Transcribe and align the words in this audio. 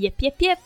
Jepp, 0.00 0.22
jepp, 0.22 0.42
jepp. 0.42 0.58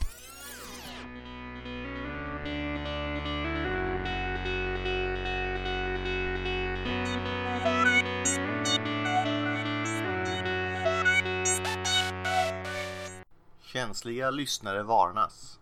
Känsliga 13.63 14.31
lyssnare 14.31 14.83
varnas. 14.83 15.61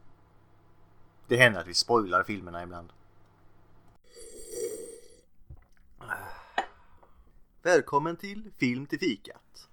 Det 1.29 1.36
händer 1.36 1.61
att 1.61 1.66
vi 1.66 1.75
spoilar 1.75 2.23
filmerna 2.23 2.62
ibland. 2.62 2.93
Välkommen 7.62 8.16
till 8.16 8.50
Film 8.59 8.86
till 8.86 8.98
fikat. 8.98 9.68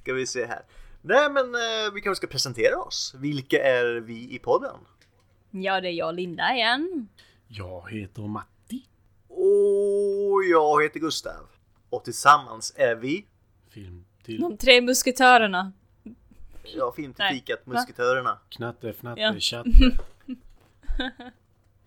Ska 0.00 0.12
vi 0.14 0.26
se 0.26 0.44
här. 0.46 0.62
Nej 1.02 1.30
men 1.30 1.54
eh, 1.54 1.92
vi 1.94 2.00
kanske 2.00 2.16
ska 2.26 2.26
presentera 2.32 2.78
oss. 2.78 3.14
Vilka 3.18 3.62
är 3.64 3.94
vi 4.00 4.34
i 4.34 4.38
podden? 4.38 4.76
Ja, 5.50 5.80
det 5.80 5.88
är 5.88 5.92
jag 5.92 6.14
Linda 6.14 6.54
igen. 6.54 7.08
Jag 7.48 7.90
heter 7.90 8.22
Matti. 8.22 8.86
Och 9.28 10.44
jag 10.50 10.82
heter 10.82 11.00
Gustav. 11.00 11.46
Och 11.90 12.04
tillsammans 12.04 12.72
är 12.76 12.94
vi, 12.94 13.26
Film 13.68 14.04
till 14.24 14.40
De 14.40 14.56
tre 14.56 14.80
musketörerna. 14.80 15.72
ja, 16.62 16.92
Film 16.96 17.12
till 17.14 17.22
Nej, 17.24 17.34
fikat? 17.34 17.66
Musketörerna. 17.66 18.38
Knatte, 18.48 18.92
Fnatte, 18.92 19.20
Ja. 19.20 19.34
Chatte. 19.40 19.70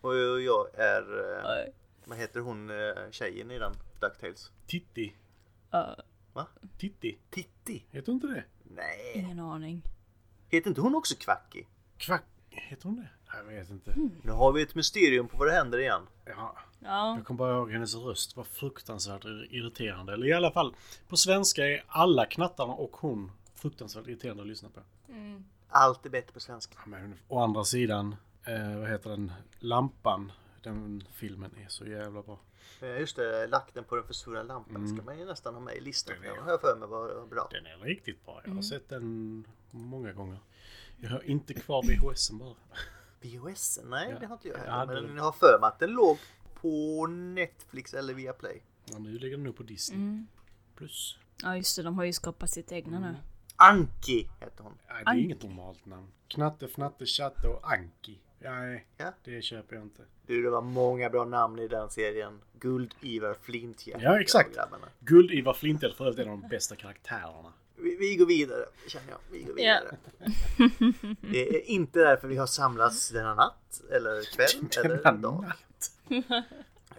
Och 0.01 0.15
jag 0.17 0.67
är, 0.79 1.01
eh, 1.19 1.45
Oj. 1.65 1.73
vad 2.05 2.17
heter 2.17 2.39
hon 2.39 2.69
eh, 2.69 2.75
tjejen 3.11 3.51
i 3.51 3.59
den? 3.59 3.73
Ducktails? 4.01 4.51
Titti. 4.67 5.13
Uh, 5.73 6.43
Titti. 6.77 7.17
Titti? 7.29 7.85
Heter 7.91 8.11
inte 8.11 8.27
det? 8.27 8.43
Nej. 8.63 9.11
ingen 9.15 9.39
aning. 9.39 9.81
Heter 10.49 10.69
inte 10.69 10.81
hon 10.81 10.95
också 10.95 11.15
Kvacky? 11.15 11.63
Kvack. 11.97 12.23
Heter 12.49 12.83
hon 12.83 12.95
det? 12.95 13.09
Jag 13.33 13.43
vet 13.43 13.69
inte. 13.69 13.91
Mm. 13.91 14.11
Nu 14.23 14.31
har 14.31 14.51
vi 14.51 14.61
ett 14.61 14.75
mysterium 14.75 15.27
på 15.27 15.37
vad 15.37 15.47
det 15.47 15.53
händer 15.53 15.79
igen. 15.79 16.01
Ja, 16.25 16.55
Ja, 16.79 17.15
jag 17.15 17.25
kommer 17.25 17.37
bara 17.37 17.57
ihåg 17.57 17.71
hennes 17.71 17.95
röst 17.95 18.35
var 18.35 18.43
fruktansvärt 18.43 19.25
irriterande. 19.25 20.13
Eller 20.13 20.27
i 20.27 20.33
alla 20.33 20.51
fall, 20.51 20.75
på 21.07 21.17
svenska 21.17 21.65
är 21.65 21.83
alla 21.87 22.25
knattarna 22.25 22.73
och 22.73 22.97
hon 22.97 23.31
fruktansvärt 23.55 24.07
irriterande 24.07 24.43
att 24.43 24.47
lyssna 24.47 24.69
på. 24.69 24.81
Allt 25.69 26.05
är 26.05 26.09
bättre 26.09 26.33
på 26.33 26.39
svenska. 26.39 26.77
Ja, 26.77 26.89
Men 26.89 27.15
å 27.27 27.39
andra 27.39 27.63
sidan, 27.63 28.15
eh, 28.43 28.79
vad 28.79 28.89
heter 28.89 29.09
den? 29.09 29.31
Lampan. 29.59 30.31
Den 30.67 31.03
filmen 31.13 31.51
är 31.65 31.67
så 31.67 31.85
jävla 31.85 32.21
bra. 32.21 32.39
Eh, 32.81 32.99
Just 32.99 33.15
det, 33.15 33.47
Lakten 33.47 33.83
på 33.83 33.95
den 33.95 34.05
för 34.05 34.13
stora 34.13 34.43
lampan 34.43 34.87
ska 34.87 35.03
man 35.05 35.19
ju 35.19 35.25
nästan 35.25 35.53
ha 35.53 35.61
med 35.61 35.75
i 35.75 35.79
listan. 35.81 36.15
Den 36.21 36.37
har 36.43 36.51
jag 36.51 36.61
för 36.61 36.75
mig 36.75 36.87
var 36.87 37.25
bra. 37.27 37.47
Den 37.51 37.65
är 37.65 37.77
riktigt 37.77 38.25
bra. 38.25 38.41
Jag 38.45 38.53
har 38.53 38.61
sett 38.61 38.89
den 38.89 39.43
många 39.71 40.13
gånger. 40.13 40.39
Jag 40.97 41.09
har 41.09 41.23
inte 41.23 41.53
kvar 41.53 41.83
VHSen 41.83 42.37
bara. 42.37 42.55
VHS? 43.21 43.79
Nej, 43.85 44.09
Ja. 44.11 44.19
det 44.19 44.25
har 44.25 44.33
inte 44.35 44.47
jag 44.47 44.57
heller. 44.57 44.71
hade 44.71 44.93
Men 44.93 45.03
den. 45.03 45.15
jag 45.17 45.23
har 45.23 45.31
för 45.31 45.57
mig 45.61 45.67
att 45.67 45.79
den 45.79 45.91
låg 45.91 46.17
på 46.61 47.07
Netflix 47.07 47.93
eller 47.93 48.13
via 48.13 48.33
Play. 48.33 48.61
Ja, 48.85 48.97
nu 48.99 49.19
ligger 49.19 49.37
den 49.37 49.43
nog 49.43 49.57
på 49.57 49.63
Disney. 49.63 49.99
Mm. 49.99 50.27
Plus. 50.75 51.17
ja 51.43 51.57
just 51.57 51.75
det, 51.75 51.83
de 51.83 51.97
har 51.97 52.05
ju 52.05 52.13
skapat 52.13 52.49
sitt 52.49 52.71
egna 52.71 52.99
nu. 52.99 53.15
Anki 53.55 54.29
hette 54.39 54.63
hon. 54.63 54.73
Nej, 54.87 55.03
det 55.03 55.09
är 55.09 55.11
Anki. 55.13 55.23
inget 55.23 55.43
normalt 55.43 55.85
namn. 55.85 56.07
Knatte, 56.27 56.67
Fnatte, 56.67 57.05
Chatte 57.05 57.47
och 57.47 57.71
Anki. 57.73 58.19
Nej, 58.39 58.85
Ja. 58.97 59.13
det 59.23 59.41
köper 59.41 59.75
jag 59.75 59.85
inte. 59.85 60.01
Du, 60.25 60.43
det 60.43 60.49
var 60.49 60.61
många 60.61 61.09
bra 61.09 61.25
namn 61.25 61.59
i 61.59 61.67
den 61.67 61.89
serien. 61.89 62.41
Guld-Ivar 62.59 63.35
Flinthjärta. 63.41 64.03
Ja, 64.03 64.19
exakt. 64.21 64.57
Guld-Ivar 64.99 65.53
Flintel 65.53 65.93
för 65.93 66.05
övrigt 66.05 66.19
en 66.19 66.31
av 66.33 66.41
de 66.41 66.47
bästa 66.49 66.75
karaktärerna. 66.75 67.53
Vi, 67.75 67.95
vi 67.95 68.15
går 68.15 68.25
vidare, 68.25 68.65
känner 68.87 69.07
jag. 69.09 69.17
Vi 69.31 69.43
går 69.43 69.59
Ja. 69.59 69.79
vidare. 69.81 69.97
Det 71.21 71.55
är 71.55 71.69
inte 71.69 71.99
därför 71.99 72.27
vi 72.27 72.37
har 72.37 72.47
samlats 72.47 73.09
denna 73.09 73.35
natt, 73.35 73.81
eller 73.91 74.35
kväll, 74.35 74.85
eller 74.85 75.03
Denna 75.03 75.17
dag. 75.17 75.41
natt. 75.43 75.91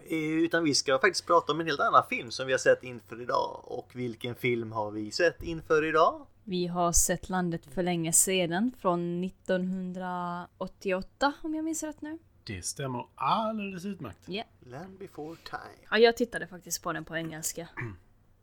Eh, 0.09 0.17
Utan 0.43 0.63
vi 0.63 0.75
ska 0.75 0.99
faktiskt 0.99 1.25
prata 1.27 1.51
om 1.51 1.59
en 1.59 1.65
helt 1.65 1.79
annan 1.79 2.03
film 2.09 2.31
som 2.31 2.47
vi 2.47 2.53
har 2.53 2.57
sett 2.57 2.83
inför 2.83 3.21
idag. 3.21 3.61
Och 3.63 3.89
vilken 3.93 4.35
film 4.35 4.71
har 4.71 4.91
vi 4.91 5.11
sett 5.11 5.43
inför 5.43 5.85
idag? 5.85 6.25
Vi 6.43 6.67
har 6.67 6.91
sett 6.91 7.29
landet 7.29 7.65
för 7.65 7.83
länge 7.83 8.13
sedan, 8.13 8.71
från 8.79 9.23
1988 9.23 11.33
om 11.41 11.55
jag 11.55 11.65
minns 11.65 11.83
rätt 11.83 12.01
nu. 12.01 12.17
Det 12.43 12.65
stämmer 12.65 13.05
alldeles 13.15 13.85
utmärkt. 13.85 14.19
Ja. 14.25 14.43
Land 14.59 14.97
before 14.99 15.35
time. 15.49 15.87
ja, 15.91 15.97
jag 15.97 16.17
tittade 16.17 16.47
faktiskt 16.47 16.83
på 16.83 16.93
den 16.93 17.05
på 17.05 17.17
engelska. 17.17 17.67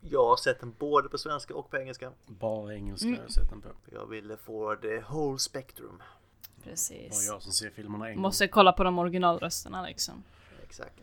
Jag 0.01 0.25
har 0.27 0.37
sett 0.37 0.59
den 0.59 0.73
både 0.79 1.09
på 1.09 1.17
svenska 1.17 1.55
och 1.55 1.69
på 1.69 1.77
engelska. 1.77 2.11
Bara 2.25 2.75
engelska 2.75 3.07
Mm. 3.07 3.19
har 3.19 3.23
jag 3.25 3.31
sett 3.33 3.49
den 3.49 3.61
på. 3.61 3.69
Jag 3.91 4.05
ville 4.05 4.37
få 4.37 4.75
the 4.75 4.99
whole 4.99 5.39
spectrum. 5.39 5.97
Bara 5.97 6.63
Precis. 6.63 7.27
jag 7.27 7.41
som 7.41 7.51
ser 7.51 7.69
filmerna 7.69 8.09
en. 8.09 8.19
Måste 8.19 8.47
kolla 8.47 8.73
på 8.73 8.83
de 8.83 8.99
originalrösterna 8.99 9.85
liksom. 9.85 10.23
Exakt. 10.63 10.99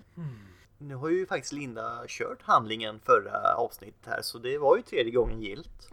Nu 0.84 0.95
har 0.95 1.09
ju 1.09 1.27
faktiskt 1.27 1.53
Linda 1.53 2.05
kört 2.09 2.43
handlingen 2.43 3.00
förra 3.00 3.55
avsnittet 3.55 4.06
här 4.06 4.22
så 4.22 4.39
det 4.39 4.59
var 4.59 4.77
ju 4.77 4.83
tredje 4.83 5.12
gången 5.12 5.43
gilt. 5.43 5.89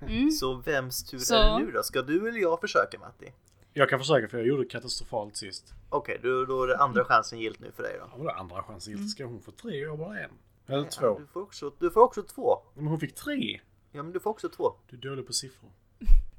Mm. 0.00 0.30
Så 0.30 0.54
vems 0.54 1.04
tur 1.04 1.18
Så. 1.18 1.34
är 1.34 1.58
det 1.60 1.66
nu 1.66 1.72
då? 1.72 1.82
Ska 1.82 2.02
du 2.02 2.28
eller 2.28 2.40
jag 2.40 2.60
försöka 2.60 2.98
Matti? 2.98 3.32
Jag 3.72 3.88
kan 3.88 3.98
försöka 3.98 4.28
för 4.28 4.38
jag 4.38 4.46
gjorde 4.46 4.64
katastrofalt 4.64 5.36
sist. 5.36 5.74
Okej, 5.88 6.20
då, 6.22 6.44
då 6.44 6.62
är 6.62 6.66
det 6.66 6.76
andra 6.76 7.04
chansen 7.04 7.38
gilt 7.40 7.60
nu 7.60 7.72
för 7.76 7.82
dig 7.82 7.96
då. 8.00 8.06
Ja, 8.10 8.16
men 8.16 8.26
det 8.26 8.32
andra 8.32 8.62
chansen 8.62 8.92
gillt. 8.96 9.10
Ska 9.10 9.24
hon 9.24 9.42
få 9.42 9.50
tre 9.50 9.86
och 9.86 9.92
jag 9.92 9.98
bara 9.98 10.20
en? 10.20 10.30
Eller 10.66 10.78
Ja, 10.84 10.90
två. 10.90 11.18
du, 11.18 11.26
får 11.26 11.42
också, 11.42 11.72
du 11.78 11.90
får 11.90 12.00
också 12.00 12.22
två. 12.22 12.58
Men 12.74 12.86
hon 12.86 13.00
fick 13.00 13.14
tre. 13.14 13.60
Ja, 13.92 14.02
men 14.02 14.12
du 14.12 14.20
får 14.20 14.30
också 14.30 14.48
två. 14.48 14.72
Du 14.90 14.96
är 14.96 15.00
dålig 15.00 15.26
på 15.26 15.32
siffror. 15.32 15.70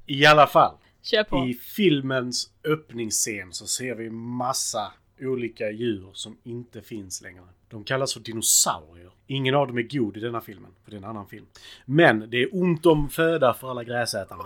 I 0.06 0.26
alla 0.26 0.46
fall. 0.46 0.74
Kör 1.02 1.24
på. 1.24 1.36
I 1.46 1.54
filmens 1.54 2.50
öppningsscen 2.64 3.52
så 3.52 3.66
ser 3.66 3.94
vi 3.94 4.10
massa 4.10 4.92
olika 5.20 5.70
djur 5.70 6.10
som 6.12 6.36
inte 6.42 6.82
finns 6.82 7.22
längre. 7.22 7.42
De 7.68 7.84
kallas 7.84 8.12
för 8.12 8.20
dinosaurier. 8.20 9.10
Ingen 9.26 9.54
av 9.54 9.66
dem 9.66 9.78
är 9.78 9.82
god 9.82 10.16
i 10.16 10.20
denna 10.20 10.40
filmen, 10.40 10.70
för 10.84 10.90
det 10.90 10.96
är 10.96 10.98
en 10.98 11.04
annan 11.04 11.28
film. 11.28 11.46
Men 11.84 12.30
det 12.30 12.42
är 12.42 12.48
ont 12.52 12.86
om 12.86 13.08
föda 13.08 13.54
för 13.54 13.70
alla 13.70 13.84
gräsätarna. 13.84 14.44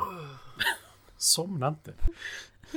Somna 1.17 1.69
inte. 1.69 1.93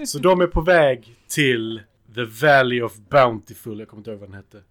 Så 0.06 0.20
de 0.20 0.42
är 0.42 0.48
på 0.48 0.62
väg 0.62 1.16
till 1.28 1.82
The 2.16 2.24
Valley 2.24 2.82
of 2.82 2.98
Bountiful. 2.98 3.80
Jag 3.80 3.88
kommer 3.88 4.00
inte 4.00 4.12
ihåg 4.12 4.20
vad 4.20 4.30
den 4.30 4.36
hette. 4.36 4.62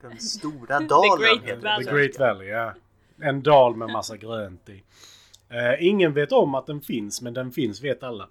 Den 0.00 0.20
stora 0.20 0.80
dalen 0.80 1.18
Great 1.20 1.42
heter 1.42 1.62
Valley. 1.62 1.84
The 1.86 1.92
Great. 1.92 2.18
Valley, 2.18 2.48
ja. 2.48 2.74
En 3.20 3.42
dal 3.42 3.76
med 3.76 3.90
massa 3.90 4.16
grönt 4.16 4.68
i. 4.68 4.82
Eh, 5.48 5.86
ingen 5.86 6.12
vet 6.12 6.32
om 6.32 6.54
att 6.54 6.66
den 6.66 6.80
finns, 6.80 7.22
men 7.22 7.34
den 7.34 7.52
finns 7.52 7.82
vet 7.82 8.02
alla. 8.02 8.28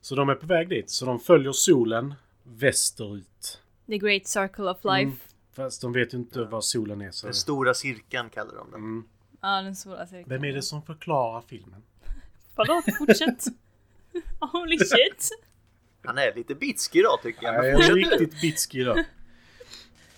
Så 0.00 0.14
de 0.14 0.28
är 0.28 0.34
på 0.34 0.46
väg 0.46 0.68
dit. 0.68 0.90
Så 0.90 1.06
de 1.06 1.20
följer 1.20 1.52
solen 1.52 2.14
västerut. 2.42 3.60
The 3.90 3.98
Great 3.98 4.26
Circle 4.26 4.64
of 4.70 4.84
Life. 4.84 5.02
Mm. 5.02 5.16
Fast 5.52 5.82
de 5.82 5.92
vet 5.92 6.14
ju 6.14 6.18
inte 6.18 6.44
var 6.44 6.60
solen 6.60 7.00
är. 7.00 7.10
Så. 7.10 7.26
Den 7.26 7.34
stora 7.34 7.74
cirkeln 7.74 8.30
kallar 8.30 8.54
de 8.54 8.70
den. 8.70 8.80
Mm. 8.80 9.04
Ja, 9.40 9.62
den 9.62 9.76
stora 9.76 10.06
cirkeln. 10.06 10.28
Vem 10.28 10.44
är 10.44 10.52
det 10.52 10.62
som 10.62 10.82
förklarar 10.82 11.42
filmen? 11.46 11.82
Förlåt, 12.56 12.84
fortsätt. 12.98 13.44
Holy 14.52 14.78
shit. 14.78 15.28
Han 16.02 16.18
är 16.18 16.34
lite 16.34 16.54
bitsk 16.54 16.96
idag 16.96 17.18
tycker 17.22 17.46
jag. 17.46 17.54
Jag 17.54 17.78
Men 17.78 17.90
är 17.90 17.94
riktigt 17.94 18.40
bitsk 18.40 18.74
idag. 18.74 19.04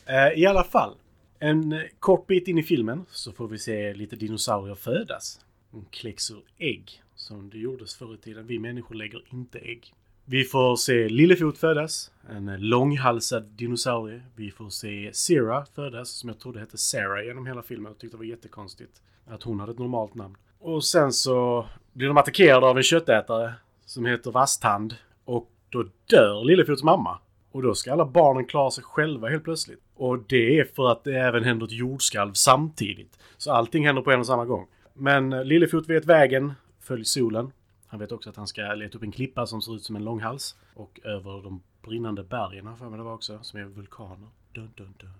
Eh, 0.07 0.29
I 0.39 0.47
alla 0.47 0.65
fall. 0.65 0.97
En 1.39 1.89
kort 1.99 2.27
bit 2.27 2.49
in 2.49 2.59
i 2.59 2.63
filmen 2.63 3.07
så 3.11 3.33
får 3.33 3.49
vi 3.49 3.59
se 3.59 3.95
lite 3.95 4.17
dinosaurier 4.17 4.75
födas. 4.75 5.41
De 5.71 5.85
kläcks 5.91 6.31
ur 6.31 6.43
ägg, 6.59 7.03
som 7.15 7.51
det 7.51 7.59
gjordes 7.59 7.95
förr 7.95 8.15
i 8.15 8.19
tiden. 8.19 8.47
Vi 8.47 8.59
människor 8.59 8.95
lägger 8.95 9.25
inte 9.31 9.59
ägg. 9.59 9.95
Vi 10.25 10.45
får 10.45 10.77
se 10.77 11.09
Lillefot 11.09 11.59
födas, 11.59 12.11
en 12.31 12.57
långhalsad 12.59 13.45
dinosaurie. 13.45 14.23
Vi 14.37 14.51
får 14.51 14.69
se 14.69 15.11
Sera 15.13 15.65
födas, 15.75 16.11
som 16.11 16.29
jag 16.29 16.39
trodde 16.39 16.61
hette 16.61 16.79
Sarah 16.79 17.25
genom 17.25 17.47
hela 17.47 17.63
filmen. 17.63 17.93
Jag 17.93 17.99
tyckte 17.99 18.17
det 18.17 18.19
var 18.19 18.25
jättekonstigt 18.25 19.03
att 19.27 19.43
hon 19.43 19.61
hade 19.61 19.73
ett 19.73 19.79
normalt 19.79 20.15
namn. 20.15 20.37
Och 20.59 20.85
sen 20.85 21.13
så 21.13 21.67
blir 21.93 22.09
de 22.09 22.17
attackerade 22.17 22.67
av 22.67 22.77
en 22.77 22.83
köttätare 22.83 23.55
som 23.87 24.07
heter 24.07 24.31
Vasthand. 24.31 24.95
Och 25.25 25.51
då 25.69 25.85
dör 26.07 26.45
Lillefots 26.45 26.83
mamma. 26.83 27.19
Och 27.53 27.63
då 27.63 27.75
ska 27.75 27.93
alla 27.93 28.07
barnen 28.07 28.45
klara 28.45 28.71
sig 28.71 28.85
själva 28.85 29.29
helt 29.29 29.45
plötsligt. 29.45 29.81
Och 29.95 30.19
det 30.29 30.59
är 30.59 30.65
för 30.65 30.93
att 30.93 31.05
det 31.05 31.19
även 31.19 31.45
händer 31.45 31.67
ett 31.67 31.73
jordskalv 31.73 32.33
samtidigt. 32.33 33.19
Så 33.37 33.53
allting 33.53 33.87
händer 33.87 34.03
på 34.03 34.11
en 34.11 34.21
och 34.21 34.27
samma 34.27 34.45
gång. 34.45 34.67
Men 34.95 35.31
Lillefot 35.31 35.89
vet 35.89 36.05
vägen, 36.05 36.53
följ 36.81 37.05
solen. 37.05 37.53
Han 37.93 38.01
vet 38.01 38.13
också 38.13 38.31
att 38.31 38.37
han 38.37 38.47
ska 38.47 38.75
leta 38.75 38.99
upp 38.99 39.03
en 39.05 39.13
klippa 39.13 39.47
som 39.47 39.63
ser 39.63 39.77
ut 39.77 39.85
som 39.85 39.97
en 39.97 40.05
långhals. 40.05 40.57
Och 40.75 41.01
över 41.05 41.43
de 41.43 41.63
brinnande 41.83 42.23
bergen, 42.25 42.77
för 42.77 42.89
mig 42.89 42.99
det 42.99 43.05
var 43.05 43.13
också, 43.15 43.39
som 43.43 43.61
är 43.61 43.65
vulkaner. 43.65 44.29
Dun, 44.53 44.73
dun, 44.77 44.95
dun. 44.99 45.11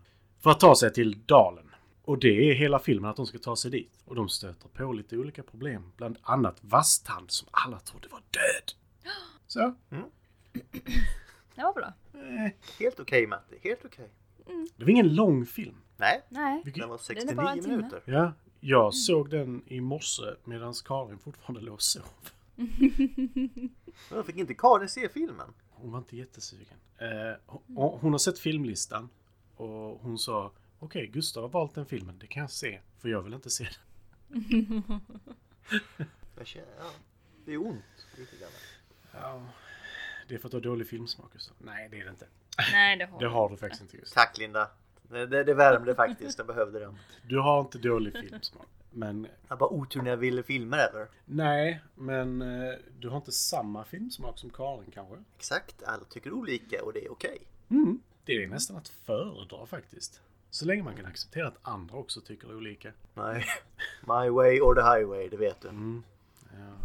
För 0.41 0.51
att 0.51 0.61
ta 0.61 0.75
sig 0.75 0.93
till 0.93 1.19
dalen. 1.27 1.71
Och 2.03 2.19
det 2.19 2.51
är 2.51 2.55
hela 2.55 2.79
filmen, 2.79 3.11
att 3.11 3.17
de 3.17 3.27
ska 3.27 3.39
ta 3.39 3.57
sig 3.57 3.71
dit. 3.71 4.03
Och 4.05 4.15
de 4.15 4.29
stöter 4.29 4.69
på 4.69 4.93
lite 4.93 5.17
olika 5.19 5.43
problem. 5.43 5.93
Bland 5.97 6.19
annat 6.23 6.57
Vasthand 6.61 7.31
som 7.31 7.49
alla 7.51 7.79
trodde 7.79 8.09
var 8.09 8.21
död. 8.31 8.73
Så, 9.47 9.75
Det 11.55 11.63
var 11.63 11.73
bra. 11.75 11.93
Helt 12.79 13.01
okej 13.01 13.27
Matti, 13.27 13.59
helt 13.63 13.85
okej. 13.85 14.11
Det 14.77 14.85
var 14.85 14.91
ingen 14.91 15.15
lång 15.15 15.47
film. 15.47 15.77
Nej, 15.97 16.23
Nej, 16.29 16.63
Vilket- 16.65 16.81
den 16.83 16.89
var 16.91 17.01
Den 17.15 17.29
är 17.29 17.35
bara 17.35 17.47
69 17.47 17.59
en 17.59 17.63
timme. 17.65 17.77
minuter. 17.77 18.03
Ja, 18.05 18.33
jag 18.61 18.95
såg 18.95 19.31
den 19.31 19.63
i 19.67 19.81
morse 19.81 20.23
medan 20.45 20.75
Karin 20.85 21.19
fortfarande 21.19 21.61
låg 21.61 21.75
och 21.75 21.83
sov. 21.83 22.03
Jag 24.11 24.27
fick 24.27 24.37
inte 24.37 24.55
Karin 24.55 24.89
se 24.89 25.09
filmen. 25.09 25.55
Hon 25.71 25.93
var 25.93 25.99
inte 25.99 26.17
jättesugen. 26.17 26.77
Eh, 26.99 27.09
hon, 27.47 27.99
hon 28.01 28.13
har 28.13 28.19
sett 28.19 28.39
filmlistan 28.39 29.09
och 29.57 30.01
hon 30.01 30.19
sa 30.19 30.53
Okej, 30.79 31.07
Gustav 31.07 31.43
har 31.43 31.51
valt 31.51 31.75
den 31.75 31.87
filmen. 31.87 32.19
Det 32.19 32.27
kan 32.27 32.41
jag 32.41 32.51
se, 32.51 32.81
för 32.99 33.09
jag 33.09 33.23
vill 33.23 33.35
inte 33.35 33.51
se 33.51 33.65
den. 33.65 33.83
Jag 36.37 36.47
känner, 36.47 36.69
ja, 36.79 36.91
det 37.45 37.53
är 37.53 37.67
ont 37.67 38.07
lite 38.19 38.37
grann. 38.37 38.51
Ja, 39.13 39.43
det 40.29 40.35
är 40.35 40.39
för 40.39 40.49
att 40.49 40.51
du 40.51 40.57
har 40.57 40.63
dålig 40.63 40.89
filmsmak, 40.89 41.33
Gustav. 41.33 41.57
Nej, 41.59 41.89
det 41.91 42.01
är 42.01 42.05
det 42.05 42.11
inte. 42.11 42.27
nej 42.73 42.97
det 42.97 43.05
har 43.05 43.21
Det 43.21 43.29
har 43.29 43.49
du 43.49 43.57
faktiskt 43.57 43.83
inte, 43.83 43.97
Gustav. 43.97 44.15
Tack 44.23 44.39
Linda. 44.39 44.71
Det, 45.03 45.27
det, 45.27 45.45
det 45.45 45.55
värmde 45.55 45.95
faktiskt, 45.95 46.39
jag 46.39 46.47
behövde 46.47 46.79
den. 46.79 46.99
Du 47.23 47.39
har 47.39 47.61
inte 47.61 47.79
dålig 47.79 48.13
filmsmak. 48.13 48.67
Men 48.93 49.27
Jag 49.49 49.59
bara 49.59 49.71
otur 49.71 50.03
när 50.03 50.11
jag 50.11 50.17
ville 50.17 50.43
filmer 50.43 50.79
eller? 50.79 51.09
nej, 51.25 51.81
men 51.95 52.43
eh, 52.43 52.75
du 52.99 53.09
har 53.09 53.17
inte 53.17 53.33
samma 53.33 53.85
filmsmak 53.85 54.39
som 54.39 54.51
Karin 54.51 54.91
kanske? 54.91 55.17
Exakt, 55.37 55.83
alla 55.83 56.05
tycker 56.05 56.33
olika 56.33 56.85
och 56.85 56.93
det 56.93 57.05
är 57.05 57.13
okej. 57.13 57.39
Mm. 57.69 58.01
Det 58.25 58.33
är 58.45 58.49
nästan 58.49 58.77
att 58.77 58.89
föredra 58.89 59.67
faktiskt. 59.67 60.21
Så 60.51 60.65
länge 60.65 60.83
man 60.83 60.97
kan 60.97 61.07
acceptera 61.07 61.49
att 61.49 61.59
andra 61.63 61.97
också 61.97 62.21
tycker 62.21 62.57
olika. 62.57 62.93
Nej, 63.15 63.45
my 64.03 64.29
way 64.31 64.61
or 64.61 64.75
the 64.75 64.81
highway, 64.99 65.29
det 65.29 65.37
vet 65.37 65.61
du. 65.61 65.69
Mm. 65.69 66.03
Ja, 66.53 66.77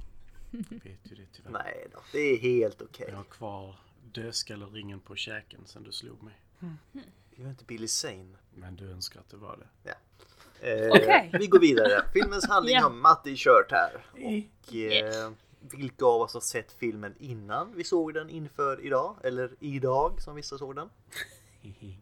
jag 0.51 0.59
vet 0.83 0.99
ju 1.11 1.15
det 1.15 1.25
tyvärr. 1.33 1.51
Nej 1.51 1.87
då, 1.93 1.99
det 2.11 2.19
är 2.19 2.37
helt 2.37 2.81
okej. 2.81 3.05
Jag 3.09 3.17
har 3.17 3.23
kvar 3.23 3.75
dödskalleringen 4.13 4.99
på 4.99 5.15
käken 5.15 5.61
sen 5.65 5.83
du 5.83 5.91
slog 5.91 6.23
mig. 6.23 6.33
Jag 7.35 7.45
är 7.45 7.49
inte 7.49 7.65
Billy 7.65 7.87
Zane. 7.87 8.35
Men 8.55 8.75
du 8.75 8.91
önskar 8.91 9.19
att 9.19 9.29
det 9.29 9.37
var 9.37 9.57
det. 9.57 9.89
Ja. 9.89 9.95
Eh, 10.61 10.87
Okej. 10.89 11.29
Vi 11.39 11.47
går 11.47 11.59
vidare. 11.59 12.03
Filmens 12.13 12.47
handling 12.49 12.75
Ja. 12.75 12.81
har 12.81 12.89
Matti 12.89 13.35
kört 13.37 13.71
här. 13.71 14.05
Och 14.13 14.75
eh, 14.75 15.31
vilka 15.59 16.05
av 16.05 16.21
oss 16.21 16.33
har 16.33 16.41
sett 16.41 16.71
filmen 16.71 17.13
innan 17.19 17.73
vi 17.75 17.83
såg 17.83 18.13
den 18.13 18.29
inför 18.29 18.85
idag? 18.85 19.15
Eller 19.23 19.49
idag 19.59 20.21
som 20.21 20.35
vissa 20.35 20.57
såg 20.57 20.75
den? 20.75 20.89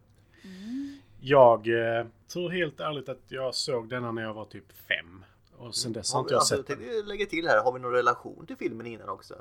Jag 1.20 1.68
eh, 1.68 2.06
tror 2.28 2.50
helt 2.50 2.80
ärligt 2.80 3.08
att 3.08 3.22
jag 3.28 3.54
såg 3.54 3.88
denna 3.88 4.12
när 4.12 4.22
jag 4.22 4.34
var 4.34 4.44
typ 4.44 4.72
fem. 4.72 5.24
Och 5.56 5.74
sen 5.74 5.92
dess 5.92 6.12
har 6.12 6.20
inte 6.20 6.34
jag 6.34 6.38
alltså, 6.38 6.56
sett 6.56 6.68
jag 6.68 6.78
den. 6.78 6.86
tänkte 6.88 7.08
lägga 7.08 7.26
till 7.26 7.48
här, 7.48 7.62
har 7.64 7.72
vi 7.72 7.80
någon 7.80 7.92
relation 7.92 8.46
till 8.46 8.56
filmen 8.56 8.86
innan 8.86 9.08
också? 9.08 9.34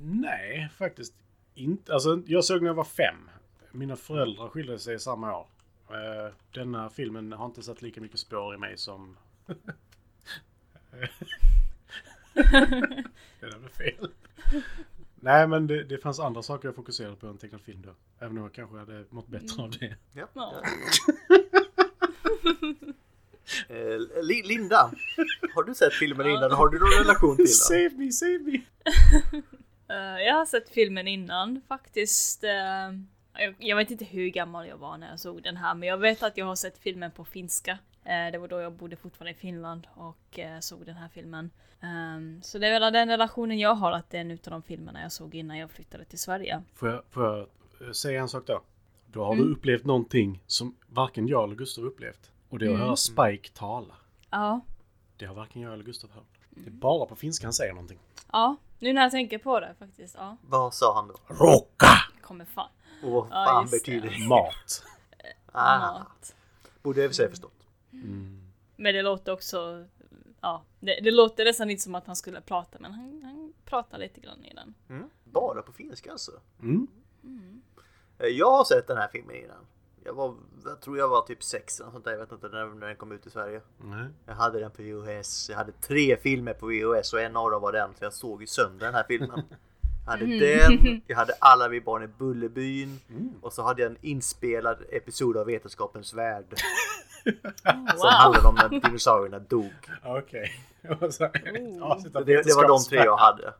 Nej, 0.00 0.68
faktiskt 0.78 1.14
inte. 1.54 1.92
Alltså, 1.94 2.22
jag 2.26 2.44
såg 2.44 2.60
när 2.62 2.68
jag 2.68 2.74
var 2.74 2.84
fem. 2.84 3.30
Mina 3.72 3.96
föräldrar 3.96 4.48
skilde 4.48 4.78
sig 4.78 4.98
samma 5.00 5.38
år. 5.38 5.46
Eh, 5.90 6.32
Denna 6.54 6.90
filmen 6.90 7.32
har 7.32 7.46
inte 7.46 7.62
satt 7.62 7.82
lika 7.82 8.00
mycket 8.00 8.18
spår 8.20 8.54
i 8.54 8.58
mig 8.58 8.76
som... 8.78 9.16
det 12.34 13.46
där 13.50 13.58
blev 13.58 13.68
fel. 13.70 14.10
Nej, 15.20 15.46
men 15.48 15.66
det, 15.66 15.84
det 15.84 15.98
fanns 15.98 16.20
andra 16.20 16.42
saker 16.42 16.68
jag 16.68 16.74
fokuserade 16.74 17.16
på 17.16 17.26
än 17.26 17.38
tecknad 17.38 17.60
film 17.60 17.82
då. 17.82 17.94
Även 18.18 18.38
om 18.38 18.42
jag 18.44 18.52
kanske 18.52 18.76
hade 18.78 19.04
mått 19.10 19.28
bättre 19.28 19.62
av 19.62 19.70
det. 19.70 19.96
Ja. 20.12 20.26
Ja. 20.34 20.62
Eh, 23.68 24.22
Li- 24.22 24.42
Linda, 24.44 24.92
har 25.54 25.62
du 25.62 25.74
sett 25.74 25.92
filmen 25.92 26.26
innan? 26.26 26.52
Har 26.52 26.68
du 26.68 26.78
någon 26.78 26.90
relation 27.06 27.36
till 27.36 27.44
den? 27.44 27.52
Save 27.52 27.90
me, 27.90 28.12
save 28.12 28.38
me! 28.38 28.60
Eh, 29.88 30.22
jag 30.26 30.34
har 30.34 30.46
sett 30.46 30.68
filmen 30.70 31.08
innan 31.08 31.60
faktiskt. 31.68 32.44
eh, 32.44 32.50
jag, 33.38 33.54
jag 33.58 33.76
vet 33.76 33.90
inte 33.90 34.04
hur 34.04 34.28
gammal 34.28 34.68
jag 34.68 34.76
var 34.76 34.96
när 34.98 35.10
jag 35.10 35.20
såg 35.20 35.42
den 35.42 35.56
här, 35.56 35.74
men 35.74 35.88
jag 35.88 35.98
vet 35.98 36.22
att 36.22 36.36
jag 36.36 36.46
har 36.46 36.56
sett 36.56 36.78
filmen 36.78 37.10
på 37.10 37.24
finska. 37.24 37.78
Eh, 38.04 38.32
det 38.32 38.38
var 38.38 38.48
då 38.48 38.60
jag 38.60 38.72
bodde 38.72 38.96
fortfarande 38.96 39.30
i 39.30 39.34
Finland 39.34 39.86
och 39.94 40.38
eh, 40.38 40.60
såg 40.60 40.86
den 40.86 40.96
här 40.96 41.08
filmen. 41.08 41.50
Ehm, 41.80 42.42
så 42.42 42.58
det 42.58 42.66
är 42.68 42.80
väl 42.80 42.92
den 42.92 43.08
relationen 43.08 43.58
jag 43.58 43.74
har, 43.74 43.92
att 43.92 44.10
det 44.10 44.16
är 44.16 44.20
en 44.20 44.30
utav 44.30 44.50
de 44.50 44.62
filmerna 44.62 45.02
jag 45.02 45.12
såg 45.12 45.34
innan 45.34 45.58
jag 45.58 45.70
flyttade 45.70 46.04
till 46.04 46.18
Sverige. 46.18 46.62
Får 46.74 46.88
jag, 46.88 47.02
får 47.10 47.24
jag 47.24 47.38
eh, 47.86 47.92
säga 47.92 48.20
en 48.20 48.28
sak 48.28 48.46
då? 48.46 48.62
Då 49.06 49.24
har 49.24 49.32
Mm. 49.32 49.46
du 49.46 49.52
upplevt 49.52 49.84
någonting 49.84 50.42
som 50.46 50.76
varken 50.86 51.28
jag 51.28 51.44
eller 51.44 51.54
Gustav 51.56 51.84
upplevt. 51.84 52.30
Och 52.48 52.58
det 52.58 52.64
är 52.64 52.68
att 52.70 52.74
Mm. 52.74 52.86
höra 52.86 52.96
Spike 52.96 53.48
tala. 53.54 53.94
Ja, 54.30 54.60
Det 55.16 55.26
har 55.26 55.34
varken 55.34 55.62
jag 55.62 55.72
eller 55.72 55.84
Gustav 55.84 56.10
hört. 56.10 56.24
Det 56.50 56.60
är 56.60 56.66
Mm. 56.66 56.78
bara 56.78 57.06
på 57.06 57.16
finska 57.16 57.46
han 57.46 57.52
säger 57.52 57.72
någonting. 57.72 57.98
ja, 58.32 58.56
nu 58.78 58.92
när 58.92 59.02
jag 59.02 59.10
tänker 59.10 59.38
på 59.38 59.60
det 59.60 59.74
faktiskt. 59.78 60.14
Ja, 60.18 60.36
Vad 60.42 60.74
sa 60.74 60.94
han 60.94 61.08
då? 61.08 61.14
Råka! 61.34 61.86
kommer 62.20 62.44
fan. 62.44 62.68
Och 63.02 63.10
vad 63.12 63.26
Ja, 63.30 63.44
fan 63.46 63.66
betyder 63.70 64.10
det? 64.10 64.28
Mat. 64.28 64.84
Ah, 65.52 65.78
Mat. 65.98 66.34
borde 66.82 67.00
jag 67.00 67.04
i 67.04 67.08
och 67.08 67.10
för 67.10 67.16
sig 67.16 67.30
förstått. 67.30 67.66
Mm. 67.92 68.40
Men 68.76 68.94
det 68.94 69.02
låter 69.02 69.32
också, 69.32 69.84
ja, 70.40 70.62
det, 70.80 71.00
det 71.02 71.10
låter 71.10 71.44
nästan 71.44 71.70
inte 71.70 71.82
som 71.82 71.94
att 71.94 72.06
han 72.06 72.16
skulle 72.16 72.40
prata, 72.40 72.78
men 72.80 72.92
han, 72.92 73.22
han 73.24 73.52
pratar 73.64 73.98
lite 73.98 74.20
grann 74.20 74.44
i 74.44 74.54
den. 74.54 74.74
Mm. 74.88 75.10
Bara 75.24 75.62
på 75.62 75.72
finska 75.72 76.12
alltså? 76.12 76.32
Mm. 76.62 76.86
Eh, 78.18 78.26
Jag 78.28 78.50
har 78.50 78.64
sett 78.64 78.86
den 78.86 78.96
här 78.96 79.08
filmen 79.08 79.36
innan. 79.36 79.66
Jag, 80.04 80.14
var, 80.14 80.34
jag 80.64 80.80
tror 80.80 80.98
jag 80.98 81.08
var 81.08 81.22
typ 81.22 81.42
sex 81.42 81.80
eller 81.80 81.90
sånt 81.90 82.04
där. 82.04 82.12
Jag 82.12 82.18
vet 82.18 82.32
inte 82.32 82.48
när, 82.48 82.66
när 82.66 82.86
den 82.86 82.96
kom 82.96 83.12
ut 83.12 83.26
i 83.26 83.30
Sverige. 83.30 83.60
Nej. 83.78 84.06
Jag 84.26 84.34
hade 84.34 84.60
den 84.60 84.70
på 84.70 84.82
VHS. 84.82 85.48
Jag 85.50 85.56
hade 85.56 85.72
tre 85.72 86.16
filmer 86.16 86.52
på 86.54 86.66
VHS 86.66 87.12
och 87.12 87.20
en 87.20 87.36
av 87.36 87.50
dem 87.50 87.62
var 87.62 87.72
den. 87.72 87.90
Så 87.98 88.04
jag 88.04 88.12
såg 88.12 88.40
ju 88.40 88.46
sönder 88.46 88.86
den 88.86 88.94
här 88.94 89.04
filmen. 89.08 89.42
Jag 90.06 90.12
hade 90.12 90.38
den, 90.38 91.02
jag 91.06 91.16
hade 91.16 91.32
Alla 91.40 91.68
vi 91.68 91.80
barn 91.80 92.02
i 92.02 92.06
Bullerbyn 92.06 93.00
och 93.42 93.52
så 93.52 93.62
hade 93.62 93.82
jag 93.82 93.90
en 93.90 93.98
inspelad 94.00 94.78
episod 94.92 95.36
av 95.36 95.46
Vetenskapens 95.46 96.14
Värld. 96.14 96.44
Som 97.96 98.08
handlade 98.10 98.48
om 98.48 98.54
när 98.54 98.80
dinosaurierna 98.80 99.38
dog. 99.38 99.72
Okej. 100.04 100.50
Avsnitt 101.82 102.16
av 102.16 102.24
Det, 102.24 102.42
det 102.42 102.54
var 102.54 102.68
de 102.68 102.84
tre 102.84 102.98
jag 102.98 103.16
hade. 103.16 103.54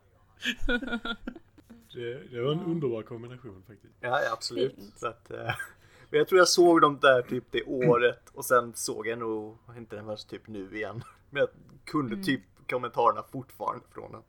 Det, 1.93 2.31
det 2.31 2.41
var 2.41 2.51
en 2.51 2.63
underbar 2.63 3.01
kombination 3.01 3.63
faktiskt. 3.67 3.93
Ja, 3.99 4.21
ja 4.21 4.33
absolut. 4.33 4.75
Så 4.95 5.07
att, 5.07 5.31
eh, 5.31 5.55
men 6.09 6.17
jag 6.17 6.27
tror 6.27 6.39
jag 6.39 6.47
såg 6.47 6.81
dem 6.81 6.99
där 7.01 7.21
typ 7.21 7.43
det 7.51 7.63
året 7.63 8.29
och 8.33 8.45
sen 8.45 8.73
såg 8.75 9.07
jag 9.07 9.19
nog 9.19 9.57
inte 9.77 9.95
den 9.95 10.05
förrän 10.05 10.17
typ 10.17 10.47
nu 10.47 10.75
igen. 10.75 11.03
Men 11.29 11.39
jag 11.39 11.49
kunde 11.85 12.23
typ 12.23 12.41
kommentarerna 12.69 13.23
fortfarande 13.31 13.85
från 13.93 14.11
den. 14.11 14.21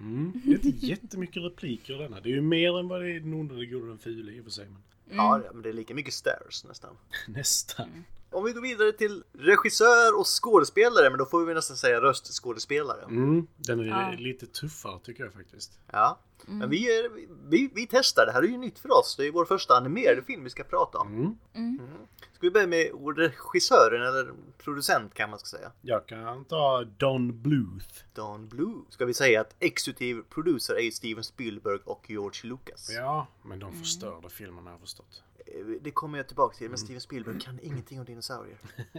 Mm. 0.00 0.32
Det 0.44 0.50
är 0.50 0.66
inte 0.66 0.86
jättemycket 0.86 1.42
repliker 1.42 1.94
i 1.94 1.98
denna. 1.98 2.20
Det 2.20 2.28
är 2.28 2.34
ju 2.34 2.40
mer 2.40 2.78
än 2.78 2.88
vad 2.88 3.02
det 3.02 3.10
är 3.10 3.20
den 3.20 3.34
onde, 3.34 3.54
den 3.54 3.70
gode, 3.70 3.88
den 3.88 3.98
fule 3.98 4.32
i 4.32 4.40
och 4.40 4.44
för 4.44 4.50
sig. 4.50 4.66
Men 4.68 4.82
Ja, 5.16 5.42
men 5.52 5.62
det 5.62 5.68
är 5.68 5.72
lika 5.72 5.94
mycket 5.94 6.14
stairs 6.14 6.64
nästan. 6.64 6.96
nästan. 7.28 8.04
Om 8.30 8.44
vi 8.44 8.52
går 8.52 8.60
vidare 8.60 8.92
till 8.92 9.24
regissör 9.32 10.18
och 10.18 10.26
skådespelare, 10.26 11.10
men 11.10 11.18
då 11.18 11.26
får 11.26 11.44
vi 11.44 11.54
nästan 11.54 11.76
säga 11.76 12.00
röstskådespelare. 12.00 13.02
Mm. 13.04 13.46
Den 13.56 13.80
är 13.80 13.84
Ja. 13.84 14.14
lite 14.18 14.46
tuffare 14.46 14.98
tycker 15.02 15.24
jag 15.24 15.32
faktiskt. 15.32 15.78
Ja, 15.92 16.18
men 16.46 16.70
vi, 16.70 16.98
är, 16.98 17.10
vi, 17.48 17.70
vi 17.74 17.86
testar. 17.90 18.26
Det 18.26 18.32
här 18.32 18.42
är 18.42 18.46
ju 18.46 18.58
nytt 18.58 18.78
för 18.78 18.90
oss. 18.98 19.16
Det 19.18 19.26
är 19.26 19.32
vår 19.32 19.44
första 19.44 19.76
animerade 19.76 20.22
film 20.22 20.44
vi 20.44 20.50
ska 20.50 20.64
prata 20.64 20.98
om. 20.98 21.38
Mm. 21.54 21.78
Ska 22.32 22.40
vi 22.40 22.50
börja 22.50 22.66
med 22.66 22.90
regissören 23.16 24.02
eller 24.02 24.32
producent 24.58 25.14
kan 25.14 25.30
man 25.30 25.38
ska 25.38 25.56
säga. 25.56 25.72
Jag 25.82 26.06
kan 26.06 26.44
ta 26.44 26.84
Don 26.84 27.42
Bluth. 27.42 28.04
Don 28.14 28.48
Blue. 28.48 28.82
Ska 28.90 29.04
vi 29.04 29.14
säga 29.14 29.40
att 29.40 29.54
exekutiv 29.58 30.22
producer 30.30 30.78
är 30.78 30.90
Steven 30.90 31.24
Spielberg 31.24 31.78
och 31.84 32.04
George 32.10 32.40
Lucas. 32.50 32.90
Ja, 32.90 33.26
men 33.44 33.58
de 33.58 33.72
förstörde 33.72 34.28
filmen 34.28 34.64
har 34.64 34.72
jag 34.72 34.80
förstått. 34.80 35.22
Eh, 35.54 35.66
Det 35.80 35.90
kommer 35.90 36.18
jag 36.18 36.26
tillbaka 36.26 36.56
till, 36.56 36.68
men 36.68 36.78
Steven 36.78 37.00
Spielberg 37.00 37.40
kan 37.40 37.58
ingenting 37.62 37.98
om 37.98 38.04
dinosaurier. 38.04 38.58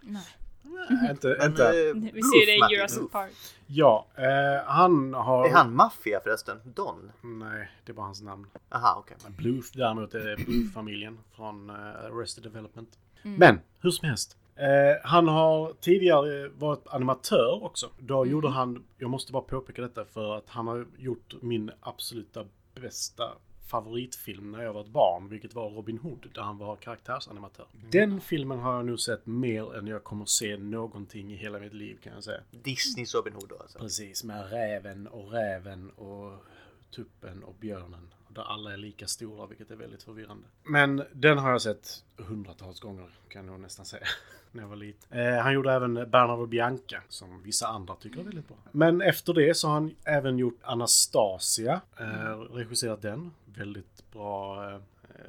Nej. 0.00 0.22
Nej, 0.62 1.10
inte, 1.10 1.36
Men, 1.38 1.50
inte. 1.50 1.64
eh, 1.64 1.94
Vi 1.94 2.00
Blue, 2.12 2.22
ser 2.22 2.46
det 2.46 2.52
i 2.72 2.76
Jurassic. 2.76 3.10
Park. 3.12 3.32
Ja, 3.66 4.06
eh, 4.14 4.64
han 4.66 5.14
har... 5.14 5.46
Är 5.48 5.52
han 5.52 5.74
maffia 5.74 6.20
förresten? 6.24 6.58
Don? 6.64 7.12
Nej, 7.22 7.70
det 7.84 7.92
var 7.92 8.04
hans 8.04 8.22
namn. 8.22 8.46
Aha, 8.70 8.96
okej. 8.98 9.16
Bluth 9.36 9.68
däremot 9.74 10.14
är 10.14 10.36
Bluth-familjen 10.36 11.18
från 11.36 11.70
eh, 11.70 11.76
Arrested 11.76 12.44
Development. 12.44 12.98
Men 13.22 13.60
hur 13.80 13.90
som 13.90 14.08
helst. 14.08 14.36
Eh, 14.56 14.64
han 15.08 15.28
har 15.28 15.72
tidigare 15.80 16.48
varit 16.48 16.86
animatör 16.86 17.64
också. 17.64 17.90
Då 17.98 18.26
gjorde 18.26 18.48
han, 18.48 18.84
jag 18.98 19.10
måste 19.10 19.32
bara 19.32 19.42
påpeka 19.42 19.82
detta 19.82 20.04
för 20.04 20.36
att 20.36 20.48
han 20.48 20.66
har 20.66 20.86
gjort 20.98 21.34
min 21.42 21.70
absoluta 21.80 22.44
bästa 22.80 23.24
favoritfilm 23.68 24.52
när 24.52 24.62
jag 24.62 24.72
var 24.72 24.80
ett 24.80 24.88
barn, 24.88 25.28
vilket 25.28 25.54
var 25.54 25.70
Robin 25.70 25.98
Hood, 25.98 26.30
där 26.34 26.42
han 26.42 26.58
var 26.58 26.76
karaktärsanimatör. 26.76 27.66
Den 27.90 28.20
filmen 28.20 28.58
har 28.58 28.74
jag 28.74 28.86
nog 28.86 29.00
sett 29.00 29.26
mer 29.26 29.76
än 29.78 29.86
jag 29.86 30.04
kommer 30.04 30.24
se 30.24 30.56
någonting 30.56 31.32
i 31.32 31.36
hela 31.36 31.58
mitt 31.58 31.74
liv 31.74 31.98
kan 32.02 32.12
jag 32.14 32.24
säga. 32.24 32.40
Disneys 32.50 33.14
Robin 33.14 33.32
Hood 33.32 33.48
då 33.48 33.56
alltså. 33.56 33.78
Precis, 33.78 34.24
med 34.24 34.50
räven 34.50 35.06
och 35.06 35.32
räven 35.32 35.90
och 35.90 36.44
tuppen 36.90 37.42
och 37.42 37.54
björnen. 37.60 38.08
Där 38.28 38.42
alla 38.42 38.72
är 38.72 38.76
lika 38.76 39.06
stora, 39.06 39.46
vilket 39.46 39.70
är 39.70 39.76
väldigt 39.76 40.02
förvirrande. 40.02 40.48
Men 40.62 41.02
den 41.12 41.38
har 41.38 41.50
jag 41.50 41.62
sett 41.62 42.04
hundratals 42.16 42.80
gånger, 42.80 43.10
kan 43.28 43.44
jag 43.44 43.52
nog 43.52 43.60
nästan 43.60 43.86
säga. 43.86 44.06
När 44.52 44.62
jag 44.62 44.68
var 44.68 44.76
liten. 44.76 45.18
Eh, 45.18 45.38
han 45.42 45.52
gjorde 45.52 45.72
även 45.72 45.94
Bernard 45.94 46.38
och 46.38 46.48
Bianca, 46.48 47.02
som 47.08 47.42
vissa 47.42 47.66
andra 47.66 47.94
tycker 47.94 48.20
är 48.20 48.24
väldigt 48.24 48.48
bra. 48.48 48.56
Men 48.72 49.00
efter 49.02 49.34
det 49.34 49.54
så 49.56 49.66
har 49.66 49.74
han 49.74 49.94
även 50.04 50.38
gjort 50.38 50.58
Anastasia, 50.62 51.80
eh, 52.00 52.38
regisserat 52.38 53.02
den. 53.02 53.30
Väldigt 53.58 54.10
bra 54.12 54.64
eh, 54.72 54.80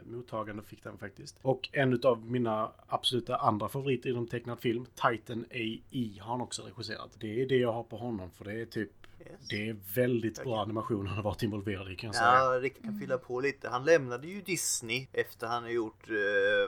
mottagande 0.04 0.64
fick 0.64 0.84
den 0.84 0.98
faktiskt. 0.98 1.40
Och 1.42 1.70
en 1.72 2.02
av 2.04 2.32
mina 2.32 2.72
absoluta 2.88 3.38
andra 3.38 3.70
favoriter 3.70 4.10
inom 4.10 4.28
tecknad 4.28 4.60
film, 4.60 4.86
Titan 4.86 5.46
AI, 5.52 6.20
har 6.22 6.32
han 6.32 6.42
också 6.42 6.62
regisserat. 6.62 7.18
Det 7.20 7.42
är 7.42 7.48
det 7.48 7.58
jag 7.58 7.74
har 7.74 7.84
på 7.84 7.98
honom, 7.98 8.32
för 8.32 8.46
det 8.46 8.62
är 8.62 8.66
typ 8.66 8.92
Yes. 9.20 9.48
det 9.50 9.70
är 9.70 9.78
väldigt 9.96 10.44
bra 10.44 10.62
animation 10.62 11.08
han 11.08 11.16
har 11.16 11.24
varit 11.24 11.44
involverad 11.44 11.92
i 11.92 11.96
kan 11.96 12.08
jag 12.08 12.16
säga. 12.16 12.36
Ja, 12.36 12.60
riktigt 12.60 12.84
kan 12.84 13.00
fylla 13.00 13.18
på 13.18 13.40
lite. 13.40 13.70
Han 13.70 13.86
lämnade 13.86 14.28
ju 14.28 14.42
Disney 14.42 15.08
efter 15.14 15.48
han 15.48 15.64
har 15.64 15.70
gjort 15.70 16.10
uh, 16.10 16.16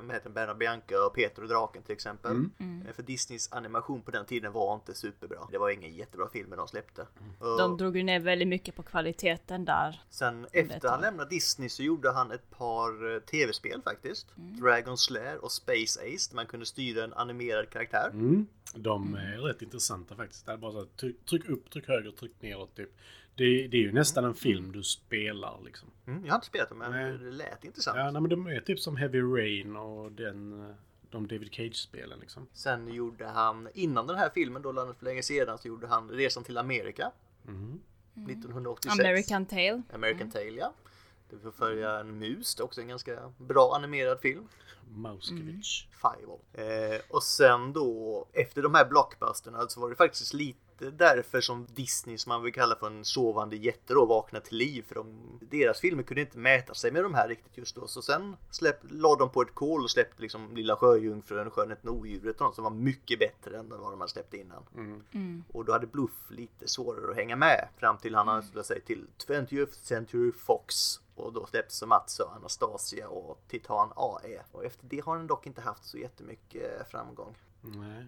vad 0.03 0.15
heter 0.15 0.29
Berna 0.29 0.55
Bianca 0.55 1.05
och 1.05 1.13
Peter 1.13 1.41
och 1.41 1.48
Draken 1.48 1.84
till 1.84 1.93
exempel. 1.93 2.31
Mm. 2.31 2.86
Eh, 2.88 2.93
För 2.93 3.03
Disneys 3.03 3.51
animation 3.51 4.01
på 4.01 4.12
den 4.12 4.25
tiden 4.25 4.51
var 4.51 4.75
inte 4.75 4.93
superbra. 4.93 5.38
Det 5.51 5.58
var 5.58 5.70
ingen 5.70 5.93
jättebra 5.93 6.27
filmer 6.34 6.58
de 6.58 6.67
släppte. 6.67 7.08
Och 7.39 7.58
De 7.58 7.77
drog 7.77 7.98
ju 7.98 8.03
ner 8.03 8.20
väldigt 8.20 8.48
mycket 8.48 8.75
på 8.75 8.84
kvaliteten 8.84 9.65
där. 9.65 10.01
sen 10.10 10.48
efter 10.51 10.89
han 10.89 11.01
lämnade 11.01 11.29
Disney 11.29 11.70
så 11.70 11.84
gjorde 11.84 12.12
han 12.12 12.31
ett 12.31 12.50
par 12.51 13.13
eh, 13.15 13.20
tv-spel 13.20 13.81
faktiskt. 13.81 14.27
Dragon 14.36 14.98
Slayer 14.98 15.43
och 15.43 15.51
Space 15.51 16.00
Ace 16.00 16.29
där 16.29 16.36
man 16.36 16.46
kunde 16.46 16.65
styra 16.65 17.03
en 17.03 17.13
animerad 17.13 17.70
karaktär. 17.70 18.10
Mm. 18.13 18.48
De 18.75 19.15
är 19.15 19.38
rätt 19.38 19.62
intressanta 19.62 20.15
faktiskt. 20.15 20.46
Det 20.46 20.51
är 20.51 20.58
bara 20.58 20.72
så 20.72 20.86
tryck, 20.86 21.25
tryck 21.25 21.50
upp, 21.50 21.70
tryck 21.70 21.88
höger, 21.88 22.12
tryck 22.12 22.39
neråt 22.42 22.76
typ. 22.76 22.90
Det, 23.36 23.68
det 23.68 23.78
är 23.78 23.82
ju 23.82 23.92
nästan 23.92 24.26
en 24.26 24.34
film 24.34 24.72
du 24.72 24.84
spelar 24.84 25.62
liksom. 25.66 25.90
Mm, 26.08 26.26
jag 26.26 26.32
har 26.32 26.38
inte 26.38 26.48
spelat 26.48 26.70
dem 26.70 26.78
men 26.78 26.92
Nej. 26.92 27.18
det 27.18 27.32
lät 27.32 27.66
intressant. 27.66 27.98
Ja, 27.98 28.12
nej, 28.12 28.22
men 28.22 28.30
de 28.30 28.48
är 28.48 28.60
typ 28.60 28.80
som 28.80 28.98
Heavy 28.98 29.22
Rain 29.22 29.76
och 29.76 30.12
den, 30.12 30.74
de 31.10 31.28
David 31.28 31.54
Cage-spelen 31.54 32.20
liksom. 32.20 32.48
Sen 32.54 32.94
gjorde 32.94 33.26
han, 33.28 33.68
innan 33.74 34.08
den 34.08 34.18
här 34.18 34.30
filmen 34.34 34.62
då, 34.62 34.72
landet 34.72 34.98
för 34.98 35.06
länge 35.06 35.24
sedan, 35.24 35.58
så 35.58 35.68
gjorde 35.68 35.88
han 35.88 36.10
Resan 36.10 36.44
till 36.44 36.58
Amerika. 36.58 37.12
Mm. 37.48 37.80
1986. 38.30 39.00
American 39.00 39.46
Tale. 39.46 39.82
American 39.94 40.32
Tale, 40.32 40.52
ja. 40.52 40.74
Det 41.30 41.40
får 41.40 41.52
följa 41.52 42.00
en 42.00 42.20
mus, 42.20 42.56
det 42.56 42.62
är 42.62 42.66
också 42.66 42.82
en 42.82 42.88
ganska 42.88 43.34
bra 43.38 43.76
animerad 43.76 44.20
film. 44.20 44.48
Mauskevich. 44.96 45.88
Five. 45.92 46.64
Eh, 46.66 47.02
och 47.10 47.24
sen 47.24 47.74
då, 47.74 48.26
efter 48.34 48.62
de 48.62 48.76
här 48.76 48.86
blockbusterna 48.90 49.68
så 49.68 49.82
var 49.82 49.90
det 49.90 49.96
faktiskt 49.96 50.34
lite 50.34 50.60
därför 50.90 51.42
som 51.42 51.68
Disney, 51.76 52.18
som 52.18 52.30
man 52.30 52.44
vill 52.44 52.54
kalla 52.54 52.76
för 52.76 52.88
en 52.88 53.06
sovande 53.06 53.56
jätte 53.56 53.94
då, 53.94 54.06
vaknade 54.06 54.46
till 54.46 54.58
liv. 54.58 54.86
För 54.88 54.96
de, 54.96 55.40
deras 55.52 55.80
filmer 55.80 56.04
kunde 56.04 56.22
inte 56.22 56.38
mäta 56.38 56.74
sig 56.74 56.92
med 56.92 57.04
de 57.04 57.14
här 57.14 57.28
riktigt 57.28 57.58
just 57.58 57.76
då. 57.76 57.88
Så 57.88 58.02
sen 58.02 58.36
släpp, 58.50 58.80
la 58.90 59.16
de 59.16 59.30
på 59.30 59.42
ett 59.42 59.56
kol 59.56 59.84
och 59.84 59.92
släppte 59.92 60.22
liksom 60.22 60.56
Lilla 60.56 60.76
Sjöjungfrun, 60.76 61.52
Skönheten 61.52 61.90
och 61.90 61.96
Odjuret 61.96 62.36
och 62.36 62.46
något 62.46 62.56
som 62.56 62.64
var 62.64 62.72
mycket 62.72 63.20
bättre 63.20 63.58
än 63.58 63.70
vad 63.70 63.80
de 63.80 64.00
hade 64.00 64.12
släppt 64.12 64.34
innan. 64.34 64.64
Mm. 65.14 65.44
Och 65.54 65.66
då 65.66 65.72
hade 65.72 65.88
Bluff 65.88 66.30
lite 66.30 66.68
svårare 66.68 67.12
att 67.12 67.18
hänga 67.18 67.36
med 67.36 67.68
fram 67.78 67.98
till 67.98 68.16
han 68.16 68.30
anslöt 68.30 68.66
sig 68.66 68.82
till 68.82 69.08
20th 69.28 69.72
Century 69.72 70.32
Fox. 70.32 71.00
Och 71.16 71.34
då 71.34 71.46
släpptes 71.46 71.84
Mats 71.84 72.20
och 72.20 72.36
Anastasia 72.36 73.08
och 73.08 73.40
Titan 73.48 73.94
AE. 73.96 74.42
Och 74.52 74.66
efter 74.66 74.86
det 74.88 75.00
har 75.00 75.18
den 75.18 75.28
dock 75.28 75.48
inte 75.48 75.62
haft 75.62 75.86
så 75.86 75.98
jättemycket 75.98 76.92
framgång. 76.92 77.38
Nej. 77.62 78.08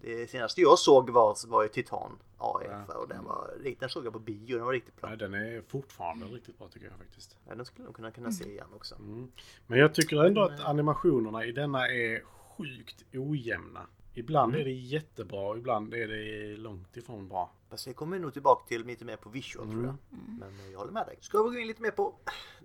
Det 0.00 0.30
senaste 0.30 0.60
jag 0.60 0.78
såg 0.78 1.10
var, 1.10 1.48
var 1.48 1.62
ju 1.62 1.68
Titan 1.68 2.18
AE 2.38 2.84
Ja. 2.88 2.94
och 2.94 3.08
den 3.08 3.24
var 3.24 3.50
den 3.80 3.88
såg 3.88 4.06
jag 4.06 4.12
på 4.12 4.18
bio, 4.18 4.56
den 4.56 4.66
var 4.66 4.72
riktigt 4.72 4.96
bra. 5.00 5.08
Nej, 5.08 5.18
den 5.18 5.34
är 5.34 5.62
fortfarande 5.68 6.26
riktigt 6.26 6.58
bra 6.58 6.68
tycker 6.68 6.86
jag 6.86 6.98
faktiskt. 6.98 7.36
Ja, 7.48 7.54
den 7.54 7.64
skulle 7.64 7.86
de 7.86 7.94
kunna, 7.94 8.10
kunna 8.10 8.32
se 8.32 8.44
igen 8.50 8.66
också. 8.74 8.94
Mm. 8.94 9.32
Men 9.66 9.78
jag 9.78 9.94
tycker 9.94 10.24
ändå 10.24 10.42
att 10.42 10.60
animationerna 10.60 11.44
i 11.44 11.52
denna 11.52 11.88
är 11.88 12.22
sjukt 12.56 13.04
ojämna. 13.12 13.86
Ibland 14.14 14.54
är 14.56 14.64
det 14.64 14.70
jättebra 14.72 15.56
ibland 15.56 15.94
är 15.94 16.08
det 16.08 16.56
långt 16.56 16.96
ifrån 16.96 17.28
bra. 17.28 17.52
Fast 17.70 17.86
jag 17.86 17.96
kommer 17.96 18.18
nog 18.18 18.32
tillbaka 18.32 18.68
till 18.68 18.86
lite 18.86 19.04
mer 19.04 19.16
på 19.16 19.28
visual 19.28 19.66
tror 19.70 19.84
jag. 19.84 19.94
Men 20.40 20.60
eh, 20.60 20.70
jag 20.72 20.78
håller 20.78 20.92
med 20.92 21.06
dig. 21.06 21.18
Ska 21.20 21.42
vi 21.42 21.50
gå 21.50 21.58
in 21.58 21.66
lite 21.66 21.82
mer 21.82 21.90
på, 21.90 22.14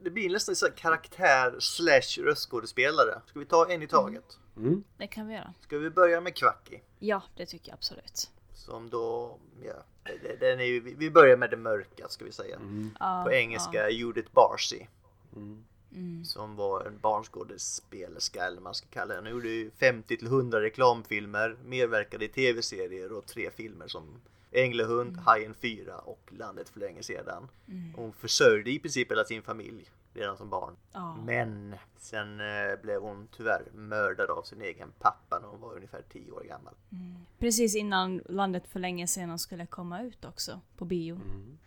det 0.03 0.09
blir 0.09 0.29
nästan 0.29 0.55
så 0.55 0.65
här 0.65 0.73
karaktär 0.73 1.55
slash 1.59 2.23
röstskådespelare. 2.23 3.21
Ska 3.25 3.39
vi 3.39 3.45
ta 3.45 3.71
en 3.71 3.81
i 3.81 3.87
taget? 3.87 4.39
Mm. 4.57 4.83
Det 4.97 5.07
kan 5.07 5.27
vi 5.27 5.33
göra. 5.33 5.53
Ska 5.59 5.77
vi 5.77 5.89
börja 5.89 6.21
med 6.21 6.35
Quacky? 6.35 6.79
Ja, 6.99 7.21
det 7.35 7.45
tycker 7.45 7.69
jag 7.69 7.73
absolut. 7.73 8.31
Som 8.53 8.89
då, 8.89 9.37
ja, 9.63 9.73
det- 10.03 10.35
den 10.39 10.59
är 10.59 10.63
ju, 10.63 10.79
vi 10.79 11.11
börjar 11.11 11.37
med 11.37 11.49
det 11.49 11.57
mörka 11.57 12.07
ska 12.09 12.25
vi 12.25 12.31
säga. 12.31 12.59
Ja, 12.99 13.21
På 13.25 13.31
engelska 13.31 13.89
Judith 13.89 14.31
Barcy. 14.33 14.85
Mm. 15.35 15.65
Som 16.25 16.55
var 16.55 16.85
en 16.85 16.99
barnskådespelerska 16.99 18.43
eller 18.43 18.55
vad 18.55 18.63
man 18.63 18.75
ska 18.75 18.87
kalla 18.87 19.13
henne. 19.13 19.29
Hon 19.29 19.37
gjorde 19.37 19.49
ju 19.49 19.71
50 19.71 20.17
till 20.17 20.27
100 20.27 20.61
reklamfilmer, 20.61 21.57
medverkade 21.65 22.25
i 22.25 22.27
tv-serier 22.27 23.11
och 23.11 23.25
tre 23.25 23.49
filmer 23.51 23.87
som 23.87 24.21
Änglahund, 24.51 25.17
Hajen 25.17 25.53
4 25.53 25.97
och 25.97 26.29
Landet 26.37 26.69
för 26.69 26.79
länge 26.79 27.03
sedan. 27.03 27.47
Hon 27.95 28.13
försörjde 28.13 28.71
i 28.71 28.79
princip 28.79 29.11
hela 29.11 29.25
sin 29.25 29.41
familj 29.41 29.89
redan 30.13 30.37
som 30.37 30.49
barn. 30.49 30.75
Ja. 30.91 31.15
Men 31.25 31.75
sen 31.97 32.39
eh, 32.39 32.81
blev 32.81 33.01
hon 33.01 33.27
tyvärr 33.31 33.63
mördad 33.73 34.29
av 34.29 34.43
sin 34.43 34.61
egen 34.61 34.91
pappa 34.99 35.39
när 35.39 35.47
hon 35.47 35.61
var 35.61 35.75
ungefär 35.75 36.01
10 36.09 36.31
år 36.31 36.43
gammal. 36.43 36.73
Precis 37.39 37.75
innan 37.75 38.21
Landet 38.25 38.67
för 38.67 38.79
länge 38.79 39.07
sedan 39.07 39.39
skulle 39.39 39.65
komma 39.65 40.01
ut 40.01 40.25
också 40.25 40.61
på 40.77 40.85
bio. 40.85 41.19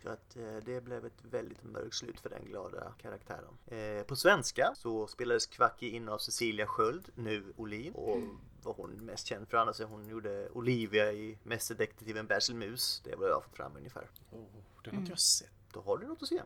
Så 0.03 0.09
att 0.09 0.35
eh, 0.35 0.55
det 0.65 0.83
blev 0.83 1.05
ett 1.05 1.25
väldigt 1.31 1.63
mörkt 1.63 1.95
slut 1.95 2.19
för 2.19 2.29
den 2.29 2.45
glada 2.45 2.93
karaktären. 3.01 3.57
Eh, 3.65 4.03
på 4.03 4.15
svenska 4.15 4.73
så 4.75 5.07
spelades 5.07 5.45
Quacky 5.45 5.89
in 5.89 6.09
av 6.09 6.17
Cecilia 6.17 6.67
Sköld, 6.67 7.09
nu 7.15 7.53
Olin. 7.55 7.93
Och 7.93 8.19
vad 8.63 8.75
hon 8.75 8.91
mest 8.91 9.27
känd 9.27 9.47
för 9.47 9.57
annars 9.57 9.81
hon 9.81 10.07
gjorde 10.07 10.49
Olivia 10.49 11.11
i 11.11 11.37
Mästerdetektiven 11.43 12.27
Basil 12.27 12.55
Mus. 12.55 13.01
Det 13.03 13.11
är 13.11 13.17
vad 13.17 13.29
jag 13.29 13.33
har 13.33 13.41
fått 13.41 13.55
fram 13.55 13.77
ungefär. 13.77 14.09
Oh, 14.31 14.45
den 14.83 14.93
har 14.93 15.01
inte 15.01 15.11
jag 15.11 15.19
sett. 15.19 15.49
Då 15.73 15.81
har 15.81 15.97
du 15.97 16.07
något 16.07 16.21
att 16.21 16.27
se. 16.27 16.41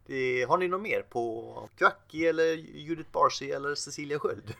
har 0.47 0.57
ni 0.57 0.67
något 0.67 0.81
mer 0.81 1.01
på 1.01 1.69
Quacky 1.77 2.25
eller 2.25 2.53
Judith 2.53 3.11
Barcy 3.11 3.49
eller 3.51 3.75
Cecilia 3.75 4.19
Sköld? 4.19 4.53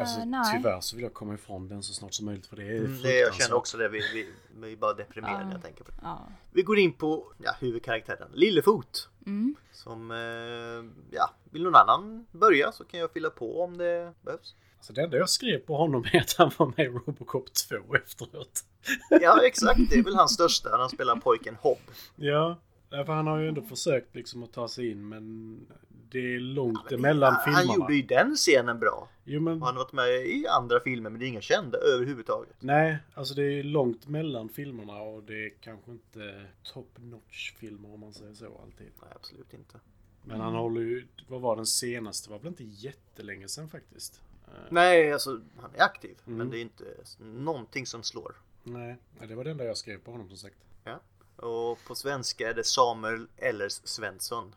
Alltså, 0.00 0.20
Eh, 0.20 0.26
nej. 0.26 0.56
tyvärr 0.56 0.80
så 0.80 0.96
vill 0.96 1.02
jag 1.02 1.14
komma 1.14 1.34
ifrån 1.34 1.68
den 1.68 1.82
så 1.82 1.92
snart 1.94 2.14
som 2.14 2.26
möjligt 2.26 2.46
för 2.46 2.56
det 2.56 2.62
är 2.62 2.78
Mm, 2.78 3.02
det, 3.02 3.18
jag 3.18 3.34
känner 3.34 3.54
också 3.56 3.76
det. 3.78 3.88
Vi, 3.88 3.98
vi, 4.14 4.28
vi 4.60 4.72
är 4.72 4.76
bara 4.76 4.94
deprimerade 4.94 5.44
när 5.44 5.52
jag 5.52 5.62
tänker 5.62 5.84
på 5.84 5.90
det. 5.90 5.96
Ja. 6.02 6.28
Vi 6.52 6.62
går 6.62 6.78
in 6.78 6.92
på 6.92 7.32
ja, 7.38 7.52
huvudkaraktären 7.60 8.28
Lillefot. 8.34 9.08
Mm. 9.26 9.54
Som, 9.72 10.10
eh, 10.10 11.16
ja, 11.16 11.30
vill 11.50 11.62
någon 11.62 11.74
annan 11.74 12.26
börja 12.32 12.72
så 12.72 12.84
kan 12.84 13.00
jag 13.00 13.12
fylla 13.12 13.30
på 13.30 13.62
om 13.62 13.76
det 13.78 14.12
behövs. 14.22 14.54
Alltså, 14.76 14.92
det 14.92 15.02
enda 15.02 15.16
jag 15.16 15.28
skrev 15.30 15.58
på 15.58 15.76
honom 15.76 16.04
är 16.12 16.20
att 16.20 16.34
han 16.38 16.50
var 16.56 16.66
med 16.76 16.86
i 16.86 16.88
Robocop 16.88 17.54
2 17.54 17.76
efteråt. 17.94 18.64
Ja, 19.10 19.42
exakt. 19.44 19.80
Det 19.90 19.98
är 19.98 20.02
väl 20.04 20.14
hans 20.16 20.34
största. 20.34 20.76
Han 20.76 20.88
spelar 20.90 21.16
pojken 21.16 21.56
Hobb. 21.60 21.78
Ja, 22.16 22.58
därför 22.90 23.12
han 23.12 23.26
har 23.26 23.38
ju 23.38 23.48
ändå 23.48 23.62
försökt 23.62 24.14
liksom 24.14 24.42
att 24.42 24.52
ta 24.52 24.68
sig 24.68 24.90
in 24.90 25.08
men 25.08 25.66
det 26.10 26.34
är 26.34 26.40
långt 26.40 26.92
emellan 26.92 27.32
han, 27.34 27.44
filmerna. 27.44 27.66
han 27.66 27.76
gjorde 27.80 27.94
ju 27.94 28.02
den 28.02 28.34
scenen 28.36 28.78
bra. 28.78 29.08
Jo 29.24 29.40
men 29.40 29.60
Och 29.60 29.66
han 29.66 29.76
har 29.76 29.84
varit 29.84 29.92
med 29.92 30.26
i 30.26 30.46
andra 30.46 30.80
filmer, 30.80 31.10
men 31.10 31.20
det 31.20 31.26
är 31.26 31.28
inga 31.28 31.40
kända 31.40 31.78
överhuvudtaget. 31.78 32.56
nej, 32.60 32.98
alltså 33.14 33.34
det 33.34 33.42
är 33.42 33.62
långt 33.62 34.08
mellan 34.08 34.48
filmerna 34.48 35.00
och 35.02 35.22
det 35.22 35.46
är 35.46 35.50
kanske 35.60 35.90
inte 35.90 36.44
top 36.62 36.90
notch 36.98 37.52
filmer 37.52 37.94
om 37.94 38.00
man 38.00 38.12
säger 38.12 38.34
så 38.34 38.44
alltid. 38.62 38.86
Nej, 39.02 39.10
absolut 39.14 39.54
inte. 39.54 39.80
Men 40.24 40.40
han 40.40 40.54
håller 40.54 40.80
ju, 40.80 41.06
vad 41.28 41.40
var 41.40 41.56
den 41.56 41.66
senaste? 41.66 42.28
Det 42.28 42.32
var 42.32 42.38
väl 42.38 42.48
inte 42.48 42.64
jättelänge 42.64 43.48
sedan 43.48 43.68
faktiskt? 43.68 44.20
Eh, 44.48 44.52
Nej, 44.70 45.12
alltså 45.12 45.40
han 45.60 45.70
är 45.74 45.82
aktiv, 45.82 46.16
Mm. 46.26 46.38
men 46.38 46.50
det 46.50 46.58
är 46.58 46.62
inte 46.62 46.84
någonting 47.18 47.86
som 47.86 48.02
slår. 48.02 48.34
nej, 48.62 48.96
nej, 49.18 49.28
det 49.28 49.34
var 49.34 49.44
det 49.44 49.50
enda 49.50 49.64
jag 49.64 49.76
skrev 49.76 49.98
på 49.98 50.10
honom 50.10 50.28
som 50.28 50.36
sagt. 50.36 50.56
Ja. 50.84 51.00
Och 51.42 51.78
på 51.86 51.94
svenska 51.94 52.50
är 52.50 52.54
det 52.54 52.64
Samuel 52.64 53.26
Ellers 53.36 53.80
Svensson. 53.84 54.54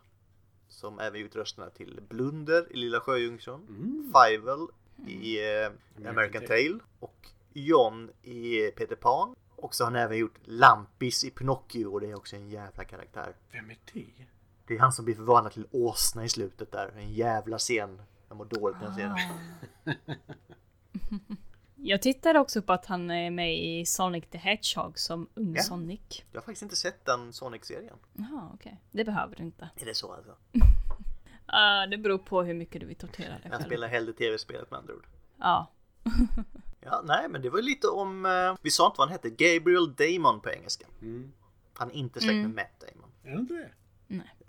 Som 0.68 0.98
även 0.98 1.20
gjort 1.20 1.36
rösterna 1.36 1.70
till 1.70 2.00
Blunder 2.08 2.66
i 2.72 2.76
Lilla 2.76 3.00
Sjöjungfrun, 3.00 3.66
Mm. 3.68 4.12
Fivel 4.14 4.66
i 5.06 5.38
eh, 5.38 5.70
American 6.08 6.46
Tale. 6.46 6.68
Tale 6.68 6.78
och 7.00 7.28
John 7.52 8.10
i 8.22 8.70
Peter 8.70 8.96
Pan. 8.96 9.34
Och 9.56 9.74
så 9.74 9.84
har 9.84 9.90
han 9.90 10.00
även 10.00 10.18
gjort 10.18 10.38
Lampis 10.44 11.24
i 11.24 11.30
Pinocchio 11.30 11.86
och 11.86 12.00
det 12.00 12.10
är 12.10 12.14
också 12.14 12.36
en 12.36 12.50
jävla 12.50 12.84
karaktär. 12.84 13.36
Vem 13.52 13.70
är 13.70 13.78
det? 13.92 14.06
Det 14.66 14.74
är 14.74 14.78
han 14.78 14.92
som 14.92 15.04
blir 15.04 15.14
förvandlad 15.14 15.52
till 15.52 15.66
åsna 15.70 16.24
i 16.24 16.28
slutet 16.28 16.72
där. 16.72 16.92
En 16.96 17.12
jävla 17.12 17.58
scen. 17.58 18.02
Jag 18.28 18.36
mår 18.36 18.44
dåligt 18.44 18.76
när 18.80 18.86
jag 18.86 18.94
ser 18.94 19.02
den. 19.84 19.96
Jag 21.86 22.02
tittade 22.02 22.38
också 22.38 22.62
på 22.62 22.72
att 22.72 22.86
han 22.86 23.10
är 23.10 23.30
med 23.30 23.58
i 23.58 23.86
Sonic 23.86 24.24
the 24.30 24.38
Hedgehog 24.38 24.98
som 24.98 25.28
ung 25.34 25.54
Ja. 25.56 25.62
Sonic. 25.62 26.00
Jag 26.32 26.40
har 26.40 26.44
faktiskt 26.44 26.62
inte 26.62 26.76
sett 26.76 27.04
den 27.04 27.32
Sonic-serien. 27.32 27.96
Jaha, 28.12 28.50
okej. 28.54 28.80
Det 28.90 29.04
behöver 29.04 29.36
du 29.36 29.42
inte. 29.42 29.68
Är 29.76 29.84
det 29.86 29.94
så 29.94 30.12
alltså? 30.12 30.36
Ah, 31.46 31.86
det 31.86 31.98
beror 31.98 32.18
på 32.18 32.42
hur 32.42 32.54
mycket 32.54 32.80
du 32.80 32.86
vill 32.86 32.96
tortera 32.96 33.28
dig 33.28 33.40
Jag 33.42 33.52
själv. 33.52 33.64
spelar 33.64 33.88
hellre 33.88 34.12
tv-spelet 34.12 34.70
med 34.70 34.78
andra 34.80 34.94
ord. 34.94 35.06
Ja. 35.38 35.70
Ja, 36.86 37.02
nej, 37.04 37.28
men 37.28 37.42
det 37.42 37.50
var 37.50 37.62
lite 37.62 37.88
om... 37.88 38.26
Eh, 38.26 38.56
vi 38.62 38.70
sa 38.70 38.86
inte 38.86 38.98
vad 38.98 39.08
han 39.08 39.12
hette. 39.12 39.30
Gabriel 39.30 39.94
Damon 39.94 40.40
på 40.40 40.50
engelska. 40.50 40.86
Mm. 41.02 41.32
Han 41.74 41.90
är 41.90 41.94
inte 41.94 42.20
släkt 42.20 42.34
med 42.34 42.50
Matt 42.54 42.80
Damon. 42.80 43.10
Är 43.24 43.30
det 43.30 43.40
inte 43.40 43.54
det? 43.54 43.70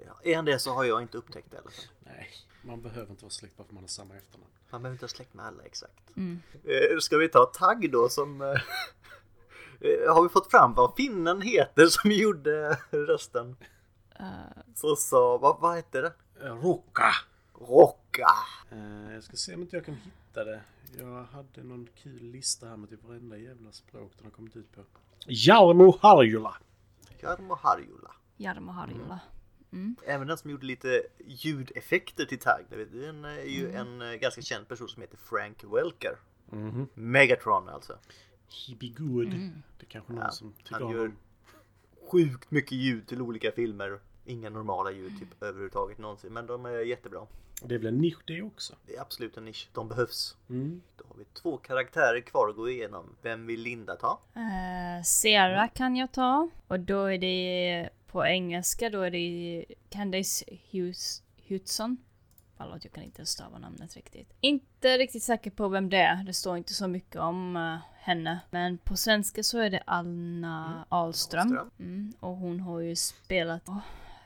Ja, 0.06 0.14
är 0.24 0.36
han 0.36 0.46
det 0.46 0.60
så 0.60 0.72
har 0.74 0.84
jag 0.84 1.02
inte 1.02 1.18
upptäckt 1.18 1.52
det 1.52 1.58
i 1.58 1.60
alla 1.60 1.70
fall. 1.72 1.86
Nej, 2.00 2.30
man 2.66 2.82
behöver 2.82 3.12
inte 3.12 3.24
vara 3.24 3.32
släkt 3.32 3.58
bara 3.58 3.64
för 3.68 3.74
man 3.74 3.84
har 3.84 3.88
samma 3.88 4.16
efternamn. 4.16 4.52
Man 4.70 4.82
behöver 4.82 4.96
inte 4.96 5.04
ha 5.04 5.10
släkt 5.10 5.34
med 5.34 5.46
alla 5.46 5.64
exakt. 5.64 6.12
Eh, 6.64 7.00
ska 7.00 7.18
vi 7.18 7.30
ta 7.30 7.46
Tagg 7.46 7.92
då 7.92 8.10
som... 8.10 8.42
Eh, 8.42 8.48
eh, 9.80 10.14
har 10.14 10.24
vi 10.24 10.30
fått 10.30 10.52
fram 10.52 10.74
vad 10.74 10.96
finnen 10.96 11.42
heter 11.42 11.86
som 11.88 12.12
gjorde 12.12 12.78
rösten? 12.92 13.56
Eh, 14.20 14.26
Så 14.76 14.96
sa... 14.96 15.38
Vad, 15.38 15.60
vad 15.60 15.76
hette 15.76 16.02
det? 16.02 16.14
Rocka! 16.40 17.12
Rock. 17.60 18.02
Wonka. 18.16 18.32
Eh, 18.72 19.14
jag 19.14 19.24
ska 19.24 19.36
se 19.36 19.56
om 19.56 19.62
inte 19.62 19.76
jag 19.76 19.86
kan 19.86 19.96
hitta 19.96 20.44
det. 20.44 20.62
Jag 21.00 21.24
hade 21.24 21.64
någon 21.64 21.88
kul 22.04 22.24
lista 22.24 22.68
här 22.68 22.78
med 22.78 22.90
typ 22.90 23.04
varenda 23.04 23.38
jävla 23.38 23.72
språk 23.72 24.12
den 24.18 24.26
har 24.26 24.32
kommit 24.32 24.56
ut 24.56 24.72
på. 24.76 24.82
Jarmo 25.28 25.98
Harjula. 26.02 26.56
Jarmo 27.22 27.56
Harjula. 27.56 28.12
Jarmo 28.38 28.72
Harjula. 28.72 29.20
Även 30.06 30.28
den 30.28 30.38
som 30.38 30.52
gjorde 30.52 30.66
lite 30.66 31.04
ljudeffekter 31.26 32.26
till 32.26 32.40
Tag. 32.40 32.66
Det 32.70 32.76
är 32.76 33.26
är 33.26 33.46
ju 33.46 33.72
en 33.72 34.02
eh, 34.02 34.14
ganska 34.14 34.42
känd 34.42 34.68
person 34.68 34.88
som 34.88 35.02
heter 35.02 35.18
Frank 35.18 35.64
Welker. 35.64 36.18
Mhm. 36.50 36.88
Megatron 36.94 37.70
alltså. 37.70 37.94
He 38.50 38.76
be 38.80 38.88
good. 38.88 39.30
Det 39.80 39.86
är 39.86 39.90
kanske 39.90 40.14
någon 40.14 40.22
Ja, 40.24 40.32
som 40.32 40.54
tycker 40.54 40.74
han 40.74 40.84
om 40.84 40.94
gör 40.94 41.12
sjukt 42.12 42.52
mycket 42.52 42.72
ljud 42.72 43.08
till 43.08 43.22
olika 43.22 43.52
filmer. 43.52 44.00
Inga 44.26 44.50
normala 44.50 44.92
ljud 44.92 45.20
typ 45.20 45.44
överhuvudtaget 45.44 45.98
någonsin. 45.98 46.34
Men 46.34 46.48
de 46.48 46.66
är 46.66 46.80
jättebra. 46.80 47.28
Det 47.64 47.76
är 47.76 47.80
väl 47.80 47.88
en 47.88 47.98
nisch 47.98 48.24
det 48.26 48.42
också. 48.42 48.76
Det 48.86 48.96
är 48.96 49.02
absolut 49.02 49.38
en 49.38 49.46
nisch. 49.46 49.70
De 49.74 49.88
behövs. 49.88 50.38
Mm. 50.50 50.82
Då 50.98 51.06
har 51.08 51.16
vi 51.16 51.26
två 51.34 51.58
karaktärer 51.58 52.22
kvar 52.22 52.50
att 52.50 52.56
gå 52.56 52.70
igenom. 52.70 53.16
Vem 53.22 53.48
vill 53.48 53.62
Linda 53.62 53.96
ta? 53.96 54.20
Uh, 54.36 55.04
Sarah 55.04 55.70
kan 55.74 55.96
jag 55.96 56.12
ta. 56.12 56.50
Och 56.68 56.80
då 56.80 57.04
är 57.04 57.18
det 57.18 57.90
på 58.16 58.26
engelska, 58.26 58.90
då 58.90 59.02
är 59.02 59.12
det 59.12 59.66
Candace 59.90 60.46
Hughes, 60.72 61.24
Hudson. 61.50 61.98
Förlåt, 62.58 62.84
jag 62.84 62.94
kan 62.94 63.04
inte 63.04 63.26
stava 63.26 63.58
namnet 63.58 63.96
riktigt. 63.96 64.34
Inte 64.42 64.98
riktigt 64.98 65.24
säker 65.24 65.52
på 65.52 65.68
vem 65.68 65.90
det 65.90 65.98
är. 65.98 66.24
Det 66.24 66.34
står 66.34 66.58
inte 66.58 66.74
så 66.74 66.88
mycket 66.88 67.16
om 67.16 67.56
eh, 67.56 67.78
henne. 68.00 68.40
Men 68.50 68.78
på 68.78 68.98
svenska 68.98 69.44
så 69.44 69.60
är 69.60 69.70
det 69.70 69.84
Anna 69.88 70.86
Ahlström. 70.90 71.48
Ahlström. 71.48 71.72
Mm, 71.80 72.14
och 72.20 72.36
hon 72.36 72.60
har 72.60 72.80
ju 72.80 72.96
spelat 72.96 73.64
åh, 73.68 73.80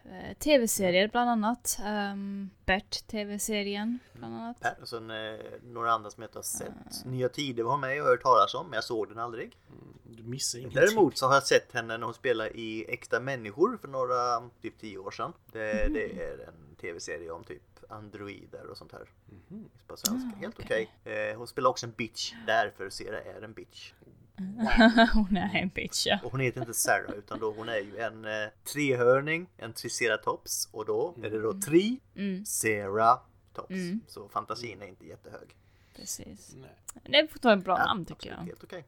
eh, 0.10 0.34
tv-serier 0.38 1.08
bland 1.08 1.30
annat. 1.30 1.80
Um, 2.14 2.50
Bert 2.66 3.08
tv-serien 3.08 4.00
bland 4.14 4.36
annat. 4.36 4.60
Per 4.60 4.78
och 4.82 4.88
sen 4.90 5.12
eh, 5.12 5.40
några 5.64 5.92
andra 5.92 6.12
som 6.12 6.24
jag 6.24 6.28
inte 6.28 6.38
har 6.38 6.44
sett. 6.44 7.06
Nya 7.06 7.30
Tider 7.30 7.64
var 7.64 7.78
med 7.78 8.02
och 8.02 8.08
hört 8.08 8.22
talas 8.22 8.54
om 8.54 8.66
men 8.66 8.74
jag 8.74 8.84
såg 8.84 9.10
den 9.10 9.20
aldrig. 9.20 9.58
Du 10.04 10.24
missar 10.24 10.60
ingenting. 10.60 10.82
Däremot 10.82 11.18
så 11.18 11.28
har 11.28 11.34
jag 11.34 11.44
sett 11.44 11.74
henne 11.74 11.98
när 11.98 12.06
hon 12.06 12.14
spelade 12.14 12.50
i 12.50 12.86
Äkta 12.94 13.20
Människor 13.20 13.78
för 13.78 13.88
några, 13.88 14.50
typ 14.62 14.80
tio 14.80 14.98
år 14.98 15.12
sedan. 15.12 15.34
Det, 15.52 15.94
det 15.94 16.24
är 16.24 16.48
en 16.48 16.76
tv-serie 16.82 17.32
om 17.32 17.44
typ 17.44 17.62
androider 17.90 18.66
och 18.68 18.78
sånt 18.78 18.92
här. 18.92 19.10
På 19.88 19.98
svenska, 19.98 20.40
helt 20.40 20.60
okej. 20.60 20.90
Eh, 21.04 21.38
hon 21.38 21.48
spelar 21.48 21.70
också 21.70 21.86
en 21.86 21.92
bitch 21.92 22.34
därför 22.48 22.90
Sera 22.90 23.22
är 23.22 23.42
en 23.42 23.54
bitch. 23.54 23.94
hon 25.14 25.38
är 25.38 25.56
en 25.56 25.70
bitch 25.70 26.06
ja. 26.08 26.20
Och 26.24 26.32
hon 26.32 26.40
heter 26.42 26.62
inte 26.62 26.74
Sarah 26.74 27.14
utan 27.18 27.40
då 27.40 27.52
hon 27.58 27.70
är 27.70 27.80
ju 27.80 27.98
en 27.98 28.26
eh, 28.26 28.50
trehörning, 28.74 29.48
en 29.58 29.74
triceratops 29.74 30.70
och 30.72 30.86
då 30.86 31.16
är 31.24 31.30
det 31.30 31.42
då 31.42 31.54
tri, 31.62 32.00
Mm, 32.16 32.46
Ceratops. 32.46 33.70
Mm. 33.70 34.00
Så 34.08 34.30
fantasin 34.30 34.82
är 34.82 34.88
inte 34.88 35.06
jättehög. 35.08 35.56
precis. 35.96 36.56
Nej. 36.56 36.76
Det 37.04 37.18
är 37.18 37.28
fortfarande 37.28 37.60
ett 37.62 37.66
bra 37.66 37.78
Ja, 37.80 37.86
namn 37.86 38.06
tycker 38.06 38.16
absolut, 38.32 38.38
jag. 38.38 38.46
Helt 38.46 38.64
okej. 38.64 38.84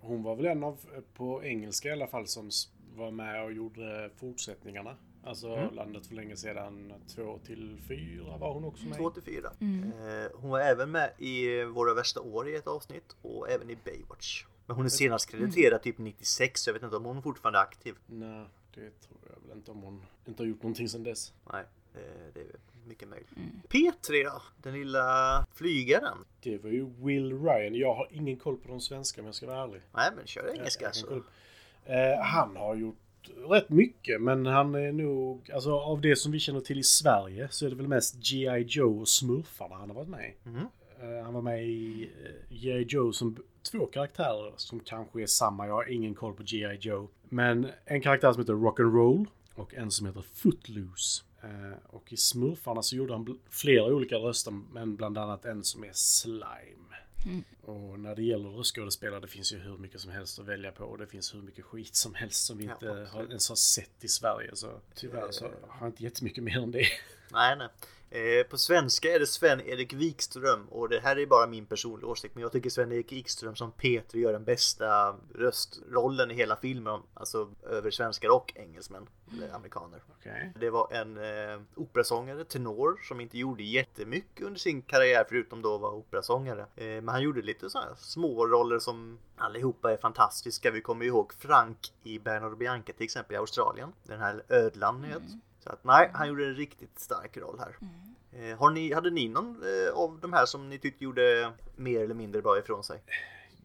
Hon 0.00 0.22
var 0.22 0.36
väl 0.36 0.46
en 0.46 0.64
av, 0.64 0.78
på 1.14 1.44
engelska 1.44 1.88
i 1.88 1.92
alla 1.92 2.06
fall, 2.06 2.26
som 2.26 2.50
var 2.96 3.10
med 3.10 3.44
och 3.44 3.52
gjorde 3.52 4.10
fortsättningarna. 4.16 4.96
Alltså 5.28 5.48
Mm. 5.48 5.74
Landet 5.74 6.06
för 6.06 6.14
länge 6.14 6.36
sedan, 6.36 6.92
två 7.14 7.38
till 7.46 7.78
fyra 7.88 8.36
var 8.36 8.54
hon 8.54 8.64
också 8.64 8.86
med. 8.86 8.96
Två 8.98 9.10
till 9.10 9.22
fyra. 9.22 9.52
Mm. 9.60 9.82
Eh, 9.92 10.30
hon 10.34 10.50
var 10.50 10.60
även 10.60 10.90
med 10.90 11.10
i 11.18 11.64
Våra 11.64 11.94
värsta 11.94 12.20
år 12.20 12.48
i 12.48 12.54
ett 12.56 12.66
avsnitt 12.66 13.16
och 13.22 13.50
även 13.50 13.70
i 13.70 13.76
Baywatch. 13.84 14.44
Men 14.66 14.76
hon 14.76 14.84
är 14.84 14.88
senast 14.88 15.30
krediterad 15.30 15.82
typ 15.82 15.98
96 15.98 16.60
så 16.60 16.68
jag 16.70 16.74
vet 16.74 16.82
inte 16.82 16.96
om 16.96 17.04
hon 17.04 17.22
fortfarande 17.22 17.58
är 17.58 17.62
aktiv. 17.62 17.94
Nej, 18.06 18.44
det 18.74 18.80
tror 19.00 19.18
jag 19.22 19.48
väl 19.48 19.56
inte 19.56 19.70
om 19.70 19.82
hon 19.82 20.02
inte 20.26 20.42
har 20.42 20.48
gjort 20.48 20.62
någonting 20.62 20.88
sedan 20.88 21.02
dess. 21.04 21.32
Nej, 21.52 21.64
eh, 21.94 22.00
det 22.34 22.40
är 22.40 22.46
mycket 22.88 23.08
möjligt. 23.08 23.30
P3 23.68 24.24
då? 24.24 24.42
Den 24.62 24.74
lilla 24.74 25.46
flygaren? 25.54 26.18
Det 26.42 26.58
var 26.58 26.70
ju 26.70 26.86
Will 26.98 27.42
Ryan. 27.42 27.74
Jag 27.74 27.94
har 27.94 28.08
ingen 28.10 28.36
koll 28.36 28.56
på 28.56 28.68
de 28.68 28.80
svenska 28.80 29.20
om 29.20 29.26
jag 29.26 29.34
ska 29.34 29.46
vara 29.46 29.62
ärlig. 29.62 29.80
Nej 29.94 30.10
men 30.16 30.26
kör 30.26 30.46
Jag- 30.46 30.56
engelska 30.56 30.84
jag 30.84 30.94
så. 30.94 31.06
kolla. 31.06 31.22
Eh, 31.84 32.20
han 32.20 32.56
har 32.56 32.74
gjort 32.74 32.96
rätt 33.48 33.68
mycket 33.68 34.22
men 34.22 34.46
han 34.46 34.74
är 34.74 34.92
nog, 34.92 35.50
alltså 35.50 35.72
av 35.72 36.00
det 36.00 36.16
som 36.16 36.32
vi 36.32 36.38
känner 36.38 36.60
till 36.60 36.78
i 36.78 36.82
Sverige 36.82 37.48
så 37.50 37.66
är 37.66 37.70
det 37.70 37.76
väl 37.76 37.88
mest 37.88 38.14
G.I. 38.30 38.64
Joe 38.68 39.00
och 39.00 39.08
Smurfarna 39.08 39.74
han 39.74 39.90
har 39.90 39.96
varit 39.96 40.08
med 40.08 40.28
i. 40.28 40.48
Mhm. 40.48 40.66
Eh, 41.00 41.24
han 41.24 41.34
var 41.34 41.42
med 41.42 41.66
i 41.66 42.10
eh, 42.24 42.56
G.I. 42.56 42.86
Joe 42.88 43.12
som 43.12 43.36
två 43.70 43.86
karaktärer 43.86 44.52
som 44.56 44.80
kanske 44.80 45.22
är 45.22 45.26
samma. 45.26 45.66
Jag 45.66 45.74
har 45.74 45.90
ingen 45.90 46.14
koll 46.14 46.34
på 46.34 46.42
G.I. 46.42 46.78
Joe. 46.80 47.08
Men 47.28 47.66
en 47.84 48.00
karaktär 48.00 48.32
som 48.32 48.42
heter 48.42 48.52
Rock'n'Roll 48.52 49.26
och 49.54 49.74
en 49.74 49.90
som 49.90 50.06
heter 50.06 50.24
Footloose. 50.34 51.24
Eh, 51.42 51.78
och 51.86 52.12
i 52.12 52.16
Smurfarna 52.16 52.82
så 52.82 52.96
gjorde 52.96 53.12
han 53.12 53.38
flera 53.50 53.84
olika 53.84 54.16
röster 54.16 54.52
men 54.72 54.96
bland 54.96 55.18
annat 55.18 55.44
en 55.44 55.64
som 55.64 55.84
är 55.84 55.92
Slime. 55.92 56.87
Och 57.62 58.00
när 58.00 58.14
det 58.14 58.22
gäller 58.22 58.48
röstskådespelare 58.48 59.20
det 59.20 59.28
finns 59.28 59.52
ju 59.52 59.58
hur 59.58 59.78
mycket 59.78 60.00
som 60.00 60.10
helst 60.10 60.38
att 60.38 60.46
välja 60.46 60.72
på 60.72 60.84
och 60.84 60.98
det 60.98 61.06
finns 61.06 61.34
hur 61.34 61.42
mycket 61.42 61.64
skit 61.64 61.94
som 61.94 62.14
helst 62.14 62.46
som 62.46 62.58
vi 62.58 62.64
Ja, 62.64 62.72
inte 62.72 63.10
har, 63.12 63.22
ens 63.28 63.48
har 63.48 63.56
sett 63.56 64.04
i 64.04 64.08
Sverige. 64.08 64.50
Så 64.56 64.80
tyvärr 64.94 65.30
så 65.30 65.44
har 65.44 65.52
jag 65.80 65.88
inte 65.88 66.04
jättemycket 66.04 66.44
mer 66.44 66.58
än 66.58 66.70
det. 66.70 66.86
Nej, 67.32 67.56
nej. 67.56 67.68
Eh, 68.10 68.46
på 68.50 68.58
svenska 68.58 69.14
är 69.14 69.18
det 69.18 69.26
Sven-Erik 69.26 69.92
Wikström 69.92 70.68
och 70.68 70.88
det 70.88 71.00
här 71.00 71.18
är 71.18 71.26
bara 71.26 71.46
min 71.46 71.66
personliga 71.66 72.08
åsikt 72.08 72.34
men 72.34 72.42
jag 72.42 72.52
tycker 72.52 72.70
Sven-Erik 72.70 73.12
Wikström 73.12 73.56
som 73.56 73.72
Peter 73.72 74.18
gör 74.18 74.32
den 74.32 74.44
bästa 74.44 75.16
röstrollen 75.34 76.30
i 76.30 76.34
hela 76.34 76.56
filmen. 76.56 77.00
Alltså 77.14 77.50
över 77.62 77.90
svenskar 77.90 78.28
och 78.28 78.52
engelsmän, 78.56 79.08
eller 79.32 79.54
amerikaner. 79.54 80.02
Okej. 80.18 80.52
Det 80.60 80.70
var 80.70 80.92
en 80.92 81.16
eh, 81.16 81.60
operasångare, 81.74 82.44
tenor, 82.44 83.00
som 83.08 83.20
inte 83.20 83.38
gjorde 83.38 83.62
jättemycket 83.62 84.46
under 84.46 84.60
sin 84.60 84.82
karriär 84.82 85.24
förutom 85.28 85.62
då 85.62 85.74
att 85.74 85.80
vara 85.80 85.92
operasångare. 85.92 86.66
Eh, 86.76 86.86
men 86.86 87.08
han 87.08 87.22
gjorde 87.22 87.42
lite 87.42 87.70
sådana 87.70 87.88
här 87.88 87.96
små 87.98 88.46
roller 88.46 88.78
som 88.78 89.18
allihopa 89.36 89.92
är 89.92 89.96
fantastiska. 89.96 90.70
Vi 90.70 90.80
kommer 90.80 91.04
ihåg 91.04 91.32
Frank 91.32 91.92
i 92.02 92.18
Bernard 92.18 92.52
och 92.52 92.58
Bianca 92.58 92.92
till 92.92 93.04
exempel 93.04 93.34
i 93.34 93.38
Australien. 93.38 93.92
Den 94.02 94.20
här 94.20 94.42
ödlan 94.48 95.02
vet. 95.02 95.22
Så 95.68 95.74
att 95.74 95.84
nej, 95.84 96.10
han 96.14 96.28
gjorde 96.28 96.46
en 96.46 96.54
riktigt 96.54 96.98
stark 96.98 97.36
roll 97.36 97.58
här. 97.58 97.76
Eh, 98.32 98.58
har 98.58 98.70
ni, 98.70 98.92
hade 98.92 99.10
ni 99.10 99.28
någon 99.28 99.62
eh, 99.62 99.94
av 99.94 100.18
de 100.20 100.32
här 100.32 100.46
som 100.46 100.68
ni 100.68 100.78
tyckte 100.78 101.04
gjorde 101.04 101.52
mer 101.76 102.00
eller 102.00 102.14
mindre 102.14 102.42
bra 102.42 102.58
ifrån 102.58 102.84
sig? 102.84 103.02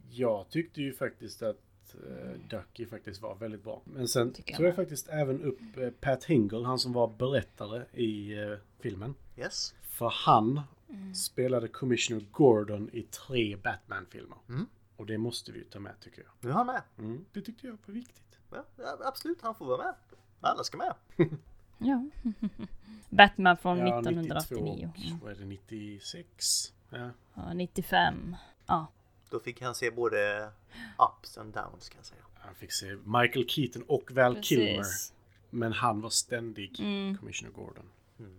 Jag 0.10 0.50
tyckte 0.50 0.82
ju 0.82 0.94
faktiskt 0.94 1.42
att 1.42 1.96
uh, 1.96 2.50
Ducky 2.50 2.86
faktiskt 2.86 3.22
var 3.22 3.36
väldigt 3.36 3.64
bra. 3.64 3.82
Men 3.86 4.08
sen 4.08 4.34
Tycker 4.34 4.52
jag 4.52 4.58
tog 4.58 4.68
jag 4.68 4.76
faktiskt 4.76 5.10
även 5.10 5.44
upp 5.44 5.78
eh, 5.78 5.90
Pat 5.90 6.24
Hingle, 6.24 6.66
han 6.66 6.80
som 6.80 6.94
var 6.94 7.08
berättare 7.08 7.86
i 7.94 8.42
eh, 8.42 8.58
filmen. 8.80 9.16
Yes? 9.38 9.76
För 9.82 10.10
han 10.10 10.62
spelade 11.16 11.68
Commissioner 11.68 12.26
Gordon 12.32 12.90
i 12.94 13.02
tre 13.02 13.56
Batman-filmer. 13.56 14.38
Mm. 14.50 14.66
Och 14.98 15.06
det 15.06 15.18
måste 15.18 15.52
vi 15.52 15.60
ju 15.60 15.66
ta 15.66 15.80
med 15.80 16.00
tycker 16.00 16.22
jag. 16.22 16.32
Nu 16.40 16.50
är 16.50 16.54
han 16.54 16.66
med. 16.66 16.82
Mm. 16.98 17.26
Det 17.34 17.42
tyckte 17.42 17.68
jag 17.68 17.78
var 17.86 17.94
viktigt. 17.94 18.40
Ja, 18.52 18.66
ja, 18.76 18.98
absolut, 19.04 19.42
han 19.42 19.56
får 19.56 19.66
vara 19.66 19.78
med. 19.78 19.96
Alla 20.42 20.64
ska 20.64 20.78
med. 20.78 20.94
Ja. 21.78 22.06
Batman 23.10 23.58
från 23.58 23.78
Ja, 23.78 24.00
1989. 24.00 24.92
92 24.98 25.16
och, 25.16 25.22
vad 25.24 25.32
är 25.32 25.36
det, 25.36 25.46
96? 25.46 26.74
Ja. 26.90 27.10
Ja, 27.34 27.54
95. 27.54 28.36
Ja. 28.68 28.88
Då 29.30 29.40
fick 29.40 29.62
han 29.62 29.76
se 29.76 29.92
både 29.92 30.50
ups 30.98 31.38
and 31.38 31.54
downs 31.54 31.90
kan 31.90 31.98
jag 32.00 32.06
säga. 32.06 32.22
Han 32.34 32.56
fick 32.56 32.72
se 32.72 32.96
Michael 33.06 33.50
Keaton 33.50 33.84
och 33.88 34.12
Val 34.12 34.44
Kilmer. 34.44 34.78
Precis. 34.78 35.14
Men 35.50 35.72
han 35.74 36.02
var 36.02 36.10
ständig 36.10 36.80
Mm. 36.80 37.18
Commissioner 37.18 37.52
Gordon. 37.52 37.86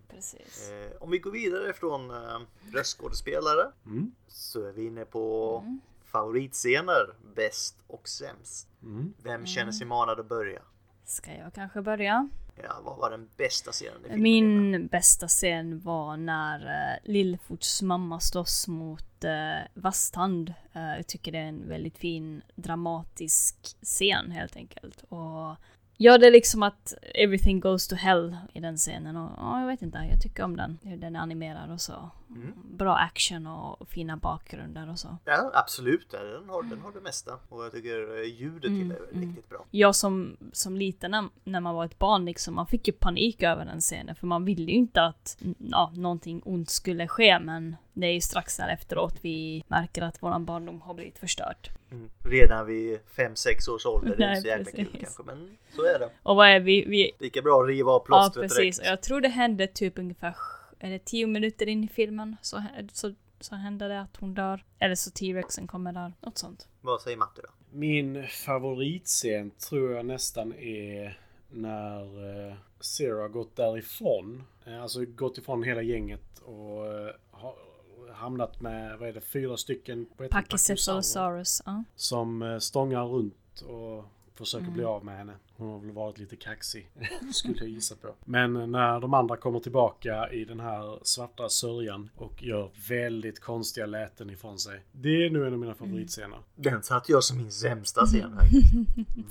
Precis. 0.07 0.69
Eh, 0.69 1.01
om 1.01 1.11
vi 1.11 1.17
går 1.19 1.31
vidare 1.31 1.73
från 1.73 2.09
eh, 2.11 2.39
röstskådespelare 2.73 3.71
Mm. 3.85 4.11
så 4.27 4.65
är 4.67 4.71
vi 4.71 4.85
inne 4.85 5.05
på 5.05 5.63
favoritscener, 6.05 7.13
bäst 7.35 7.77
och 7.87 8.09
sämst. 8.09 8.67
Mm. 8.83 9.13
Vem 9.23 9.45
känner 9.45 9.71
sig 9.71 9.87
manad 9.87 10.19
att 10.19 10.29
börja? 10.29 10.61
Ska 11.05 11.33
jag 11.33 11.53
kanske 11.53 11.81
börja? 11.81 12.29
Ja, 12.63 12.81
vad 12.83 12.97
var 12.97 13.11
den 13.11 13.29
bästa 13.37 13.71
scenen 13.71 14.05
i 14.05 14.09
filmen? 14.09 14.21
Min 14.21 14.87
bästa 14.87 15.27
scen 15.27 15.79
var 15.79 16.17
när 16.17 16.59
uh, 16.59 17.11
Lillfots 17.11 17.81
mamma 17.81 18.19
slåss 18.19 18.67
mot 18.67 19.23
uh, 19.23 19.67
Vasstand. 19.73 20.53
Eh, 20.73 20.95
jag 20.95 21.07
tycker 21.07 21.31
det 21.31 21.37
är 21.37 21.47
en 21.47 21.69
väldigt 21.69 21.97
fin 21.97 22.41
dramatisk 22.55 23.55
scen 23.81 24.31
helt 24.31 24.55
enkelt. 24.55 25.03
Och 25.09 25.55
ja, 25.97 26.17
det 26.17 26.27
är 26.27 26.31
liksom 26.31 26.63
att 26.63 26.93
everything 27.13 27.59
goes 27.59 27.87
to 27.87 27.95
hell 27.95 28.37
i 28.53 28.59
den 28.59 28.77
scenen. 28.77 29.15
Och 29.17 29.31
ja, 29.37 29.59
jag 29.59 29.67
vet 29.67 29.81
inte, 29.81 29.97
jag 30.11 30.21
tycker 30.21 30.43
om 30.43 30.57
den. 30.57 30.77
Hur 30.83 30.97
Den 30.97 31.15
är 31.15 31.19
animerad 31.19 31.71
och 31.71 31.81
så. 31.81 32.09
Mm. 32.29 32.53
Bra 32.77 32.95
action 32.95 33.47
och 33.47 33.89
fina 33.89 34.17
bakgrunder 34.17 34.89
och 34.89 34.99
så. 34.99 35.17
Ja, 35.25 35.51
absolut. 35.53 36.09
Den 36.11 36.49
har, 36.49 36.63
den 36.63 36.81
har 36.81 36.91
det 36.91 37.01
mesta. 37.01 37.31
Och 37.49 37.65
jag 37.65 37.71
tycker 37.71 38.23
eh, 38.23 38.33
ljudet 38.33 38.61
till 38.61 38.81
Mm, 38.81 38.97
är 39.13 39.19
riktigt 39.27 39.49
bra. 39.49 39.65
jag 39.71 39.95
som, 39.95 40.37
som 40.51 40.77
liten 40.77 41.11
när, 41.11 41.29
när 41.43 41.59
man 41.59 41.75
var 41.75 41.85
ett 41.85 41.99
barn 41.99 42.25
liksom, 42.25 42.55
man 42.55 42.67
fick 42.67 42.87
ju 42.87 42.93
panik 42.93 43.43
över 43.43 43.65
den 43.65 43.81
scenen 43.81 44.15
för 44.15 44.27
man 44.27 44.45
ville 44.45 44.71
ju 44.71 44.77
inte 44.77 45.01
att 45.03 45.37
ja, 45.57 45.91
någonting 45.95 46.41
ont 46.45 46.69
skulle 46.69 47.07
ske 47.07 47.39
men 47.39 47.75
det 47.93 48.07
är 48.07 48.11
ju 48.11 48.21
strax 48.21 48.57
där 48.57 48.67
efteråt 48.67 49.15
vi 49.21 49.63
märker 49.67 50.01
att 50.01 50.23
våran 50.23 50.45
barndom 50.45 50.81
har 50.81 50.93
blivit 50.93 51.17
förstört. 51.17 51.69
Mm. 51.95 52.09
Redan 52.23 52.65
vid 52.65 52.99
5-6 53.15 53.69
års 53.69 53.85
ålder. 53.85 54.15
Det 54.17 54.23
är 54.23 54.29
inte 54.29 54.41
så 54.41 54.47
jäkla 54.47 54.71
kul 54.71 54.97
kanske, 54.99 55.23
men 55.23 55.57
så 55.75 55.85
är 55.85 55.99
det. 55.99 56.09
Och 56.23 56.35
vad 56.35 56.47
är 56.47 56.59
vi? 56.59 56.85
vi 56.87 57.11
Lika 57.19 57.41
bra 57.41 57.61
att 57.61 57.67
riva 57.67 57.91
av 57.91 58.01
ja 58.01 58.05
plåstret 58.05 58.43
precis, 58.43 58.77
och 58.77 58.83
direkt. 58.83 58.89
jag 58.89 59.01
tror 59.01 59.21
det 59.21 59.27
hände 59.27 59.67
typ 59.67 59.99
ungefär 59.99 60.35
är 60.79 60.89
det 60.89 61.05
tio 61.05 61.27
minuter 61.27 61.67
in 61.67 61.83
i 61.83 61.87
filmen 61.87 62.37
så, 62.41 62.63
så, 62.93 63.13
så 63.39 63.55
händer 63.55 63.89
det 63.89 64.01
att 64.01 64.17
hon 64.17 64.33
dör. 64.33 64.63
Eller 64.79 64.95
så 64.95 65.11
T-Rexen 65.11 65.67
kommer 65.67 65.93
där. 65.93 66.13
Något 66.21 66.37
sånt. 66.37 66.67
Vad 66.81 67.01
säger 67.01 67.17
Matte 67.17 67.41
då? 67.41 67.49
Min 67.71 68.27
favoritscen 68.27 69.51
tror 69.51 69.91
jag 69.91 70.05
nästan 70.05 70.53
är 70.53 71.19
när 71.49 72.03
uh, 72.47 72.53
Sarah 72.79 73.27
gått 73.27 73.55
därifrån. 73.55 74.43
Uh, 74.67 74.81
alltså 74.81 75.05
gått 75.05 75.37
ifrån 75.37 75.63
hela 75.63 75.81
gänget 75.81 76.39
och 76.39 76.85
har 77.31 77.55
hamnat 78.15 78.61
med, 78.61 78.99
vad 78.99 79.09
är 79.09 79.13
det, 79.13 79.21
fyra 79.21 79.57
stycken? 79.57 80.05
Pachycephalosaurus. 80.31 81.61
Ja. 81.65 81.83
Som 81.95 82.57
stångar 82.61 83.05
runt 83.05 83.61
och 83.61 84.05
försöker 84.35 84.63
mm. 84.63 84.73
bli 84.73 84.83
av 84.83 85.05
med 85.05 85.17
henne. 85.17 85.33
Hon 85.57 85.69
har 85.69 85.79
väl 85.79 85.91
varit 85.91 86.17
lite 86.17 86.35
kaxig, 86.35 86.89
skulle 87.33 87.57
jag 87.59 87.69
gissa 87.69 87.95
på. 87.95 88.15
Men 88.25 88.71
när 88.71 88.99
de 88.99 89.13
andra 89.13 89.37
kommer 89.37 89.59
tillbaka 89.59 90.31
i 90.31 90.45
den 90.45 90.59
här 90.59 90.99
svarta 91.03 91.49
sörjan 91.49 92.09
och 92.15 92.43
gör 92.43 92.71
väldigt 92.89 93.39
konstiga 93.39 93.85
läten 93.85 94.29
ifrån 94.29 94.59
sig. 94.59 94.81
Det 94.91 95.25
är 95.25 95.29
nu 95.29 95.47
en 95.47 95.53
av 95.53 95.59
mina 95.59 95.75
favoritscener. 95.75 96.39
Den 96.55 96.83
satt 96.83 97.09
jag 97.09 97.23
som 97.23 97.37
min 97.37 97.51
sämsta 97.51 98.05
scen. 98.05 98.39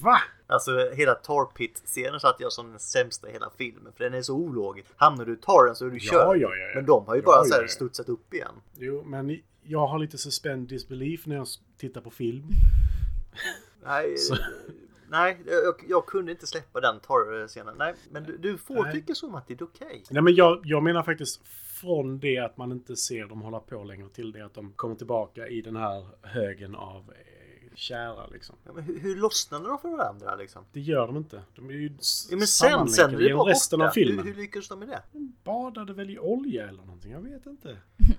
Va? 0.01 0.19
Alltså 0.47 0.91
hela 0.95 1.15
Tar 1.15 1.45
Pit-scenen 1.45 2.21
satt 2.21 2.37
jag 2.39 2.53
som 2.53 2.71
den 2.71 2.79
sämsta 2.79 3.29
i 3.29 3.33
hela 3.33 3.51
filmen. 3.59 3.93
För 3.93 4.05
den 4.05 4.15
är 4.15 4.23
så 4.23 4.35
ologisk. 4.35 4.89
Hamnar 4.97 5.25
du 5.25 5.33
i 5.33 5.37
tar 5.37 5.67
den 5.67 5.77
så 5.77 5.87
är 5.87 5.91
du 5.91 6.01
körd. 6.01 6.15
Ja, 6.15 6.37
ja, 6.37 6.57
ja, 6.57 6.73
Men 6.75 6.87
de 6.87 7.07
har 7.07 7.17
ju 7.17 7.23
bara 7.23 7.45
så 7.45 7.55
här 7.55 7.67
studsat 7.67 8.09
upp 8.09 8.35
igen. 8.35 8.55
Jo, 8.77 9.03
men 9.07 9.41
jag 9.63 9.87
har 9.87 9.99
lite 9.99 10.19
suspend 10.19 10.69
disbelief 10.69 11.27
när 11.27 11.37
jag 11.37 11.47
tittar 11.77 12.01
på 12.01 12.11
film. 12.11 12.45
Nej, 13.85 14.17
Nej, 15.15 15.39
jag, 15.47 15.75
jag, 15.89 16.07
kunde 16.07 16.33
inte 16.33 16.47
släppa 16.47 16.81
den 16.81 17.01
torrscenen. 17.01 17.75
Nej, 17.79 17.95
men 18.11 18.25
du, 18.25 18.37
du 18.37 18.59
får 18.59 18.85
Nej. 18.85 18.93
tycka 18.93 19.15
så 19.15 19.29
Matti, 19.29 19.55
det 19.55 19.63
är 19.63 19.67
okej. 19.67 19.87
Okay. 19.87 20.03
Nej, 20.11 20.23
men 20.23 20.35
jag, 20.35 20.61
jag 20.65 20.83
menar 20.83 21.03
faktiskt 21.03 21.47
från 21.47 22.19
det 22.19 22.39
att 22.39 22.57
man 22.57 22.73
inte 22.73 22.97
ser 22.97 23.27
dem 23.27 23.43
hålla 23.43 23.61
på 23.61 23.85
längre 23.85 24.09
till 24.09 24.33
det 24.33 24.41
att 24.41 24.55
de 24.55 24.73
kommer 24.73 24.95
tillbaka 24.95 25.49
i 25.49 25.63
den 25.63 25.77
här 25.77 26.07
högen 26.23 26.75
av 26.75 27.11
eh, 27.11 27.75
kära 27.75 28.27
liksom. 28.27 28.57
Ja, 28.65 28.73
men 28.73 28.85
hur, 28.85 29.01
hur 29.01 29.17
lossnade 29.17 29.69
de 29.69 29.79
från 29.79 29.97
varandra 29.97 30.37
liksom? 30.37 30.65
Det 30.73 30.81
gör 30.81 31.07
de 31.07 31.17
inte. 31.17 31.43
De 31.55 31.71
är 31.71 31.75
ju 31.75 31.91
ja, 32.31 32.37
men 32.37 32.47
sen, 32.47 32.89
sen 32.89 33.15
är 33.15 33.19
det 33.19 33.35
bara 33.35 33.51
resten 33.51 33.79
borta. 33.79 33.89
av 33.89 33.93
filmen. 33.93 34.27
Hur, 34.27 34.35
hur 34.35 34.43
lyckades 34.43 34.69
de 34.69 34.79
med 34.79 34.89
det? 34.89 35.03
De 35.13 35.37
badade 35.45 35.93
väl 35.93 36.11
i 36.11 36.19
olja 36.19 36.69
eller 36.69 36.83
någonting, 36.83 37.13
jag 37.13 37.21
vet 37.21 37.47
inte. 37.47 37.79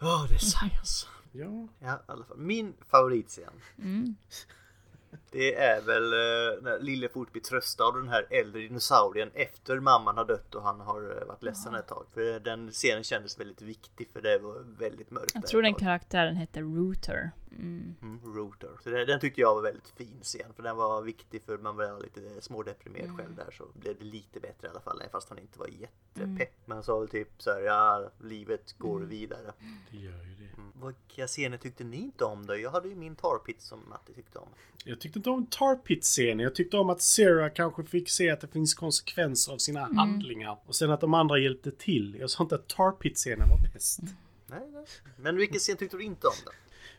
Ja, 0.00 0.06
oh, 0.06 0.28
det 0.28 0.34
är 0.34 0.38
science. 0.38 1.06
Ja. 1.32 1.68
Ja, 1.78 1.94
i 1.94 2.10
alla 2.10 2.24
fall. 2.24 2.36
Min 2.36 2.74
favoritscen. 2.90 3.52
Mm. 3.78 4.14
Det 5.34 5.54
är 5.54 5.80
väl 5.80 6.12
eh, 6.12 6.62
när 6.62 6.78
Lillefort 6.80 7.32
blir 7.32 7.42
tröstad 7.42 7.84
av 7.84 7.94
den 7.94 8.08
här 8.08 8.26
äldre 8.30 8.60
dinosaurien 8.60 9.30
efter 9.34 9.80
mamman 9.80 10.16
har 10.16 10.24
dött 10.24 10.54
och 10.54 10.62
han 10.62 10.80
har 10.80 11.20
eh, 11.20 11.26
varit 11.26 11.42
ledsen 11.42 11.74
ett 11.74 11.88
tag. 11.88 12.06
För 12.14 12.40
den 12.40 12.70
scenen 12.70 13.04
kändes 13.04 13.40
väldigt 13.40 13.62
viktig 13.62 14.08
för 14.12 14.22
det 14.22 14.38
var 14.38 14.78
väldigt 14.78 15.10
mörkt. 15.10 15.30
Jag 15.34 15.46
tror 15.46 15.62
den 15.62 15.74
karaktären 15.74 16.36
hette 16.36 16.60
Router. 16.60 17.30
Mm. 17.58 17.94
Mm, 18.02 18.20
Router. 18.36 18.70
Så 18.84 18.90
det, 18.90 19.04
den 19.04 19.20
tyckte 19.20 19.40
jag 19.40 19.54
var 19.54 19.62
väldigt 19.62 19.88
fin 19.88 20.20
scen 20.22 20.54
för 20.56 20.62
den 20.62 20.76
var 20.76 21.02
viktig 21.02 21.42
för 21.42 21.58
man 21.58 21.76
var 21.76 22.00
lite 22.00 22.40
smådeprimerad 22.40 23.04
mm. 23.04 23.16
själv 23.16 23.34
där 23.34 23.50
så 23.50 23.64
blev 23.74 23.98
det 23.98 24.04
lite 24.04 24.40
bättre 24.40 24.66
i 24.66 24.70
alla 24.70 24.80
fall 24.80 25.02
fast 25.12 25.28
han 25.28 25.38
inte 25.38 25.58
var 25.58 25.66
jättepepp. 25.66 26.24
Mm. 26.24 26.48
Men 26.64 26.76
han 26.76 26.84
sa 26.84 26.98
väl 26.98 27.08
typ 27.08 27.28
så 27.38 27.50
här, 27.50 27.60
ja 27.60 28.10
livet 28.22 28.74
går 28.78 28.96
mm. 28.96 29.08
vidare. 29.08 29.52
Det 29.90 29.96
gör 29.96 30.24
ju 30.24 30.34
det. 30.34 30.60
Mm. 30.60 30.72
Vilka 30.86 31.26
scener 31.26 31.56
tyckte 31.56 31.84
ni 31.84 31.96
inte 31.96 32.24
om 32.24 32.46
då? 32.46 32.56
Jag 32.56 32.70
hade 32.70 32.88
ju 32.88 32.94
min 32.94 33.16
Tarpit 33.16 33.62
som 33.62 33.80
Matti 33.88 34.14
tyckte 34.14 34.38
om. 34.38 34.48
Jag 34.84 35.00
tyckte 35.00 35.20
inte 35.24 35.30
om 35.30 35.46
Tarpit-scenen. 35.46 36.40
Jag 36.40 36.54
tyckte 36.54 36.76
om 36.76 36.90
att 36.90 37.02
Sarah 37.02 37.52
kanske 37.54 37.84
fick 37.84 38.08
se 38.08 38.30
att 38.30 38.40
det 38.40 38.48
finns 38.48 38.74
konsekvenser 38.74 39.52
av 39.52 39.58
sina 39.58 39.80
mm. 39.80 39.96
handlingar. 39.96 40.58
Och 40.66 40.76
sen 40.76 40.90
att 40.90 41.00
de 41.00 41.14
andra 41.14 41.38
hjälpte 41.38 41.70
till. 41.70 42.16
Jag 42.20 42.30
sa 42.30 42.42
inte 42.42 42.54
att 42.54 42.68
Tarpit-scenen 42.68 43.48
var 43.48 43.72
bäst. 43.72 44.00
Nej, 44.46 44.60
nej. 44.72 44.84
Men 45.16 45.36
vilken 45.36 45.58
scen 45.58 45.76
tyckte 45.76 45.96
du 45.96 46.02
inte 46.02 46.26
om 46.26 46.34
då? 46.44 46.50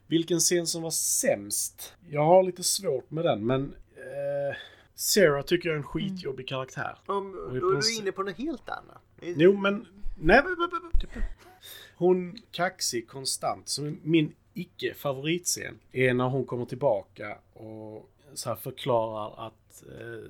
Vilken 0.07 0.39
scen 0.39 0.67
som 0.67 0.81
var 0.81 0.91
sämst? 0.91 1.93
Jag 2.09 2.25
har 2.25 2.43
lite 2.43 2.63
svårt 2.63 3.11
med 3.11 3.25
den, 3.25 3.45
men... 3.45 3.75
Eh, 3.95 4.55
Sarah 4.97 5.41
tycker 5.41 5.69
jag 5.69 5.73
är 5.73 5.77
en 5.77 5.83
skitjobbig 5.83 6.47
karaktär. 6.47 6.97
Um, 7.05 7.31
då 7.31 7.69
är 7.71 7.81
du 7.81 7.95
inne 7.95 8.11
på 8.11 8.23
något 8.23 8.37
helt 8.37 8.69
annat. 8.69 9.01
Jo, 9.21 9.57
men... 9.57 9.87
Nej, 10.17 10.41
hon 11.95 12.37
kaxig 12.51 13.07
konstant. 13.07 13.69
Så 13.69 13.93
min 14.01 14.33
icke 14.53 14.93
favoritscen 14.93 15.79
är 15.91 16.13
när 16.13 16.29
hon 16.29 16.45
kommer 16.45 16.65
tillbaka 16.65 17.37
och 17.53 18.09
så 18.33 18.55
förklarar 18.55 19.47
att 19.47 19.83
eh, 19.87 20.29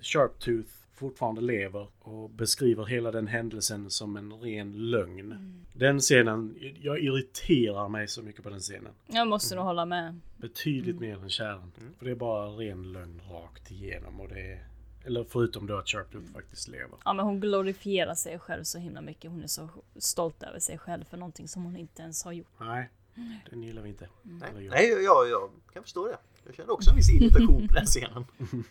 Sharptooth 0.00 0.68
fortfarande 0.94 1.40
lever 1.40 1.86
och 1.98 2.30
beskriver 2.30 2.84
hela 2.84 3.10
den 3.10 3.26
händelsen 3.26 3.90
som 3.90 4.16
en 4.16 4.32
ren 4.32 4.90
lögn. 4.90 5.32
Mm. 5.32 5.64
Den 5.72 6.00
scenen, 6.00 6.56
jag 6.80 7.00
irriterar 7.00 7.88
mig 7.88 8.08
så 8.08 8.22
mycket 8.22 8.42
på 8.42 8.50
den 8.50 8.60
scenen. 8.60 8.92
Jag 9.06 9.28
måste 9.28 9.54
nog 9.54 9.64
hålla 9.64 9.84
med. 9.84 10.18
Betydligt 10.36 10.96
mm. 10.96 11.08
mer 11.08 11.22
än 11.22 11.30
kärnan. 11.30 11.72
Mm. 11.80 11.94
För 11.98 12.04
det 12.04 12.10
är 12.10 12.14
bara 12.14 12.46
ren 12.46 12.92
lögn 12.92 13.20
rakt 13.30 13.70
igenom 13.70 14.20
och 14.20 14.28
det 14.28 14.52
är 14.52 14.66
eller 15.04 15.24
förutom 15.24 15.66
då 15.66 15.76
att 15.76 15.88
Sharptooth 15.88 16.24
mm. 16.24 16.34
faktiskt 16.34 16.68
lever. 16.68 16.98
Ja 17.04 17.12
men 17.12 17.26
hon 17.26 17.40
glorifierar 17.40 18.14
sig 18.14 18.38
själv 18.38 18.64
så 18.64 18.78
himla 18.78 19.00
mycket. 19.00 19.30
Hon 19.30 19.42
är 19.42 19.46
så 19.46 19.68
stolt 19.96 20.42
över 20.42 20.58
sig 20.58 20.78
själv 20.78 21.04
för 21.04 21.16
någonting 21.16 21.48
som 21.48 21.64
hon 21.64 21.76
inte 21.76 22.02
ens 22.02 22.24
har 22.24 22.32
gjort. 22.32 22.48
Nej, 22.60 22.90
den 23.50 23.62
gillar 23.62 23.82
vi 23.82 23.88
inte. 23.88 24.08
Mm. 24.24 24.38
Nej, 24.38 24.68
Nej 24.68 24.88
jag, 24.88 25.28
jag 25.28 25.50
kan 25.72 25.82
förstå 25.82 26.06
det. 26.06 26.16
Jag 26.46 26.54
känner 26.54 26.72
också 26.72 26.90
en 26.90 26.96
viss 26.96 27.10
irritation 27.10 27.68
på 27.68 27.74
den 27.74 27.86
scenen. 27.86 28.24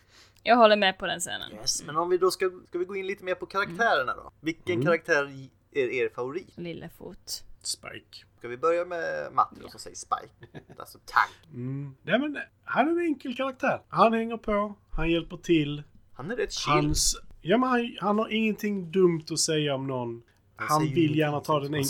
Jag 0.44 0.56
håller 0.56 0.76
med 0.76 0.98
på 0.98 1.06
den 1.06 1.20
scenen. 1.20 1.52
Yes, 1.54 1.84
men 1.86 1.98
om 1.98 2.10
vi 2.10 2.18
då 2.18 2.32
ska, 2.32 2.52
ska 2.68 2.78
vi 2.80 2.86
gå 2.86 2.96
in 2.96 3.08
lite 3.08 3.24
mer 3.24 3.36
på 3.36 3.46
karaktärerna 3.46 4.16
då. 4.16 4.32
Vilken 4.40 4.74
mm. 4.74 4.86
karaktär 4.86 5.50
är 5.72 5.90
er 5.90 6.10
favorit? 6.10 6.58
Lillefot. 6.58 7.44
Spike. 7.62 8.26
Ska 8.38 8.48
vi 8.48 8.58
börja 8.58 8.86
med 8.86 9.34
Matti 9.34 9.56
ja. 9.64 9.70
som 9.70 9.80
säger 9.80 9.96
Spike? 9.96 10.60
Alltså 10.78 11.00
tank. 11.06 11.54
Mm. 11.54 11.96
Nej 12.04 12.20
men 12.20 12.38
han 12.64 12.88
är 12.88 12.92
en 12.92 13.00
enkel 13.00 13.36
karaktär. 13.36 13.82
Han 13.90 14.14
hänger 14.14 14.38
på, 14.38 14.76
han 14.92 15.12
hjälper 15.12 15.38
till. 15.38 15.84
Han 16.14 16.32
är 16.32 16.36
rätt 16.36 16.54
chill. 16.54 16.74
Hans, 16.74 17.22
ja 17.42 17.58
men 17.58 17.70
han, 17.70 17.98
han 18.00 18.20
har 18.20 18.30
ingenting 18.30 18.92
dumt 18.92 19.26
att 19.32 19.40
säga 19.40 19.76
om 19.76 19.88
någon. 19.88 20.24
Han, 20.56 20.68
han 20.68 20.94
vill 20.94 21.18
gärna 21.18 21.40
ta 21.40 21.60
den 21.60 21.76
in. 21.76 21.86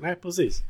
Nej 0.00 0.16
precis. 0.16 0.60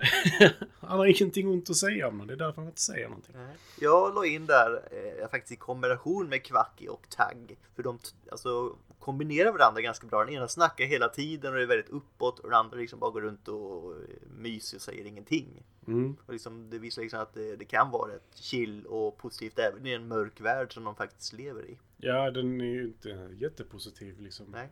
han 0.80 0.98
har 0.98 1.06
ingenting 1.06 1.48
ont 1.48 1.70
att 1.70 1.76
säga 1.76 2.08
om 2.08 2.18
det. 2.18 2.26
Det 2.26 2.32
är 2.32 2.46
därför 2.46 2.60
han 2.60 2.68
inte 2.68 2.80
säger 2.80 3.08
någonting. 3.08 3.36
Jag 3.80 4.14
la 4.14 4.26
in 4.26 4.46
där 4.46 4.82
eh, 5.20 5.28
faktiskt 5.30 5.52
i 5.52 5.56
kombination 5.56 6.28
med 6.28 6.44
Kvacki 6.44 6.88
och 6.88 7.08
Tagg. 7.08 7.58
För 7.76 7.82
de 7.82 7.98
alltså, 8.30 8.76
kombinerar 8.98 9.52
varandra 9.52 9.80
ganska 9.80 10.06
bra. 10.06 10.24
Den 10.24 10.34
ena 10.34 10.48
snackar 10.48 10.84
hela 10.84 11.08
tiden 11.08 11.54
och 11.54 11.60
är 11.60 11.66
väldigt 11.66 11.88
uppåt 11.88 12.38
och 12.38 12.50
den 12.50 12.58
andra 12.58 12.76
liksom 12.76 12.98
bara 13.00 13.10
går 13.10 13.20
runt 13.20 13.48
och 13.48 13.94
myser 14.36 14.76
och 14.76 14.82
säger 14.82 15.04
ingenting. 15.04 15.64
Mm. 15.86 16.16
Och 16.26 16.32
liksom, 16.32 16.70
det 16.70 16.78
visar 16.78 17.02
liksom 17.02 17.20
att 17.20 17.34
det, 17.34 17.56
det, 17.56 17.64
kan 17.64 17.90
vara 17.90 18.12
ett 18.12 18.36
chill 18.36 18.86
och 18.86 19.18
positivt 19.18 19.58
även 19.58 19.86
i 19.86 19.92
en 19.92 20.08
mörk 20.08 20.40
värld 20.40 20.74
som 20.74 20.84
de 20.84 20.94
faktiskt 20.96 21.32
lever 21.32 21.70
i. 21.70 21.78
Ja, 21.96 22.30
den 22.30 22.60
är 22.60 22.64
ju 22.64 22.82
inte 22.84 23.36
jättepositiv 23.38 24.20
liksom. 24.20 24.46
Nej. 24.50 24.68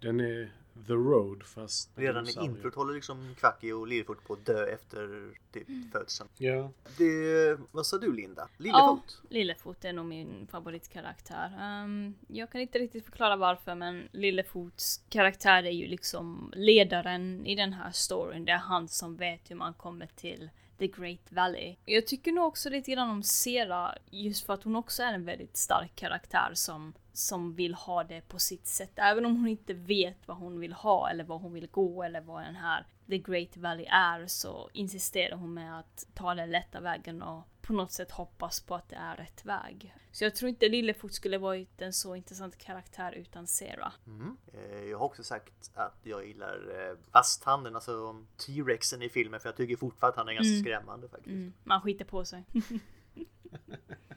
Den 0.00 0.20
är 0.20 0.52
The 0.86 0.92
Road 0.92 1.42
fast... 1.42 1.90
Redan 1.94 2.28
i 2.28 2.32
introt 2.40 2.74
håller 2.74 2.94
liksom 2.94 3.34
Kvacki 3.34 3.72
och 3.72 3.86
Lillefot 3.86 4.24
på 4.24 4.32
att 4.32 4.46
dö 4.46 4.66
efter 4.66 5.30
typ 5.52 5.68
mm. 5.68 5.90
födseln. 5.92 6.28
Ja. 6.38 6.70
Det, 6.98 7.58
vad 7.70 7.86
sa 7.86 7.98
du 7.98 8.12
Linda? 8.12 8.48
Lillefot? 8.56 9.20
Ja, 9.22 9.28
Lillefot 9.28 9.84
är 9.84 9.92
nog 9.92 10.06
min 10.06 10.46
favoritkaraktär. 10.50 11.82
Um, 11.84 12.14
jag 12.28 12.50
kan 12.50 12.60
inte 12.60 12.78
riktigt 12.78 13.04
förklara 13.04 13.36
varför 13.36 13.74
men 13.74 14.08
Lillefots 14.12 15.04
karaktär 15.08 15.62
är 15.62 15.70
ju 15.70 15.86
liksom 15.86 16.52
ledaren 16.56 17.46
i 17.46 17.54
den 17.54 17.72
här 17.72 17.90
storyn. 17.90 18.44
Det 18.44 18.52
är 18.52 18.56
han 18.56 18.88
som 18.88 19.16
vet 19.16 19.50
hur 19.50 19.56
man 19.56 19.74
kommer 19.74 20.06
till 20.06 20.50
The 20.78 20.86
Great 20.86 21.32
Valley. 21.32 21.76
Jag 21.84 22.06
tycker 22.06 22.32
nog 22.32 22.46
också 22.46 22.70
lite 22.70 22.90
grann 22.90 23.10
om 23.10 23.22
Sera 23.22 23.94
just 24.10 24.46
för 24.46 24.54
att 24.54 24.62
hon 24.62 24.76
också 24.76 25.02
är 25.02 25.12
en 25.12 25.24
väldigt 25.24 25.56
stark 25.56 25.96
karaktär 25.96 26.50
som 26.54 26.92
som 27.14 27.54
vill 27.54 27.74
ha 27.74 28.04
det 28.04 28.28
på 28.28 28.38
sitt 28.38 28.66
sätt. 28.66 28.92
Även 28.96 29.26
om 29.26 29.36
hon 29.36 29.48
inte 29.48 29.74
vet 29.74 30.28
vad 30.28 30.36
hon 30.36 30.60
vill 30.60 30.72
ha 30.72 31.10
eller 31.10 31.24
vad 31.24 31.40
hon 31.40 31.52
vill 31.52 31.66
gå 31.66 32.02
eller 32.02 32.20
vad 32.20 32.42
den 32.42 32.56
här 32.56 32.86
The 33.08 33.18
Great 33.18 33.56
Valley 33.56 33.86
är 33.86 34.26
så 34.26 34.70
insisterar 34.72 35.36
hon 35.36 35.54
med 35.54 35.78
att 35.78 36.06
ta 36.14 36.34
den 36.34 36.50
lätta 36.50 36.80
vägen 36.80 37.22
och 37.22 37.42
på 37.62 37.72
något 37.72 37.92
sätt 37.92 38.10
hoppas 38.10 38.60
på 38.60 38.74
att 38.74 38.88
det 38.88 38.96
är 38.96 39.16
rätt 39.16 39.44
väg. 39.44 39.94
Så 40.12 40.24
jag 40.24 40.34
tror 40.34 40.48
inte 40.48 40.68
Lillefot 40.68 41.14
skulle 41.14 41.38
varit 41.38 41.82
en 41.82 41.92
så 41.92 42.16
intressant 42.16 42.58
karaktär 42.58 43.12
utan 43.12 43.46
Sera. 43.46 43.92
Mm. 44.06 44.36
Eh, 44.52 44.84
jag 44.84 44.98
har 44.98 45.06
också 45.06 45.22
sagt 45.22 45.70
att 45.74 45.98
jag 46.02 46.26
gillar 46.26 46.88
eh, 46.90 46.96
fasthanden, 47.12 47.74
alltså 47.74 48.24
T-Rexen 48.36 49.02
i 49.02 49.08
filmen 49.08 49.40
för 49.40 49.48
jag 49.48 49.56
tycker 49.56 49.76
fortfarande 49.76 50.12
att 50.12 50.16
han 50.16 50.28
är 50.28 50.32
ganska 50.32 50.52
mm. 50.52 50.64
skrämmande 50.64 51.08
faktiskt. 51.08 51.30
Mm. 51.30 51.52
Man 51.64 51.80
skiter 51.80 52.04
på 52.04 52.24
sig. 52.24 52.44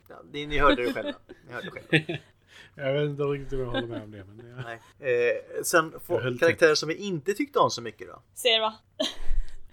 ja, 0.07 0.21
ni, 0.31 0.45
ni 0.45 0.57
hörde 0.57 0.83
det 0.83 0.93
själva. 0.93 1.19
Ni 1.47 1.53
hörde 1.53 1.69
det 1.69 1.89
själva. 1.89 2.23
Jag 2.75 2.93
vet 2.93 3.09
inte 3.09 3.23
riktigt 3.23 3.53
om 3.53 3.59
jag 3.59 3.65
håller 3.65 3.87
med 3.87 4.03
om 4.03 4.11
det. 4.11 4.23
Men 4.23 4.55
ja. 4.57 4.63
Nej. 4.99 5.29
Eh, 5.29 5.63
sen 5.63 5.93
karaktärer 6.39 6.75
som 6.75 6.89
vi 6.89 6.95
inte 6.95 7.33
tyckte 7.33 7.59
om 7.59 7.71
så 7.71 7.81
mycket 7.81 8.07
då? 8.07 8.21
Sera. 8.33 8.73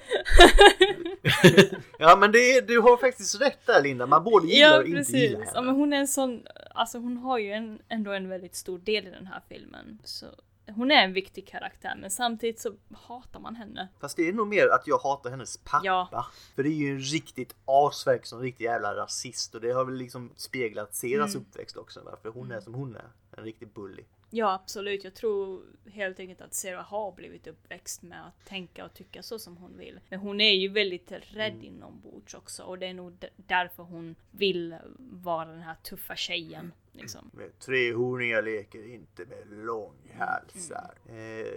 ja 1.99 2.17
men 2.17 2.33
det, 2.33 2.61
du 2.61 2.79
har 2.79 2.97
faktiskt 2.97 3.41
rätt 3.41 3.67
där 3.67 3.83
Linda, 3.83 4.07
man 4.07 4.25
både 4.25 4.47
gillar 4.47 4.69
ja, 4.69 4.79
och 4.79 4.85
inte 4.85 4.99
precis. 4.99 5.15
gillar 5.15 5.39
henne. 5.39 5.53
Ja 5.55 5.63
men 5.63 5.75
hon 5.75 5.93
är 5.93 5.97
en 5.97 6.09
sån, 6.09 6.47
alltså 6.75 6.99
hon 6.99 7.17
har 7.17 7.39
ju 7.39 7.53
en, 7.53 7.79
ändå 7.89 8.13
en 8.13 8.29
väldigt 8.29 8.55
stor 8.55 8.79
del 8.79 9.07
i 9.07 9.11
den 9.11 9.27
här 9.27 9.41
filmen. 9.49 9.99
Så 10.05 10.27
hon 10.67 10.91
är 10.91 11.05
en 11.05 11.13
viktig 11.13 11.49
karaktär 11.49 11.95
men 12.01 12.11
samtidigt 12.11 12.61
så 12.61 12.75
hatar 12.95 13.41
man 13.41 13.57
henne. 13.57 13.89
Fast 14.01 14.17
det 14.17 14.29
är 14.29 14.33
nog 14.33 14.47
mer 14.49 14.69
att 14.69 14.87
jag 14.87 14.99
hatar 14.99 15.31
hennes 15.31 15.57
pappa. 15.57 15.81
Ja. 15.85 16.27
För 16.55 16.63
det 16.63 16.69
är 16.69 16.75
ju 16.75 16.91
en 16.91 17.01
riktigt 17.01 17.55
asverk 17.65 18.27
som 18.27 18.41
riktig 18.41 18.65
jävla 18.65 18.97
rasist 18.97 19.55
och 19.55 19.61
det 19.61 19.73
har 19.73 19.85
väl 19.85 19.95
liksom 19.95 20.31
speglat 20.37 20.95
Seras 20.95 21.35
Mm. 21.35 21.47
uppväxt 21.47 21.77
också. 21.77 22.01
Varför 22.05 22.29
hon 22.29 22.53
är 22.53 22.61
som 22.61 22.75
hon 22.75 22.97
är. 22.97 23.09
En 23.37 23.45
riktig 23.45 23.69
bully. 23.69 24.05
Ja 24.37 24.55
absolut, 24.55 25.05
jag 25.05 25.15
tror 25.15 25.63
helt 25.87 26.21
enkelt 26.21 26.41
att 26.41 26.55
Sarah 26.55 26.85
har 26.85 27.13
blivit 27.13 27.47
uppväxt 27.47 28.03
med 28.03 28.27
att 28.27 28.45
tänka 28.47 28.85
och 28.85 28.95
tycka 28.95 29.23
så 29.23 29.39
som 29.39 29.57
hon 29.57 29.77
vill. 29.79 30.01
Men 30.09 30.19
hon 30.19 30.41
är 30.41 30.53
ju 30.53 30.69
väldigt 30.69 31.13
rädd 31.13 31.65
inombords 31.65 32.35
också 32.35 32.63
och 32.63 32.79
det 32.79 32.87
är 32.87 32.95
nog 32.95 33.25
därför 33.37 33.83
hon 33.83 34.15
vill 34.31 34.77
vara 34.99 35.45
den 35.51 35.61
här 35.61 35.75
tuffa 35.83 36.17
tjejen. 36.17 36.73
Liksom. 36.93 37.31
Trehorningar 37.59 38.43
leker 38.43 38.95
inte 38.95 39.25
med 39.27 39.43
Mm. 39.43 39.67
långhalsar. 39.67 40.95
Eh, 41.09 41.17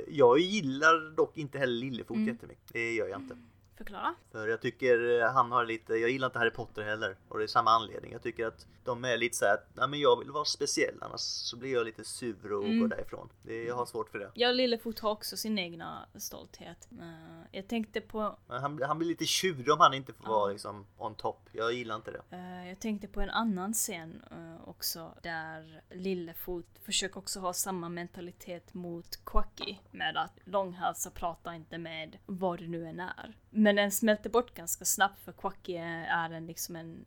jag 0.09 0.39
gillar 0.39 1.15
dock 1.15 1.37
inte 1.37 1.59
heller 1.59 1.77
Lillefot 1.85 2.15
Mm. 2.17 2.27
jättemycket. 2.27 2.73
Det 2.73 2.93
gör 2.93 3.07
jag 3.07 3.21
inte. 3.21 3.37
Förklara? 3.77 4.15
För 4.31 4.47
jag 4.47 4.61
tycker 4.61 5.21
eh, 5.21 5.31
han 5.33 5.51
har 5.51 5.65
lite, 5.65 5.93
jag 5.93 6.09
gillar 6.09 6.27
inte 6.27 6.39
Harry 6.39 6.51
Potter 6.51 6.83
heller. 6.83 7.15
Och 7.29 7.37
det 7.37 7.43
är 7.43 7.47
samma 7.47 7.71
anledning. 7.71 8.11
Jag 8.11 8.23
tycker 8.23 8.47
att 8.47 8.65
de 8.83 9.05
är 9.05 9.17
lite 9.17 9.37
så 9.37 9.45
här 9.45 9.53
att, 9.53 9.67
nej 9.73 9.87
men 9.87 9.99
jag 9.99 10.19
vill 10.19 10.31
vara 10.31 10.45
speciell 10.45 10.95
annars 11.01 11.21
så 11.21 11.57
blir 11.57 11.73
jag 11.73 11.85
lite 11.85 12.03
sur 12.03 12.53
och 12.53 12.63
Mm. 12.63 12.79
går 12.79 12.87
därifrån. 12.87 13.29
Det, 13.43 13.63
jag 13.63 13.75
har 13.75 13.85
svårt 13.85 14.09
för 14.09 14.19
det. 14.19 14.31
Ja, 14.33 14.51
Lillefot 14.51 14.99
har 14.99 15.11
också 15.11 15.37
sin 15.37 15.59
egna 15.59 16.05
stolthet. 16.15 16.87
Eh, 16.99 17.45
jag 17.51 17.67
tänkte 17.67 18.01
på 18.01 18.37
han, 18.47 18.81
han 18.83 18.97
blir 18.97 19.07
lite 19.07 19.25
tjurig 19.25 19.71
om 19.71 19.79
han 19.79 19.93
inte 19.93 20.13
får 20.13 20.27
vara 20.27 20.51
liksom 20.51 20.85
on 20.97 21.15
top. 21.15 21.49
Jag 21.51 21.73
gillar 21.73 21.95
inte 21.95 22.11
det. 22.11 22.21
Eh, 22.31 22.69
jag 22.69 22.79
tänkte 22.79 23.07
på 23.07 23.21
en 23.21 23.29
annan 23.29 23.73
scen 23.73 24.21
också 24.65 25.13
där 25.23 25.81
Lillefot 25.89 26.65
försöker 26.85 27.17
också 27.17 27.39
ha 27.39 27.53
samma 27.53 27.89
mentalitet 27.89 28.73
mot 28.73 29.25
Quacky 29.25 29.75
med 29.91 30.17
att 30.17 30.39
långhalsar 30.45 31.11
pratar 31.11 31.53
inte 31.53 31.77
med 31.77 32.17
vad 32.25 32.59
det 32.59 32.67
nu 32.67 32.85
än 32.87 32.99
är. 32.99 33.37
Men 33.57 33.75
den 33.75 33.91
smälter 33.91 34.29
bort 34.29 34.53
ganska 34.53 34.85
snabbt 34.85 35.19
för 35.19 35.31
Quacky 35.31 35.73
är 35.75 36.29
en, 36.29 36.47
liksom 36.47 36.75
en, 36.75 37.05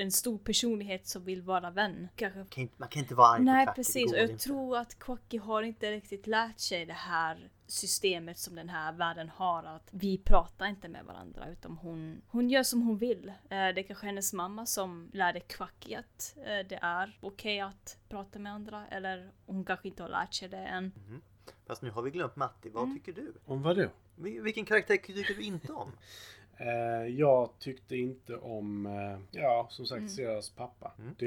en 0.00 0.12
stor 0.12 0.38
personlighet 0.38 1.06
som 1.06 1.24
vill 1.24 1.42
vara 1.42 1.70
vän. 1.70 2.08
Kanske 2.16 2.44
Kan 2.50 2.62
inte, 2.62 2.74
man 2.76 2.88
kan 2.88 3.02
inte 3.02 3.14
vara 3.14 3.28
arg 3.28 3.42
Nej 3.42 3.66
på 3.66 3.72
precis, 3.72 4.12
och 4.12 4.18
jag 4.18 4.30
inte. 4.30 4.44
tror 4.44 4.76
att 4.76 4.98
Quacky 4.98 5.38
har 5.38 5.62
inte 5.62 5.90
riktigt 5.90 6.26
lärt 6.26 6.58
sig 6.60 6.86
det 6.86 6.92
här 6.92 7.50
systemet 7.66 8.38
som 8.38 8.54
den 8.54 8.68
här 8.68 8.92
världen 8.92 9.28
har 9.28 9.64
att 9.64 9.88
vi 9.90 10.18
pratar 10.18 10.66
inte 10.66 10.88
med 10.88 11.04
varandra 11.04 11.48
utan 11.48 11.76
hon, 11.76 12.22
hon 12.26 12.50
gör 12.50 12.62
som 12.62 12.82
hon 12.82 12.98
vill. 12.98 13.28
Eh, 13.28 13.34
det 13.48 13.56
är 13.56 13.82
kanske 13.82 14.06
hennes 14.06 14.32
mamma 14.32 14.66
som 14.66 15.10
lärde 15.12 15.40
Quacky 15.40 15.94
att 15.94 16.34
eh, 16.38 16.66
det 16.68 16.78
är 16.82 17.18
okej 17.20 17.60
att 17.60 17.98
prata 18.08 18.38
med 18.38 18.52
andra 18.52 18.86
eller 18.86 19.30
hon 19.46 19.64
kanske 19.64 19.88
inte 19.88 20.02
har 20.02 20.10
lärt 20.10 20.34
sig 20.34 20.48
det 20.48 20.56
än. 20.56 20.92
Fast 21.66 21.82
nu 21.82 21.90
har 21.90 22.02
vi 22.02 22.10
glömt 22.10 22.36
Matti. 22.36 22.70
Vad 22.70 22.82
Mm. 22.84 22.96
tycker 22.96 23.12
du? 23.12 23.32
Om 23.44 23.62
vad 23.62 23.76
då? 23.76 23.88
Vil- 24.16 24.42
Vilken 24.42 24.64
karaktär 24.64 24.96
tycker 24.96 25.34
du 25.34 25.42
inte 25.42 25.72
om? 25.72 25.92
Eh, 26.56 27.06
jag 27.08 27.50
tyckte 27.58 27.96
inte 27.96 28.36
om, 28.36 28.86
eh, 28.86 29.40
ja 29.40 29.66
som 29.70 29.86
sagt, 29.86 29.98
Mm. 29.98 30.08
Seras 30.08 30.50
pappa. 30.50 30.92
Mm. 30.98 31.14
Det, 31.18 31.26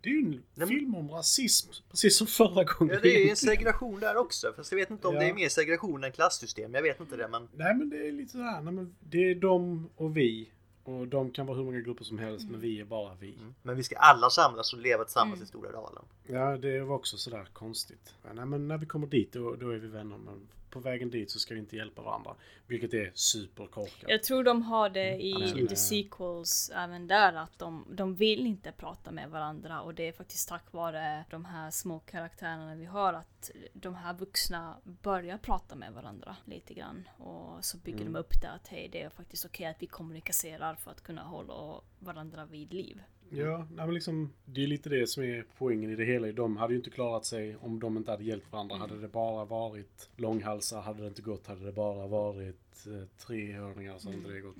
det 0.00 0.08
är 0.08 0.12
ju 0.12 0.18
en 0.18 0.42
men- 0.54 0.68
film 0.68 0.94
om 0.94 1.10
rasism, 1.10 1.70
precis 1.90 2.18
som 2.18 2.26
förra 2.26 2.64
gången. 2.64 2.94
Ja, 2.94 3.00
det 3.02 3.08
är 3.08 3.16
en 3.16 3.22
egentligen. 3.22 3.36
segregation 3.36 4.00
där 4.00 4.16
också. 4.16 4.52
Fast 4.56 4.72
jag 4.72 4.78
vet 4.78 4.90
inte 4.90 5.08
om 5.08 5.14
Ja. 5.14 5.20
det 5.20 5.28
är 5.28 5.34
mer 5.34 5.48
segregation 5.48 6.04
än 6.04 6.12
klassystem. 6.12 6.74
Jag 6.74 6.82
vet 6.82 7.00
inte 7.00 7.16
det 7.16 7.28
men 7.28 7.48
Nej 7.54 7.74
men 7.74 7.90
det 7.90 8.08
är 8.08 8.12
lite 8.12 8.32
sådär, 8.32 8.60
nej, 8.60 8.72
men 8.72 8.96
det 9.00 9.30
är 9.30 9.34
de 9.34 9.88
och 9.96 10.16
vi. 10.16 10.50
Och 10.84 11.08
de 11.08 11.30
kan 11.30 11.46
vara 11.46 11.56
hur 11.56 11.64
många 11.64 11.80
grupper 11.80 12.04
som 12.04 12.18
helst, 12.18 12.46
men 12.50 12.60
vi 12.60 12.80
är 12.80 12.84
bara 12.84 13.14
vi. 13.14 13.34
Mm. 13.34 13.54
Men 13.62 13.76
vi 13.76 13.82
ska 13.82 13.96
alla 13.96 14.30
samlas 14.30 14.72
och 14.72 14.78
leva 14.78 15.04
tillsammans 15.04 15.34
Mm. 15.38 15.44
i 15.44 15.46
Stora 15.46 15.72
Dalen. 15.72 16.02
Ja, 16.26 16.56
det 16.56 16.80
var 16.80 16.94
också 16.96 17.16
sådär 17.16 17.48
konstigt. 17.52 18.14
Ja, 18.24 18.32
nej, 18.32 18.46
men 18.46 18.68
när 18.68 18.78
vi 18.78 18.86
kommer 18.86 19.06
dit 19.06 19.32
då, 19.32 19.54
då 19.56 19.70
är 19.70 19.76
vi 19.78 19.88
vänner, 19.88 20.16
men 20.18 20.48
på 20.76 20.88
vägen 20.88 21.10
dit 21.10 21.30
så 21.30 21.38
ska 21.38 21.54
vi 21.54 21.60
inte 21.60 21.76
hjälpa 21.76 22.02
varandra. 22.02 22.34
Vilket 22.66 22.94
är 22.94 23.10
superkorkat. 23.14 24.04
Jag 24.10 24.22
tror 24.22 24.44
de 24.44 24.62
har 24.62 24.90
det 24.90 25.16
i 25.22 25.34
absolut. 25.34 25.68
the 25.68 25.76
sequels 25.76 26.70
även 26.74 27.06
där 27.06 27.32
att 27.32 27.58
de, 27.58 27.86
de 27.90 28.14
vill 28.14 28.46
inte 28.46 28.72
prata 28.72 29.10
med 29.10 29.30
varandra 29.30 29.80
och 29.80 29.94
det 29.94 30.08
är 30.08 30.12
faktiskt 30.12 30.48
tack 30.48 30.72
vare 30.72 31.24
de 31.30 31.44
här 31.44 31.70
små 31.70 31.98
karaktärerna 31.98 32.74
vi 32.74 32.84
har 32.84 33.12
att 33.12 33.50
de 33.72 33.94
här 33.94 34.14
vuxna 34.14 34.76
börjar 34.84 35.38
prata 35.38 35.74
med 35.74 35.92
varandra 35.92 36.36
lite 36.44 36.74
grann 36.74 37.08
och 37.18 37.64
så 37.64 37.78
bygger 37.78 38.00
Mm. 38.00 38.12
de 38.12 38.18
upp 38.18 38.40
det 38.42 38.50
att 38.50 38.68
hej 38.68 38.88
det 38.92 39.02
är 39.02 39.10
faktiskt 39.10 39.44
okej 39.44 39.66
att 39.66 39.82
vi 39.82 39.86
kommunicerar 39.86 40.74
för 40.74 40.90
att 40.90 41.02
kunna 41.02 41.22
hålla 41.22 41.80
varandra 41.98 42.44
vid 42.46 42.72
liv. 42.72 43.02
Ja, 43.30 43.66
nej, 43.70 43.86
men 43.86 43.94
liksom, 43.94 44.32
det 44.44 44.62
är 44.62 44.66
lite 44.66 44.88
det 44.88 45.06
som 45.06 45.22
är 45.22 45.44
poängen 45.58 45.90
i 45.90 45.96
det 45.96 46.04
hela. 46.04 46.32
De 46.32 46.56
hade 46.56 46.72
ju 46.72 46.78
inte 46.78 46.90
klarat 46.90 47.24
sig 47.24 47.56
om 47.56 47.80
de 47.80 47.96
inte 47.96 48.10
hade 48.10 48.24
hjälpt 48.24 48.52
varandra. 48.52 48.76
Hade 48.76 49.00
det 49.00 49.08
bara 49.08 49.44
varit 49.44 50.10
långhalsar 50.16 50.80
hade 50.80 51.00
det 51.02 51.08
inte 51.08 51.22
gått. 51.22 51.46
Hade 51.46 51.64
det 51.64 51.72
bara 51.72 52.06
varit 52.06 52.86
eh, 52.86 53.08
trehörningar 53.26 53.98
så 53.98 54.08
hade 54.08 54.18
inte 54.18 54.30
det 54.30 54.40
gått. 54.40 54.56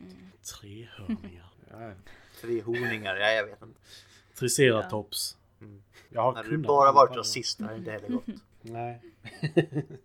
Trehörningar? 0.60 1.50
Ja, 1.70 1.92
Trehorningar, 2.40 3.16
ja 3.16 3.32
jag 3.32 3.46
vet 3.46 3.62
inte. 3.62 3.80
triceratops. 4.38 5.36
Mm. 5.60 5.82
Jag 6.08 6.22
har 6.22 6.34
Hade 6.34 6.50
det 6.50 6.58
bara 6.58 6.92
varit 6.92 7.16
rasist 7.16 7.60
hade 7.60 7.72
det 7.72 7.78
inte 7.78 7.90
heller 7.90 8.08
gått. 8.08 8.26
Nej. 8.72 9.00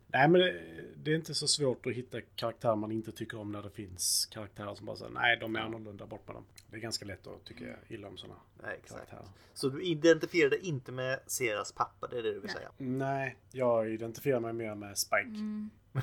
nej 0.07 0.27
men 0.27 0.33
det, 0.33 0.61
det 0.95 1.11
är 1.11 1.15
inte 1.15 1.33
så 1.35 1.47
svårt 1.47 1.85
att 1.85 1.93
hitta 1.93 2.21
karaktärer 2.35 2.75
man 2.75 2.91
inte 2.91 3.11
tycker 3.11 3.39
om 3.39 3.51
när 3.51 3.61
det 3.61 3.69
finns 3.69 4.25
karaktärer 4.31 4.75
som 4.75 4.85
bara 4.85 4.95
säger 4.95 5.11
nej 5.11 5.37
de 5.37 5.55
är 5.55 5.59
annorlunda, 5.59 6.05
bort 6.05 6.27
med 6.27 6.35
dem. 6.35 6.45
Det 6.69 6.75
är 6.75 6.81
ganska 6.81 7.05
lätt 7.05 7.27
att 7.27 7.45
tycka 7.45 7.65
illa 7.87 8.07
om 8.07 8.17
sådana 8.17 8.39
Nej, 8.63 8.79
exakt. 8.83 9.09
karaktärer. 9.09 9.31
Så 9.53 9.69
du 9.69 9.83
identifierade 9.83 10.65
inte 10.65 10.91
med 10.91 11.19
Seras 11.27 11.71
pappa, 11.71 12.07
det 12.07 12.17
är 12.17 12.23
det 12.23 12.33
du 12.33 12.39
vill 12.39 12.43
Nej. 12.43 12.53
säga? 12.55 12.69
Nej, 12.77 13.35
jag 13.51 13.93
identifierar 13.93 14.39
mig 14.39 14.53
mer 14.53 14.75
med 14.75 14.97
Spike. 14.97 15.21
Mm. 15.27 15.69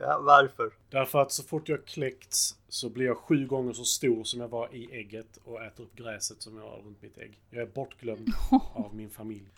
Ja, 0.00 0.20
varför? 0.22 0.72
Därför 0.90 1.22
att 1.22 1.32
så 1.32 1.42
fort 1.42 1.68
jag 1.68 1.84
kläckts 1.84 2.58
så 2.68 2.88
blir 2.88 3.06
jag 3.06 3.16
sju 3.16 3.46
gånger 3.46 3.72
så 3.72 3.84
stor 3.84 4.24
som 4.24 4.40
jag 4.40 4.48
var 4.48 4.74
i 4.74 4.92
ägget 4.92 5.38
och 5.44 5.64
äter 5.64 5.84
upp 5.84 5.96
gräset 5.96 6.42
som 6.42 6.56
jag 6.56 6.64
har 6.64 6.78
runt 6.78 7.02
mitt 7.02 7.18
ägg. 7.18 7.40
Jag 7.50 7.62
är 7.62 7.66
bortglömd 7.66 8.28
av 8.74 8.94
min 8.94 9.10
familj. 9.10 9.48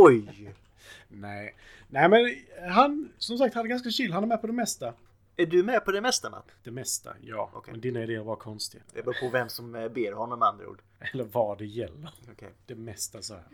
Oj! 0.00 0.54
Nej. 1.08 1.54
Nej 1.88 2.08
men 2.08 2.36
han, 2.70 3.12
som 3.18 3.38
sagt, 3.38 3.54
han 3.54 3.64
är 3.64 3.68
ganska 3.68 3.90
chill. 3.90 4.12
Han 4.12 4.22
är 4.22 4.26
med 4.26 4.40
på 4.40 4.46
det 4.46 4.52
mesta. 4.52 4.94
Är 5.36 5.46
du 5.46 5.62
med 5.62 5.84
på 5.84 5.92
det 5.92 6.00
mesta 6.00 6.30
Matt? 6.30 6.50
Det 6.62 6.70
mesta, 6.70 7.14
ja. 7.20 7.50
Okej. 7.54 7.72
Men 7.72 7.80
dina 7.80 8.02
idéer 8.02 8.20
var 8.20 8.36
konstiga. 8.36 8.82
Det 8.94 9.02
beror 9.02 9.20
på 9.20 9.28
vem 9.28 9.48
som 9.48 9.74
eh, 9.74 9.88
ber 9.88 10.12
honom 10.12 10.38
med 10.38 10.48
andra 10.48 10.68
ord. 10.68 10.82
Eller 11.00 11.24
vad 11.24 11.58
det 11.58 11.66
gäller. 11.66 12.10
Okej. 12.32 12.52
Det 12.66 12.74
mesta 12.74 13.22
så 13.22 13.34
här. 13.34 13.44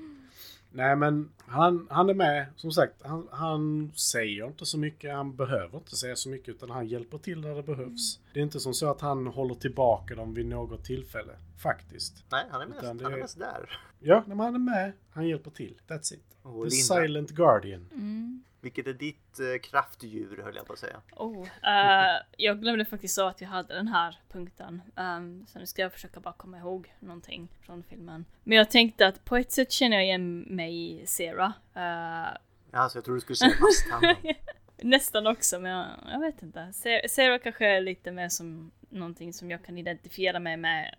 Nej 0.75 0.97
men 0.97 1.31
han, 1.39 1.87
han 1.91 2.11
är 2.11 2.15
med, 2.15 2.47
som 2.57 2.71
sagt, 2.73 2.95
han, 3.03 3.29
han 3.31 3.93
säger 3.95 4.47
inte 4.47 4.67
så 4.67 4.79
mycket, 4.79 5.15
han 5.15 5.37
behöver 5.37 5.79
inte 5.79 5.97
säga 5.97 6.17
så 6.17 6.29
mycket 6.29 6.49
utan 6.49 6.71
han 6.71 6.87
hjälper 6.87 7.19
till 7.19 7.41
när 7.41 7.55
det 7.55 7.63
behövs. 7.63 8.21
Det 8.35 8.41
är 8.41 8.45
inte 8.45 8.61
som 8.61 8.75
så 8.75 8.91
att 8.91 9.01
han 9.01 9.27
håller 9.27 9.55
tillbaka 9.55 10.15
dem 10.15 10.35
vid 10.35 10.47
något 10.47 10.85
tillfälle. 10.85 11.33
Faktiskt. 11.63 12.25
Nej, 12.31 12.45
han 12.51 12.61
är 12.63 12.67
mest, 12.67 12.83
han 12.83 13.01
är 13.01 13.11
är- 13.11 13.17
mest 13.21 13.39
där. 13.39 13.81
Ja, 14.01 14.25
när 14.27 14.37
han 14.37 14.55
är 14.55 14.59
med, 14.59 14.93
han 15.11 15.29
hjälper 15.29 15.51
till. 15.51 15.75
That's 15.89 16.15
it. 16.15 16.25
Och 16.43 16.53
The 16.65 16.71
Linda. 16.77 17.03
silent 17.05 17.31
guardian. 17.31 17.87
Mm. 17.93 18.45
Vilket 18.63 18.87
är 18.87 18.93
ditt 18.93 19.41
eh, 19.41 19.61
kraftdjur 19.63 20.43
höll 20.43 20.57
jag 20.57 20.67
på 20.67 20.73
att 20.73 20.79
säga. 20.79 21.01
Oh, 21.17 21.49
eh, 21.63 22.23
jag 22.37 22.61
glömde 22.61 22.85
faktiskt 22.85 23.15
så 23.15 23.27
att 23.27 23.41
vi 23.43 23.47
hade 23.47 23.75
den 23.75 23.89
här 23.89 24.19
punkten. 24.29 24.83
Um, 24.97 25.47
så 25.47 25.59
nu 25.59 25.67
ska 25.67 25.83
jag 25.83 25.93
försöka 25.93 26.21
bara 26.21 26.35
komma 26.35 26.59
ihåg 26.59 26.95
någonting 27.01 27.49
från 27.61 27.83
filmen. 27.83 28.25
Men 28.45 28.59
jag 28.59 28.71
tänkte 28.71 29.07
att 29.07 29.25
på 29.25 29.37
ett 29.37 29.53
sätt 29.53 29.73
känner 29.73 29.97
jag 29.97 30.05
igen 30.05 30.41
mig 30.41 31.01
i 31.03 31.07
Sarah. 31.07 31.53
Eh, 31.75 32.37
Ja, 32.75 32.89
så 32.89 32.99
jag 32.99 33.05
tror 33.05 33.15
du 33.15 33.21
skulle 33.21 33.37
säga 33.37 33.53
masthanden. 33.61 34.17
nästan 34.83 35.27
också, 35.27 35.61
men 35.61 35.71
jag, 35.73 35.87
jag 36.13 36.21
vet 36.21 36.43
inte. 36.43 36.73
Sa- 36.73 37.09
Sarah 37.09 37.39
kanske 37.39 37.67
är 37.67 37.81
lite 37.81 38.11
mer 38.13 38.29
som 38.29 38.71
någonting 38.89 39.33
som 39.33 39.51
jag 39.51 39.65
kan 39.65 39.79
identifiera 39.79 40.39
mig 40.39 40.57
med 40.57 40.95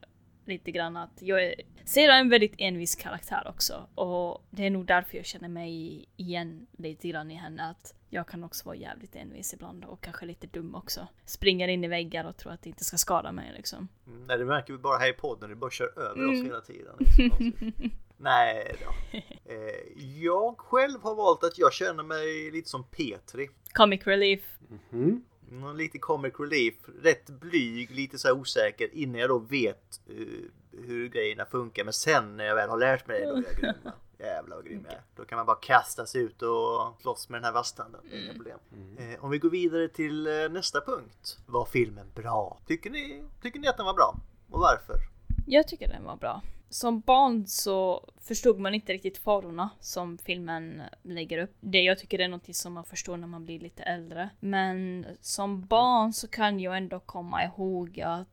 lite 0.46 0.72
grann 0.72 0.98
att 0.98 1.22
jag 1.22 1.44
är... 1.44 1.56
Sarah 1.86 2.16
är 2.16 2.20
en 2.22 2.30
väldigt 2.30 2.56
envis 2.58 2.96
karaktär 2.96 3.48
också 3.50 3.88
och 3.96 4.46
det 4.50 4.66
är 4.66 4.70
nog 4.70 4.86
därför 4.86 5.18
jag 5.18 5.26
känner 5.26 5.50
mig 5.50 6.06
igen 6.18 6.68
lite 6.78 7.08
grann 7.08 7.32
i 7.32 7.36
henne 7.36 7.70
att 7.70 7.94
jag 8.10 8.28
kan 8.28 8.44
också 8.44 8.66
vara 8.66 8.76
jävligt 8.76 9.16
envis 9.16 9.54
ibland 9.54 9.86
och 9.86 10.02
kanske 10.02 10.26
lite 10.26 10.48
dum 10.48 10.76
också. 10.76 11.08
Springer 11.26 11.68
in 11.68 11.84
i 11.84 11.88
väggar 11.88 12.26
och 12.26 12.38
tror 12.38 12.52
att 12.52 12.62
det 12.62 12.70
inte 12.70 12.84
ska 12.84 12.98
skada 12.98 13.32
mig 13.32 13.54
liksom. 13.56 13.88
Mm, 14.08 14.24
Nej, 14.28 14.38
det 14.38 14.46
märker 14.46 14.74
vi 14.74 14.80
bara 14.80 14.98
här 14.98 15.10
i 15.10 15.14
podden. 15.14 15.50
Du 15.50 15.56
bara 15.56 15.72
kör 15.72 16.00
över 16.00 16.26
oss 16.26 16.34
Mm. 16.40 16.46
hela 16.46 16.62
tiden. 16.62 16.96
Konstigt. 17.30 17.76
Nej 18.18 18.76
då. 18.80 19.18
Eh, 19.52 20.04
jag 20.24 20.58
själv 20.60 21.02
har 21.02 21.16
valt 21.16 21.44
att 21.44 21.58
jag 21.58 21.74
känner 21.74 22.04
mig 22.04 22.52
lite 22.52 22.70
som 22.70 22.84
Petri. 22.84 23.50
Comic 23.74 24.08
relief. 24.08 24.58
Mm, 24.92 25.24
Lite 25.76 26.00
comic 26.00 26.34
relief, 26.40 26.74
rätt 27.02 27.30
blyg, 27.30 27.92
lite 27.92 28.18
så 28.20 28.28
här 28.28 28.36
osäker 28.36 28.90
innan 28.94 29.22
jag 29.22 29.30
då 29.30 29.40
vet 29.40 30.02
eh, 30.08 30.16
hur 30.72 31.10
grejerna 31.10 31.46
funkar. 31.46 31.84
Men 31.84 31.94
sen 31.94 32.38
när 32.38 32.46
jag 32.46 32.56
väl 32.56 32.70
har 32.70 32.78
lärt 32.78 33.08
mig 33.08 33.20
det, 33.20 33.26
då 33.26 33.36
är 33.36 33.44
jag 33.44 33.62
grym. 33.62 33.92
Jävlar 34.20 34.56
vad 34.56 34.66
grym 34.66 34.82
jag 34.86 34.94
är. 34.94 35.02
Då 35.16 35.26
kan 35.26 35.36
man 35.36 35.46
bara 35.46 35.58
kasta 35.62 36.06
sig 36.06 36.22
ut 36.22 36.42
och 36.42 37.02
slåss 37.02 37.30
med 37.30 37.38
den 37.38 37.46
här 37.46 37.52
vasstanden. 37.52 38.02
Inga 38.12 38.34
problem. 38.34 38.60
Eh, 38.98 39.24
om 39.24 39.32
vi 39.32 39.38
går 39.38 39.50
vidare 39.50 39.88
till 39.88 40.28
eh, 40.28 40.50
nästa 40.50 40.82
punkt. 40.82 41.38
Var 41.46 41.66
filmen 41.66 42.06
bra? 42.16 42.58
Tycker 42.68 42.90
ni, 42.90 43.24
tycker 43.42 43.60
ni 43.60 43.68
att 43.68 43.78
den 43.78 43.86
var 43.86 43.94
bra? 43.94 44.16
Och 44.50 44.60
varför? 44.60 44.96
Jag 45.48 45.68
tycker 45.68 45.88
den 45.88 46.04
var 46.04 46.16
bra 46.16 46.42
som 46.74 47.00
barn 47.00 47.48
så 47.48 48.10
förstod 48.22 48.60
man 48.60 48.74
inte 48.74 48.94
riktigt 48.94 49.18
farorna 49.18 49.70
som 49.80 50.18
filmen 50.18 50.82
lägger 51.02 51.38
upp. 51.38 51.56
Det 51.60 51.82
jag 51.82 52.00
tycker 52.00 52.20
är 52.20 52.28
något 52.28 52.56
som 52.56 52.74
man 52.74 52.84
förstår 52.84 53.18
när 53.18 53.28
man 53.28 53.46
blir 53.46 53.60
lite 53.60 53.84
äldre. 53.84 54.30
Men 54.40 55.06
som 55.22 55.66
barn 55.66 56.14
så 56.14 56.28
kan 56.28 56.60
jag 56.60 56.78
ändå 56.78 57.00
komma 57.00 57.44
ihåg 57.44 58.02
att 58.02 58.28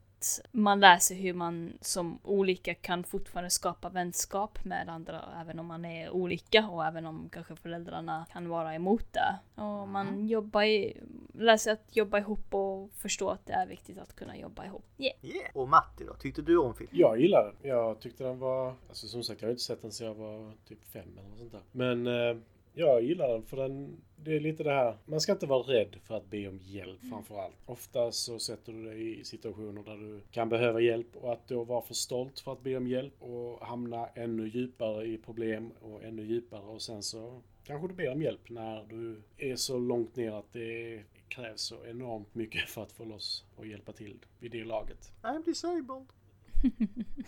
man 0.53 0.81
läser 0.81 1.15
hur 1.15 1.35
man 1.35 1.73
som 1.81 2.19
olika 2.25 2.75
kan 2.75 3.05
fortfarande 3.05 3.51
skapa 3.51 3.89
vänskap 3.89 4.65
med 4.65 4.89
andra 4.89 5.21
även 5.41 5.59
om 5.59 5.67
man 5.67 5.85
är 5.85 6.11
olika 6.11 6.69
och 6.69 6.85
även 6.87 7.07
om 7.07 7.29
kanske 7.33 7.57
föräldrarna 7.57 8.27
kan 8.33 8.49
vara 8.49 8.75
emot 8.75 9.13
det. 9.13 9.39
Och 9.63 9.89
man 9.89 10.09
Mm. 10.09 10.27
jobbar 10.27 10.63
i, 10.63 10.97
läser 11.35 11.73
att 11.73 11.97
jobba 11.97 12.19
ihop 12.19 12.55
och 12.55 12.91
förstå 12.93 13.29
att 13.31 13.47
det 13.47 13.53
är 13.53 13.67
viktigt 13.67 13.99
att 13.99 14.17
kunna 14.17 14.37
jobba 14.37 14.65
ihop. 14.65 14.85
Yeah. 14.99 15.17
Yeah. 15.23 15.51
Och 15.57 15.69
Matti 15.69 16.05
då, 16.05 16.15
tyckte 16.15 16.43
du 16.43 16.59
om 16.59 16.75
filmen? 16.75 16.95
Jag 16.99 17.21
gillar 17.21 17.45
den. 17.45 17.71
Jag 17.71 18.01
tyckte 18.01 18.25
den 18.25 18.39
var... 18.39 18.75
Alltså 18.89 19.07
som 19.07 19.23
sagt, 19.23 19.43
jag 19.43 19.49
har 19.49 19.51
inte 19.53 19.63
sett 19.63 19.83
den 19.83 19.93
sedan 19.93 20.07
jag 20.07 20.15
var 20.15 20.53
typ 20.69 20.85
fem 20.93 21.19
eller 21.19 21.29
något 21.29 21.39
sånt 21.39 21.53
där. 21.53 21.63
Men 21.73 22.07
eh, 22.07 22.37
jag 22.75 23.03
gillar 23.03 23.29
den 23.29 23.43
för 23.43 23.57
den... 23.57 24.01
Det 24.17 24.37
är 24.37 24.41
lite 24.41 24.63
det 24.63 24.73
här. 24.73 24.97
Man 25.05 25.21
ska 25.21 25.33
inte 25.33 25.47
vara 25.47 25.63
rädd 25.63 25.97
för 26.05 26.17
att 26.17 26.31
be 26.31 26.49
om 26.49 26.59
hjälp 26.63 27.01
framför 27.11 27.39
allt. 27.39 27.55
Ofta 27.67 28.13
så 28.13 28.39
sätter 28.39 28.73
du 28.73 28.85
dig 28.85 29.21
i 29.21 29.25
situationer 29.25 29.83
där 29.83 29.97
du 29.97 30.21
kan 30.31 30.49
behöva 30.49 30.81
hjälp 30.81 31.17
och 31.17 31.33
att 31.33 31.49
då 31.49 31.65
vara 31.65 31.83
för 31.83 31.95
stolt 31.95 32.41
för 32.41 32.53
att 32.53 32.63
be 32.63 32.77
om 32.77 32.87
hjälp 32.87 33.23
och 33.23 33.67
hamna 33.67 34.07
ännu 34.07 34.49
djupare 34.49 35.07
i 35.07 35.19
problem 35.19 35.73
och 35.81 36.05
ännu 36.05 36.23
djupare 36.23 36.63
och 36.63 36.83
sen 36.83 37.03
så 37.03 37.43
kanske 37.65 37.89
du 37.89 37.95
ber 37.95 38.13
om 38.13 38.23
hjälp 38.23 38.51
när 38.51 38.85
du 38.89 39.23
är 39.39 39.57
så 39.57 39.79
långt 39.79 40.17
ner 40.17 40.33
att 40.33 40.53
det 40.53 41.03
krävs 41.29 41.61
så 41.61 41.87
enormt 41.87 42.35
mycket 42.35 42.69
för 42.69 42.83
att 42.83 42.93
få 42.93 43.05
loss 43.05 43.45
och 43.57 43.67
hjälpa 43.67 43.93
till 43.93 44.19
vid 44.39 44.51
det 44.51 44.65
laget. 44.65 45.13
I'm 45.23 45.45
disabled. 45.45 46.07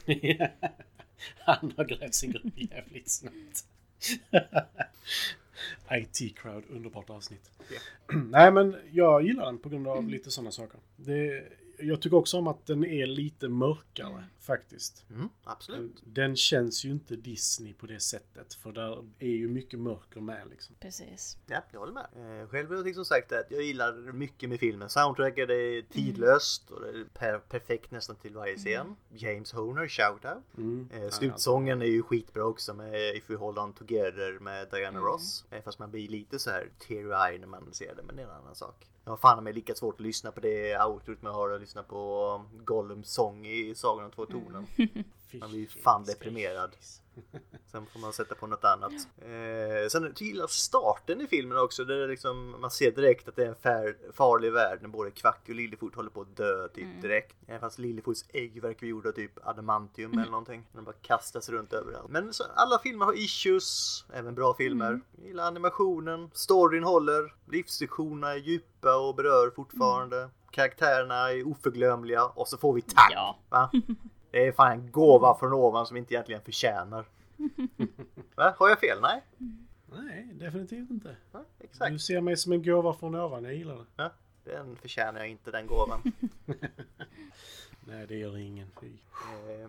Han 1.38 1.72
har 1.76 1.84
grävt 1.84 2.14
sin 2.14 2.32
grupp 2.32 2.52
jävligt 2.56 3.10
snabbt. 3.10 3.66
IT 5.90 6.36
Crowd, 6.36 6.64
underbart 6.70 7.10
avsnitt. 7.10 7.50
Nej 8.30 8.52
men 8.52 8.76
jag 8.92 9.26
gillar 9.26 9.44
den 9.44 9.58
på 9.58 9.68
grund 9.68 9.88
av 9.88 10.08
lite 10.08 10.30
sådana 10.30 10.50
saker. 10.50 10.80
Det, 10.96 11.44
jag 11.78 12.00
tycker 12.00 12.16
också 12.16 12.38
om 12.38 12.46
att 12.46 12.66
den 12.66 12.84
är 12.84 13.06
lite 13.06 13.48
mörkare 13.48 14.24
faktiskt. 14.42 15.04
Mm, 15.10 15.28
absolut. 15.44 16.02
Den 16.06 16.36
känns 16.36 16.84
ju 16.84 16.90
inte 16.90 17.16
Disney 17.16 17.74
på 17.74 17.86
det 17.86 18.00
sättet 18.00 18.54
för 18.54 18.72
där 18.72 19.04
är 19.18 19.28
ju 19.28 19.48
mycket 19.48 19.78
mörker 19.78 20.20
med 20.20 20.48
liksom. 20.50 20.74
Precis. 20.80 21.38
Ja, 21.46 21.60
jag 21.72 21.80
håller 21.80 21.92
med. 21.92 22.06
Eh, 22.42 22.48
själv 22.48 22.68
har 22.68 22.76
jag 22.76 22.84
liksom 22.86 23.04
sagt 23.04 23.32
att 23.32 23.46
jag 23.50 23.62
gillar 23.62 24.12
mycket 24.12 24.48
med 24.48 24.60
filmen. 24.60 24.88
Soundtracket 24.90 25.50
är 25.50 25.82
tidlöst 25.92 26.70
och 26.70 26.80
det 26.80 26.88
är 26.88 27.04
per 27.04 27.38
perfekt 27.38 27.90
nästan 27.90 28.16
till 28.16 28.34
varje 28.34 28.56
scen. 28.56 28.96
James 29.14 29.52
Horner, 29.52 29.88
shoutout. 29.88 30.42
Mm. 30.56 30.88
Eh, 30.92 31.08
slutsången 31.10 31.82
är 31.82 31.86
ju 31.86 32.02
skitbra 32.02 32.44
också 32.44 32.74
med 32.74 33.16
If 33.16 33.30
We 33.30 33.36
Hold 33.36 33.58
On 33.58 33.72
Together 33.72 34.38
med 34.38 34.68
Diana 34.70 34.88
Mm. 34.98 35.02
Ross. 35.04 35.44
Eh, 35.50 35.62
fast 35.62 35.78
man 35.78 35.90
blir 35.90 36.08
lite 36.08 36.38
så 36.38 36.50
här 36.50 36.68
teary-eye 36.88 37.38
när 37.38 37.46
man 37.46 37.72
ser 37.72 37.94
det, 37.94 38.02
men 38.02 38.16
det 38.16 38.22
är 38.22 38.26
en 38.26 38.32
annan 38.32 38.54
sak. 38.54 38.86
Jag 39.04 39.12
har 39.12 39.16
fan 39.16 39.44
mig 39.44 39.52
lika 39.52 39.74
svårt 39.74 39.94
att 39.94 40.00
lyssna 40.00 40.32
på 40.32 40.40
det 40.40 40.84
outrot 40.84 41.22
med 41.22 41.30
att 41.30 41.36
höra 41.36 41.54
och 41.54 41.60
lyssna 41.60 41.82
på 41.82 42.44
Gollums 42.64 43.12
sång 43.12 43.46
i 43.46 43.74
Sagan 43.74 44.04
om 44.04 44.10
två 44.10 44.26
tornen. 44.32 44.66
Man 45.40 45.50
blir 45.50 45.66
fan 45.82 46.04
deprimerad. 46.04 46.70
Sen 47.72 47.86
får 47.86 48.00
man 48.00 48.12
sätta 48.12 48.34
på 48.34 48.46
något 48.46 48.64
annat. 48.64 48.92
Eh, 49.18 49.88
sen 49.90 50.14
gillar 50.16 50.46
starten 50.46 51.20
i 51.20 51.26
filmen 51.26 51.58
också. 51.58 51.84
Där 51.84 51.96
det 51.96 52.06
liksom, 52.06 52.60
man 52.60 52.70
ser 52.70 52.90
direkt 52.90 53.28
att 53.28 53.36
det 53.36 53.44
är 53.44 53.48
en 53.48 53.54
fär, 53.54 53.96
farlig 54.12 54.52
värld 54.52 54.78
när 54.82 54.88
både 54.88 55.10
Kvack 55.10 55.40
och 55.48 55.54
Lillefot 55.54 55.94
håller 55.94 56.10
på 56.10 56.20
att 56.20 56.36
dö 56.36 56.68
typ 56.68 57.02
direkt. 57.02 57.36
Även 57.46 57.60
fast 57.60 57.78
Lillefots 57.78 58.24
ägg 58.28 58.62
verkar 58.62 58.86
gjorda 58.86 59.08
av 59.08 59.12
typ 59.12 59.46
adamantium 59.46 60.12
eller 60.12 60.30
någonting. 60.30 60.66
De 60.72 60.84
bara 60.84 60.94
kastas 61.02 61.48
runt 61.48 61.72
överallt. 61.72 62.10
Men 62.10 62.32
så, 62.32 62.44
alla 62.54 62.78
filmer 62.78 63.04
har 63.04 63.18
issues, 63.18 64.04
även 64.12 64.34
bra 64.34 64.54
filmer. 64.54 65.00
Jag 65.16 65.26
gillar 65.26 65.44
animationen, 65.46 66.30
storyn 66.34 66.84
håller, 66.84 67.34
livssektionerna 67.50 68.32
är 68.32 68.38
djupa 68.38 68.96
och 68.96 69.14
berör 69.14 69.50
fortfarande. 69.50 70.30
Karaktärerna 70.50 71.32
är 71.32 71.48
oförglömliga 71.48 72.24
och 72.24 72.48
så 72.48 72.56
får 72.56 72.72
vi 72.72 72.82
tack! 72.82 73.12
Ja. 73.12 73.38
Va? 73.48 73.70
Det 74.32 74.46
är 74.46 74.52
fan 74.52 74.72
en 74.72 74.90
gåva 74.90 75.34
från 75.38 75.52
ovan 75.52 75.86
som 75.86 75.96
inte 75.96 76.14
egentligen 76.14 76.42
förtjänar. 76.42 77.04
Va? 78.34 78.54
Har 78.58 78.68
jag 78.68 78.80
fel? 78.80 78.98
Nej? 79.02 79.22
Nej, 79.86 80.28
definitivt 80.34 80.90
inte. 80.90 81.16
Ja, 81.32 81.44
Du 81.58 81.64
exakt. 81.64 82.00
ser 82.00 82.20
mig 82.20 82.36
som 82.36 82.52
en 82.52 82.62
gåva 82.62 82.92
från 82.94 83.14
ovan, 83.14 83.44
jag 83.44 83.54
gillar 83.54 83.74
det. 83.74 83.84
Ja, 83.96 84.10
den 84.44 84.76
förtjänar 84.76 85.20
jag 85.20 85.28
inte, 85.28 85.50
den 85.50 85.66
gåvan. 85.66 86.02
Nej, 87.86 88.06
det 88.06 88.16
gör 88.16 88.36
ingen. 88.38 88.68
Fy. 88.80 88.86
Eh, 88.86 89.68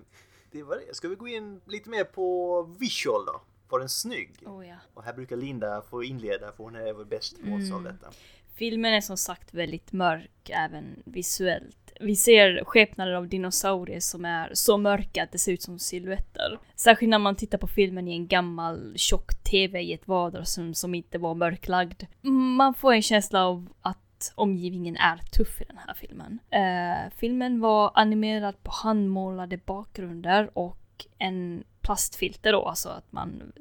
det 0.51 0.63
var 0.63 0.75
det. 0.87 0.95
Ska 0.95 1.07
vi 1.07 1.15
gå 1.15 1.27
in 1.27 1.61
lite 1.65 1.89
mer 1.89 2.03
på 2.03 2.61
visual 2.79 3.25
då? 3.25 3.41
Var 3.69 3.79
den 3.79 3.89
snygg? 3.89 4.35
Oh, 4.45 4.67
ja. 4.67 4.75
Och 4.93 5.03
här 5.03 5.13
brukar 5.13 5.35
Linda 5.35 5.81
få 5.81 6.03
inleda 6.03 6.51
för 6.51 6.63
hon 6.63 6.75
är 6.75 6.93
väl 6.93 7.05
bäst 7.05 7.35
på 7.43 7.51
oss 7.51 7.71
av 7.73 7.83
detta. 7.83 8.07
Filmen 8.55 8.93
är 8.93 9.01
som 9.01 9.17
sagt 9.17 9.53
väldigt 9.53 9.91
mörk 9.91 10.49
även 10.49 11.03
visuellt. 11.05 11.93
Vi 11.99 12.15
ser 12.15 12.63
skepnader 12.65 13.13
av 13.13 13.27
dinosaurier 13.27 13.99
som 13.99 14.25
är 14.25 14.49
så 14.53 14.77
mörka 14.77 15.23
att 15.23 15.31
det 15.31 15.37
ser 15.37 15.51
ut 15.51 15.61
som 15.61 15.79
silhuetter. 15.79 16.59
Särskilt 16.75 17.09
när 17.09 17.19
man 17.19 17.35
tittar 17.35 17.57
på 17.57 17.67
filmen 17.67 18.07
i 18.07 18.13
en 18.13 18.27
gammal 18.27 18.93
tjock 18.95 19.43
TV 19.43 19.81
i 19.81 19.93
ett 19.93 20.07
vardagsrum 20.07 20.73
som 20.73 20.95
inte 20.95 21.17
var 21.17 21.35
mörklagd. 21.35 22.03
Man 22.57 22.73
får 22.73 22.93
en 22.93 23.01
känsla 23.01 23.45
av 23.45 23.73
att 23.81 24.33
omgivningen 24.35 24.95
är 24.95 25.17
tuff 25.17 25.61
i 25.61 25.65
den 25.65 25.77
här 25.77 25.93
filmen. 25.93 26.39
Uh, 26.55 27.11
filmen 27.17 27.59
var 27.59 27.91
animerad 27.93 28.63
på 28.63 28.71
handmålade 28.71 29.57
bakgrunder 29.57 30.57
och 30.57 31.05
en 31.17 31.63
plastfilter 31.81 32.51
då, 32.51 32.65
alltså 32.65 32.89
att 32.89 33.11
man 33.11 33.51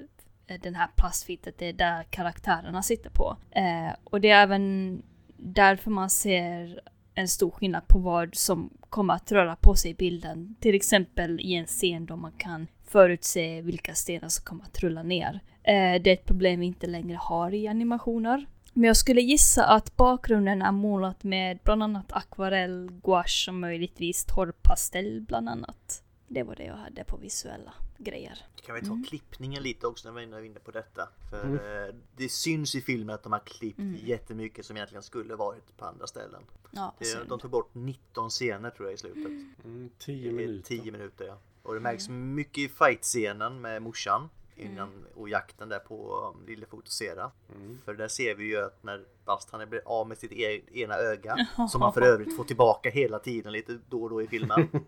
Eh, 0.46 0.60
den 0.60 0.74
här 0.74 0.88
plastfittet, 0.96 1.58
det 1.58 1.66
är 1.66 1.72
där 1.72 2.02
karaktärerna 2.02 2.82
sitter 2.82 3.10
på. 3.10 3.36
Eh, 3.50 3.92
och 4.04 4.20
det 4.20 4.30
är 4.30 4.42
även 4.42 5.02
därför 5.36 5.90
man 5.90 6.10
ser 6.10 6.80
en 7.14 7.28
stor 7.28 7.50
skillnad 7.50 7.88
på 7.88 7.98
vad 7.98 8.34
som 8.34 8.70
kommer 8.80 9.14
att 9.14 9.32
röra 9.32 9.56
på 9.56 9.74
sig 9.74 9.90
i 9.90 9.94
bilden. 9.94 10.56
Till 10.60 10.74
exempel 10.74 11.40
i 11.40 11.54
en 11.54 11.66
scen 11.66 12.06
då 12.06 12.16
man 12.16 12.32
kan 12.32 12.66
förutse 12.84 13.60
vilka 13.60 13.94
stenar 13.94 14.28
som 14.28 14.44
kommer 14.44 14.64
att 14.64 14.80
rulla 14.80 15.02
ner. 15.02 15.40
Eh, 15.62 16.02
det 16.02 16.10
är 16.10 16.14
ett 16.14 16.26
problem 16.26 16.60
vi 16.60 16.66
inte 16.66 16.86
längre 16.86 17.16
har 17.16 17.54
i 17.54 17.68
animationer. 17.68 18.46
Men 18.72 18.84
jag 18.84 18.96
skulle 18.96 19.20
gissa 19.20 19.64
att 19.66 19.96
bakgrunden 19.96 20.62
är 20.62 20.72
målat 20.72 21.24
med 21.24 21.58
bland 21.64 21.82
annat 21.82 22.12
akvarell, 22.12 22.90
gouache 23.02 23.48
och 23.48 23.54
möjligtvis 23.54 24.24
torrpastell 24.24 25.20
bland 25.20 25.48
annat. 25.48 26.02
Det 26.28 26.42
var 26.42 26.56
det 26.56 26.64
jag 26.64 26.76
hade 26.76 27.04
på 27.04 27.16
visuella 27.16 27.72
grejer. 28.02 28.38
Kan 28.66 28.74
vi 28.74 28.80
ta 28.80 29.02
klippningen 29.08 29.62
lite 29.62 29.86
också 29.86 30.12
när 30.12 30.20
vi 30.26 30.32
är 30.36 30.42
inne 30.42 30.60
på 30.60 30.70
detta? 30.70 31.08
För 31.30 31.44
eh, 31.88 31.94
det 32.16 32.28
syns 32.28 32.74
i 32.74 32.80
filmen 32.80 33.14
att 33.14 33.22
de 33.22 33.32
har 33.32 33.40
klippt 33.40 33.80
jättemycket 34.02 34.66
som 34.66 34.76
egentligen 34.76 35.02
skulle 35.02 35.34
varit 35.36 35.76
på 35.76 35.84
andra 35.84 36.06
ställen. 36.06 36.42
Ja, 36.70 36.94
Det, 36.98 37.28
de 37.28 37.38
tog 37.38 37.50
bort 37.50 37.70
19 37.74 38.30
scener 38.30 38.70
tror 38.70 38.88
jag 38.88 38.94
i 38.94 38.98
slutet. 38.98 39.26
Mm, 39.64 39.90
Det 39.98 40.04
tio 40.04 40.28
är 40.28 40.32
minuter. 40.32 40.68
10 40.68 40.92
minuter 40.92 41.24
ja. 41.24 41.38
Och 41.62 41.74
det 41.74 41.80
märks 41.80 42.08
mycket 42.08 42.58
i 42.58 42.68
fight-scenen 42.68 43.60
med 43.60 43.82
morsan. 43.82 44.28
Innan, 44.56 44.88
Mm. 44.88 45.04
och 45.14 45.28
jakten 45.28 45.68
där 45.68 45.78
på 45.78 46.18
um, 46.36 46.46
Lillefot 46.46 46.86
och 46.86 46.92
Sera. 46.92 47.30
Mm. 47.54 47.78
För 47.84 47.94
där 47.94 48.08
ser 48.08 48.34
vi 48.34 48.44
ju 48.44 48.56
att 48.64 48.82
när 48.82 49.04
Bast 49.24 49.50
han 49.50 49.68
blir 49.70 49.82
av 49.84 50.08
med 50.08 50.18
sitt 50.18 50.32
e 50.32 50.62
ena 50.72 50.94
öga. 50.94 51.36
som 51.70 51.82
han 51.82 51.92
för 51.92 52.02
övrigt 52.02 52.36
får 52.36 52.44
tillbaka 52.44 52.90
hela 52.90 53.18
tiden 53.18 53.52
lite 53.52 53.78
då 53.88 54.02
och 54.02 54.10
då 54.10 54.22
i 54.22 54.26
filmen. 54.26 54.68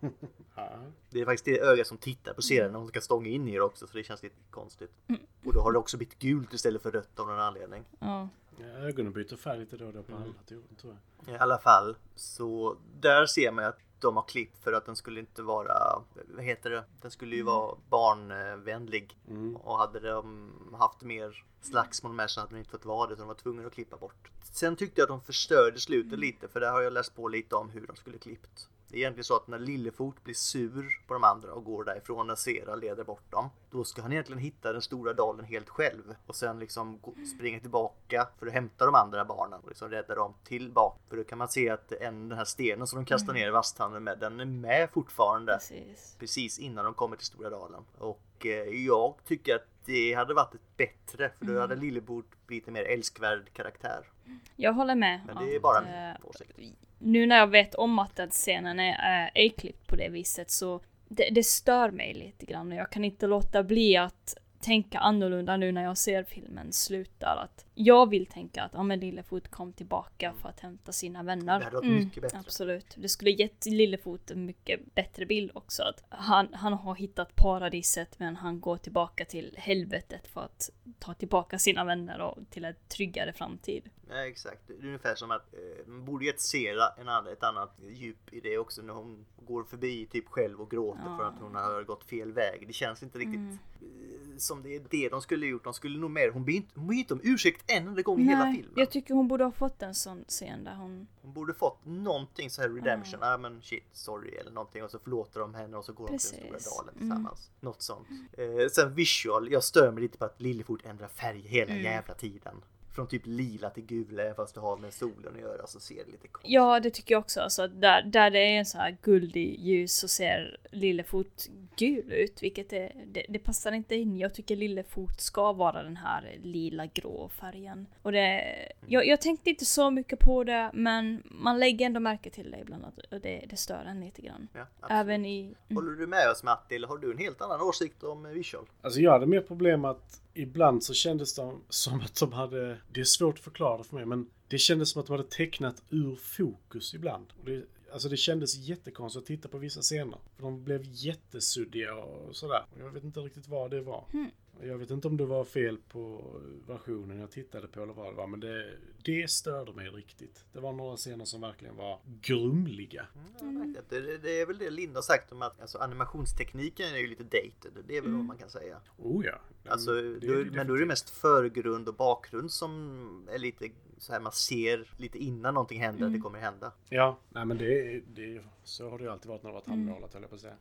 Det 1.11 1.21
är 1.21 1.25
faktiskt 1.25 1.45
det 1.45 1.59
öga 1.61 1.85
som 1.85 1.99
tittar 1.99 2.35
på 2.35 2.43
serien 2.43 2.73
när 2.73 2.79
hon 2.79 2.89
ska 2.89 3.01
stånga 3.01 3.29
in 3.29 3.49
i 3.49 3.53
det 3.53 3.61
också 3.61 3.87
så 3.87 3.97
det 3.97 4.05
känns 4.05 4.23
lite 4.23 4.37
konstigt. 4.51 4.91
Mm. 5.09 5.21
Och 5.45 5.53
då 5.53 5.61
har 5.61 5.73
det 5.73 5.79
också 5.79 5.97
blivit 5.97 6.19
gult 6.19 6.53
istället 6.53 6.83
för 6.83 6.91
rött 6.91 7.19
av 7.21 7.27
någon 7.27 7.39
anledning. 7.41 7.85
Ja. 7.99 8.29
Ja, 8.59 8.67
ögonen 8.67 9.13
byter 9.13 9.37
färg 9.37 9.59
lite 9.59 9.77
då 9.77 9.87
och 9.87 9.93
då 9.93 10.03
på 10.03 10.15
alla 10.15 10.25
tror 10.49 10.63
tror 10.81 10.97
jag. 11.27 11.35
I 11.35 11.39
alla 11.39 11.59
fall 11.59 11.97
så 12.15 12.77
där 13.01 13.27
ser 13.27 13.51
man 13.53 13.65
att 13.65 13.79
de 14.05 14.17
har 14.17 14.23
klippt 14.23 14.65
för 14.65 14.73
att 14.73 14.87
den 14.87 14.97
skulle 14.97 15.21
inte 15.21 15.43
vara, 15.43 16.03
vad 16.27 16.45
heter 16.45 16.71
det, 16.71 16.85
den 17.03 17.11
skulle 17.11 17.37
ju 17.37 17.43
vara 17.43 17.77
barnvänlig. 17.89 19.19
Mm. 19.29 19.57
Och 19.57 19.79
hade 19.79 20.01
de 20.01 20.53
haft 20.79 21.03
mer 21.03 21.45
slagsmål 21.61 22.13
med 22.13 22.31
så 22.31 22.41
hade 22.41 22.55
de 22.55 22.59
inte 22.59 22.71
fått 22.71 22.85
vara 22.85 23.09
det 23.09 23.17
så 23.17 23.23
de 23.23 23.29
var 23.29 23.35
tvungna 23.35 23.67
att 23.67 23.75
klippa 23.75 23.97
bort. 23.97 24.31
Sen 24.43 24.77
tyckte 24.77 25.01
jag 25.01 25.05
att 25.05 25.09
de 25.09 25.21
förstörde 25.21 25.81
slutet 25.81 26.19
lite 26.19 26.49
för 26.49 26.61
där 26.61 26.73
har 26.73 26.81
jag 26.83 26.93
läst 26.93 27.17
på 27.17 27.29
lite 27.29 27.55
om 27.57 27.71
hur 27.71 27.87
de 27.87 27.97
skulle 27.97 28.19
klippt. 28.19 28.69
Det 28.95 28.99
är 28.99 29.01
egentligen 29.01 29.25
så 29.25 29.37
att 29.37 29.49
när 29.49 29.59
Lillefot 29.59 30.25
blir 30.25 30.35
sur 30.35 31.01
på 31.07 31.15
de 31.15 31.25
andra 31.25 31.53
och 31.53 31.65
går 31.65 31.85
därifrån 31.85 32.27
när 32.27 32.35
Sera 32.35 32.75
leder 32.75 33.05
bort 33.05 33.31
dem. 33.31 33.51
Då 33.71 33.85
ska 33.85 34.03
han 34.03 34.13
egentligen 34.13 34.43
hitta 34.43 34.73
den 34.73 34.83
stora 34.83 35.13
dalen 35.13 35.45
helt 35.45 35.69
själv. 35.69 36.15
Och 36.27 36.37
sen 36.37 36.59
liksom 36.59 37.01
springa 37.37 37.61
tillbaka 37.61 38.29
för 38.39 38.47
att 38.47 38.53
hämta 38.53 38.87
de 38.87 38.95
andra 38.95 39.25
barnen. 39.25 39.61
Och 39.61 39.69
liksom 39.69 39.91
rädda 39.91 40.15
dem 40.15 40.35
tillbaka. 40.45 40.99
För 41.09 41.17
då 41.17 41.25
kan 41.25 41.39
man 41.39 41.49
se 41.49 41.71
att 41.71 41.93
en, 41.93 42.29
den 42.29 42.39
här 42.39 42.45
stenen 42.45 42.87
som 42.87 42.99
de 42.99 43.05
kastar 43.05 43.33
ner 43.33 43.49
i 43.49 43.51
vasthanden 43.51 44.05
med, 44.05 44.19
den 44.19 44.41
är 44.41 44.45
med 44.45 44.91
fortfarande 44.93 45.53
Precis. 45.53 46.17
precis 46.19 46.59
innan 46.59 46.85
de 46.85 46.95
kommer 46.95 47.17
till 47.17 47.27
Stora 47.27 47.51
Dalen. 47.51 47.85
Och 47.99 48.47
eh, 48.47 48.87
jag 48.87 49.15
tycker 49.25 49.55
att 49.55 49.67
det 49.85 50.15
hade 50.15 50.35
varit 50.35 50.77
bättre 50.77 51.33
för 51.39 51.47
då 51.47 51.61
hade 51.61 51.77
Lillebord 51.77 52.27
blivit 52.47 52.69
en 52.69 52.75
mer 52.75 52.85
älskvärd 52.85 53.53
karaktär. 53.53 54.11
Jag 54.57 54.73
håller 54.73 54.95
med. 54.95 55.21
Men 55.27 55.37
det 55.37 55.53
är 55.53 55.57
att, 55.57 55.63
bara 55.63 55.79
eh, 55.79 55.85
min 55.85 56.17
åsikt. 56.25 56.79
nu 56.99 57.27
när 57.27 57.37
jag 57.37 57.47
vet 57.47 57.75
om 57.75 57.99
att 57.99 58.17
den 58.17 58.31
scenen 58.31 58.81
är, 58.81 58.97
är, 58.99 59.31
är 59.35 59.49
klippt 59.49 59.87
på 59.87 59.97
det 59.97 60.09
viset 60.09 60.51
så 60.51 60.81
det, 61.09 61.31
det 61.31 61.43
stör 61.43 61.91
mig 61.91 62.15
lite 62.15 62.47
grann 62.47 62.73
och 62.73 62.79
jag 62.79 62.91
kan 62.91 63.05
inte 63.05 63.27
låta 63.27 63.63
bli 63.63 63.97
att 63.97 64.37
tänka 64.61 64.99
annorlunda 64.99 65.57
nu 65.57 65.73
när 65.73 65.83
jag 65.83 65.99
ser 65.99 66.25
filmen 66.25 66.73
slutar. 66.73 67.37
Att 67.37 67.67
jag 67.75 68.09
vill 68.11 68.27
tänka 68.27 68.63
att 68.63 68.71
ja, 68.75 68.83
men 68.83 69.01
Lillefot 69.01 69.49
kom 69.51 69.73
tillbaka 69.73 70.35
för 70.43 70.49
att 70.49 70.61
hämta 70.61 70.93
sina 70.93 71.23
vänner. 71.23 71.59
Det 71.59 71.65
hade 71.65 71.77
varit 71.77 71.91
mycket 72.05 72.23
bättre. 72.23 72.39
Absolut. 72.39 72.95
Det 72.97 73.09
skulle 73.09 73.31
gett 73.31 73.67
Lillefot 73.67 74.31
en 74.31 74.47
mycket 74.47 74.95
bättre 74.95 75.27
bild 75.27 75.51
också. 75.55 75.83
Att 75.83 76.05
han, 76.09 76.55
han 76.55 76.73
har 76.73 76.95
hittat 76.95 77.37
paradiset 77.37 78.19
men 78.19 78.37
han 78.37 78.61
går 78.61 78.77
tillbaka 78.77 79.25
till 79.25 79.55
helvetet 79.59 80.27
för 80.27 80.41
att 80.41 80.71
ta 80.99 81.15
tillbaka 81.15 81.59
sina 81.59 81.85
vänner 81.85 82.21
och 82.21 82.39
till 82.51 82.65
en 82.65 82.75
tryggare 82.89 83.33
framtid. 83.33 83.91
Ja, 84.11 84.27
exakt. 84.27 84.61
Det 84.67 84.73
är 84.75 84.87
ungefär 84.87 85.15
som 85.15 85.31
att 85.31 85.55
eh, 85.55 85.87
man 85.87 86.05
borde 86.05 86.25
gett 86.25 86.41
Sera 86.41 86.89
en 87.01 87.09
annan, 87.09 87.33
ett 87.33 87.43
annat 87.43 87.77
djup 87.95 88.33
i 88.33 88.41
det 88.41 88.59
också 88.59 88.83
när 88.83 88.95
hon 88.95 89.27
går 89.47 89.65
förbi 89.65 90.07
typ 90.07 90.29
själv 90.29 90.61
och 90.61 90.71
gråter 90.71 91.03
Ja. 91.07 91.17
för 91.19 91.25
att 91.25 91.35
hon 91.41 91.55
har 91.55 91.83
gått 91.85 92.05
fel 92.05 92.33
väg. 92.33 92.65
Det 92.67 92.73
känns 92.73 93.03
inte 93.03 93.19
riktigt 93.19 93.35
Mm. 93.35 93.59
eh, 93.81 94.37
som 94.39 94.63
det 94.63 94.77
är 94.77 94.83
det 94.91 95.09
de 95.09 95.21
skulle 95.23 95.47
gjort. 95.47 95.65
De 95.65 95.75
skulle 95.75 95.99
nog 95.99 96.11
mer, 96.11 96.31
hon 96.31 96.45
ber 96.45 96.53
inte, 96.53 96.69
hon 96.75 96.87
ber 96.89 96.95
inte 96.95 97.15
om 97.15 97.21
ursäkt 97.25 97.64
en 97.67 97.89
enda 97.89 98.03
gång 98.03 98.21
i 98.21 98.25
hela 98.25 98.53
filmen. 98.53 98.73
jag 98.77 98.91
tycker 98.91 99.15
hon 99.15 99.29
borde 99.29 99.45
ha 99.45 99.53
fått 99.53 99.83
en 99.83 99.95
sån 99.95 100.25
scen 100.29 100.65
där 100.65 100.75
hon... 100.75 101.07
Hon 101.23 101.33
borde 101.33 101.55
fått 101.55 101.85
någonting 101.85 102.51
så 102.51 102.63
här 102.63 102.69
redemption. 102.69 103.19
Ja 103.23 103.39
men 103.39 103.63
shit, 103.63 103.85
sorry 103.93 104.31
eller 104.31 104.51
någonting 104.51 104.85
och 104.85 104.91
så 104.91 104.99
förlåter 104.99 105.41
de 105.41 105.55
henne 105.55 105.77
och 105.77 105.85
så 105.85 105.93
går 105.93 106.09
de 106.09 106.19
till 106.19 106.51
den 106.51 106.61
stora 106.61 106.77
dalen 106.77 106.95
Mm. 106.95 106.99
tillsammans. 107.09 107.51
Något 107.61 107.83
sånt. 107.83 108.09
Eh, 108.33 108.69
sen 108.73 108.95
visual, 108.95 109.53
jag 109.53 109.65
stör 109.65 109.91
mig 109.93 110.03
lite 110.03 110.19
på 110.19 110.25
att 110.25 110.41
Lillefort 110.41 110.85
ändrar 110.85 111.09
färg 111.09 111.41
hela 111.41 111.71
Mm. 111.73 111.85
jävla 111.85 112.15
tiden. 112.15 112.63
Från 112.95 113.09
typ 113.09 113.23
lila 113.25 113.71
till 113.71 113.87
gula 113.87 114.35
fast 114.35 114.55
det 114.55 114.61
har 114.61 114.77
med 114.77 114.93
solen 114.93 115.35
att 115.35 115.41
göra 115.41 115.67
så 115.67 115.81
ser 115.81 116.05
det 116.05 116.11
lite 116.11 116.29
konstigt 116.29 116.53
Ja, 116.53 116.81
det 116.81 116.91
tycker 116.91 117.15
jag 117.15 117.21
också. 117.21 117.41
Alltså, 117.41 117.69
där, 117.69 118.03
där 118.03 118.31
det 118.31 118.39
är 118.39 118.59
en 118.59 118.67
så 118.67 118.79
här 118.79 118.97
guldig 119.03 119.61
ljus 119.61 119.97
så 119.97 120.09
ser 120.09 120.57
Lillefot 120.71 121.49
gul 121.77 122.13
ut, 122.13 122.43
vilket 122.43 122.73
är, 122.73 122.93
det, 123.07 123.27
det 123.29 123.39
passar 123.39 123.73
inte 123.73 123.95
in. 123.95 124.19
Jag 124.19 124.35
tycker 124.35 124.57
Lillefot 124.57 125.21
ska 125.21 125.53
vara 125.53 125.83
den 125.83 125.97
här 125.97 126.39
lila 126.43 126.87
grå 126.87 127.29
färgen. 127.29 127.87
Och 128.03 128.13
det, 128.13 128.55
jag, 128.87 129.07
jag 129.07 129.21
tänkte 129.21 129.51
inte 129.51 129.65
så 129.65 129.91
mycket 129.91 130.19
på 130.19 130.45
det, 130.45 130.71
men 130.75 131.23
man 131.25 131.59
lägger 131.59 131.87
ändå 131.87 132.01
märke 132.01 132.31
till 132.31 132.51
det 132.51 132.59
ibland 132.61 132.85
och 132.85 133.21
det, 133.21 133.45
det 133.51 133.57
stör 133.57 133.85
en 133.85 134.01
lite 134.01 134.23
grann. 134.23 134.49
Ja. 134.53 134.67
Även 134.91 135.27
i... 135.27 135.41
Mm. 135.43 135.85
Håller 135.85 135.93
du 135.93 136.07
med 136.07 136.31
oss 136.31 136.43
Matti 136.43 136.75
eller 136.75 136.89
har 136.89 136.99
du 136.99 137.13
en 137.13 137.19
helt 137.19 137.41
annan 137.41 137.61
åsikt 137.61 138.03
om 138.03 138.23
visual? 138.23 138.65
Alltså 138.83 139.01
jag 139.01 139.13
hade 139.13 139.27
mer 139.27 139.41
problem 139.41 139.85
att 139.85 140.21
ibland 140.35 140.85
så 140.85 140.95
kändes 140.95 141.35
det 141.35 141.53
som 141.69 142.01
att 142.01 142.21
de 142.21 142.33
hade, 142.33 142.79
det 142.93 143.01
är 143.01 143.05
svårt 143.05 143.35
att 143.35 143.45
förklara 143.45 143.79
det 143.79 143.85
för 143.85 143.97
mig, 143.97 144.07
men 144.07 144.31
det 144.49 144.59
kändes 144.59 144.91
som 144.91 145.01
att 145.01 145.07
de 145.07 145.13
hade 145.13 145.29
tecknat 145.29 145.83
ur 145.91 146.15
fokus 146.15 146.95
ibland. 146.95 147.27
Och 147.41 147.45
det, 147.45 147.65
alltså 147.93 148.09
det 148.09 148.17
kändes 148.17 148.57
jättekonstigt 148.57 149.23
att 149.23 149.27
titta 149.27 149.49
på 149.49 149.59
vissa 149.59 149.81
scener. 149.81 150.19
För 150.37 150.43
de 150.43 150.65
blev 150.65 150.83
jättesuddiga 150.85 151.95
och 151.95 152.37
sådär. 152.37 152.65
Jag 152.79 152.91
vet 152.91 153.05
inte 153.05 153.21
riktigt 153.21 153.49
vad 153.49 153.71
det 153.71 153.81
var. 153.81 154.05
Mm. 154.13 154.31
Jag 154.63 154.79
vet 154.79 154.91
inte 154.91 155.09
om 155.09 155.17
det 155.17 155.27
var 155.27 155.45
fel 155.45 155.79
på 155.89 156.33
versionen 156.67 157.19
jag 157.21 157.31
tittade 157.31 157.67
på 157.69 157.83
eller 157.83 157.93
vad 157.95 158.07
det 158.13 158.17
var, 158.17 158.27
men 158.27 158.41
det, 158.41 158.77
det 159.05 159.31
störde 159.31 159.73
mig 159.73 159.89
riktigt. 159.89 160.45
Det 160.53 160.61
var 160.61 160.73
några 160.73 160.97
scener 160.97 161.25
som 161.25 161.41
verkligen 161.41 161.77
var 161.77 162.01
grumliga. 162.23 163.07
Mm. 163.41 163.77
Det, 163.89 164.01
det, 164.01 164.19
det 164.19 164.41
är 164.41 164.47
väl 164.47 164.59
det 164.59 164.71
Linda 164.71 164.97
har 164.99 165.03
sagt 165.03 165.33
om 165.33 165.43
att 165.43 165.61
alltså, 165.61 165.79
animationstekniken 165.79 166.95
är 166.95 166.99
ju 166.99 167.07
lite 167.07 167.23
dated. 167.25 167.85
Det 167.87 167.97
är 167.97 168.01
väl 168.01 168.09
Mm. 168.11 168.19
vad 168.19 168.27
man 168.27 168.37
kan 168.39 168.51
säga. 168.51 168.81
Oh 168.99 169.27
ja. 169.27 169.39
Alltså, 169.69 169.91
Mm, 169.99 170.17
är 170.17 170.21
då, 170.21 170.45
det 170.45 170.51
men 170.51 170.67
då 170.67 170.75
är 170.75 170.79
det 170.79 170.87
mest 170.87 171.11
förgrund 171.11 171.89
och 171.89 171.95
bakgrund 171.95 172.51
som 172.51 173.29
är 173.33 173.39
lite 173.39 173.69
så 173.99 174.13
här 174.13 174.21
man 174.21 174.33
ser 174.33 174.91
lite 174.97 175.19
innan 175.19 175.55
någonting 175.55 175.81
händer 175.81 176.01
Mm. 176.03 176.09
att 176.15 176.19
det 176.19 176.23
kommer 176.23 176.39
hända. 176.39 176.73
Ja, 176.89 177.19
nej 177.29 177.45
men 177.45 177.59
det, 177.59 178.01
det, 178.15 178.43
så 178.65 178.91
har 178.91 178.99
det 178.99 179.05
ju 179.05 179.11
alltid 179.11 179.29
varit 179.29 179.43
när 179.43 179.51
det 179.51 179.55
varit 179.55 179.67
handmålat 179.67 180.13
höll 180.13 180.23
jag 180.23 180.31
på 180.31 180.35
att 180.37 180.41
säga. 180.43 180.57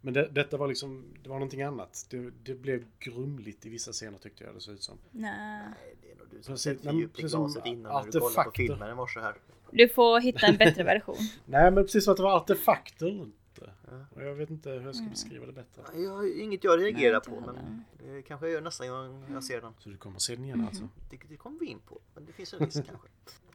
Men 0.00 0.14
det, 0.14 0.28
detta 0.28 0.56
var 0.56 0.68
liksom, 0.68 1.04
det 1.22 1.28
var 1.28 1.36
någonting 1.36 1.62
annat. 1.62 2.06
Det, 2.10 2.30
det 2.42 2.54
blev 2.54 2.84
grumligt 2.98 3.66
i 3.66 3.68
vissa 3.68 3.92
scener 3.92 4.18
tyckte 4.18 4.44
jag 4.44 4.54
det 4.54 4.60
såg 4.60 4.74
ut 4.74 4.82
som. 4.82 4.98
Nej. 5.10 5.62
Nej, 5.62 5.96
det 6.02 6.10
är 6.10 6.16
nog 6.16 6.26
du 6.30 6.42
som 6.42 6.52
Precis, 6.52 6.62
sätter 6.62 6.84
men 6.84 6.98
djupt 6.98 7.18
i 7.18 7.22
precis 7.22 7.32
som 7.32 7.44
glaset 7.44 7.66
innan 7.66 8.04
när 8.04 8.12
du 8.12 8.20
kollade 8.20 8.44
på 8.44 8.50
filmen 8.54 8.90
i 8.90 8.94
morse 8.94 9.20
här. 9.20 9.34
Du 9.70 9.88
får 9.88 10.20
hitta 10.20 10.46
en 10.46 10.56
bättre 10.56 10.84
version. 10.84 11.16
Nej 11.44 11.70
men 11.70 11.84
precis 11.84 12.04
som 12.04 12.10
att 12.12 12.16
det 12.16 12.22
var 12.22 12.36
artefakter 12.36 13.06
runt 13.06 13.34
det. 13.54 13.70
Ja. 14.14 14.22
Jag 14.22 14.34
vet 14.34 14.50
inte 14.50 14.70
hur 14.70 14.80
jag 14.80 14.94
ska 14.96 15.06
beskriva 15.10 15.46
det 15.46 15.52
bättre. 15.52 15.82
Jag 15.94 16.10
har 16.10 16.40
inget 16.40 16.64
jag 16.64 16.80
reagerar 16.82 17.16
inte 17.16 17.30
på 17.30 17.40
men 17.40 17.84
det 17.98 18.22
kanske 18.22 18.46
jag 18.46 18.52
gör 18.52 18.60
nästa 18.60 18.88
gång 18.88 19.24
jag 19.32 19.44
ser 19.44 19.60
den. 19.60 19.72
Så 19.78 19.88
du 19.88 19.96
kommer 19.96 20.18
se 20.18 20.34
den 20.34 20.44
igen 20.44 20.66
alltså? 20.66 20.88
Det, 21.10 21.16
det 21.28 21.36
kommer 21.36 21.60
vi 21.60 21.66
in 21.66 21.80
på, 21.80 22.00
men 22.14 22.24
det 22.24 22.32
finns 22.32 22.54
en 22.54 22.58
risk 22.58 22.74
kanske. 22.88 23.08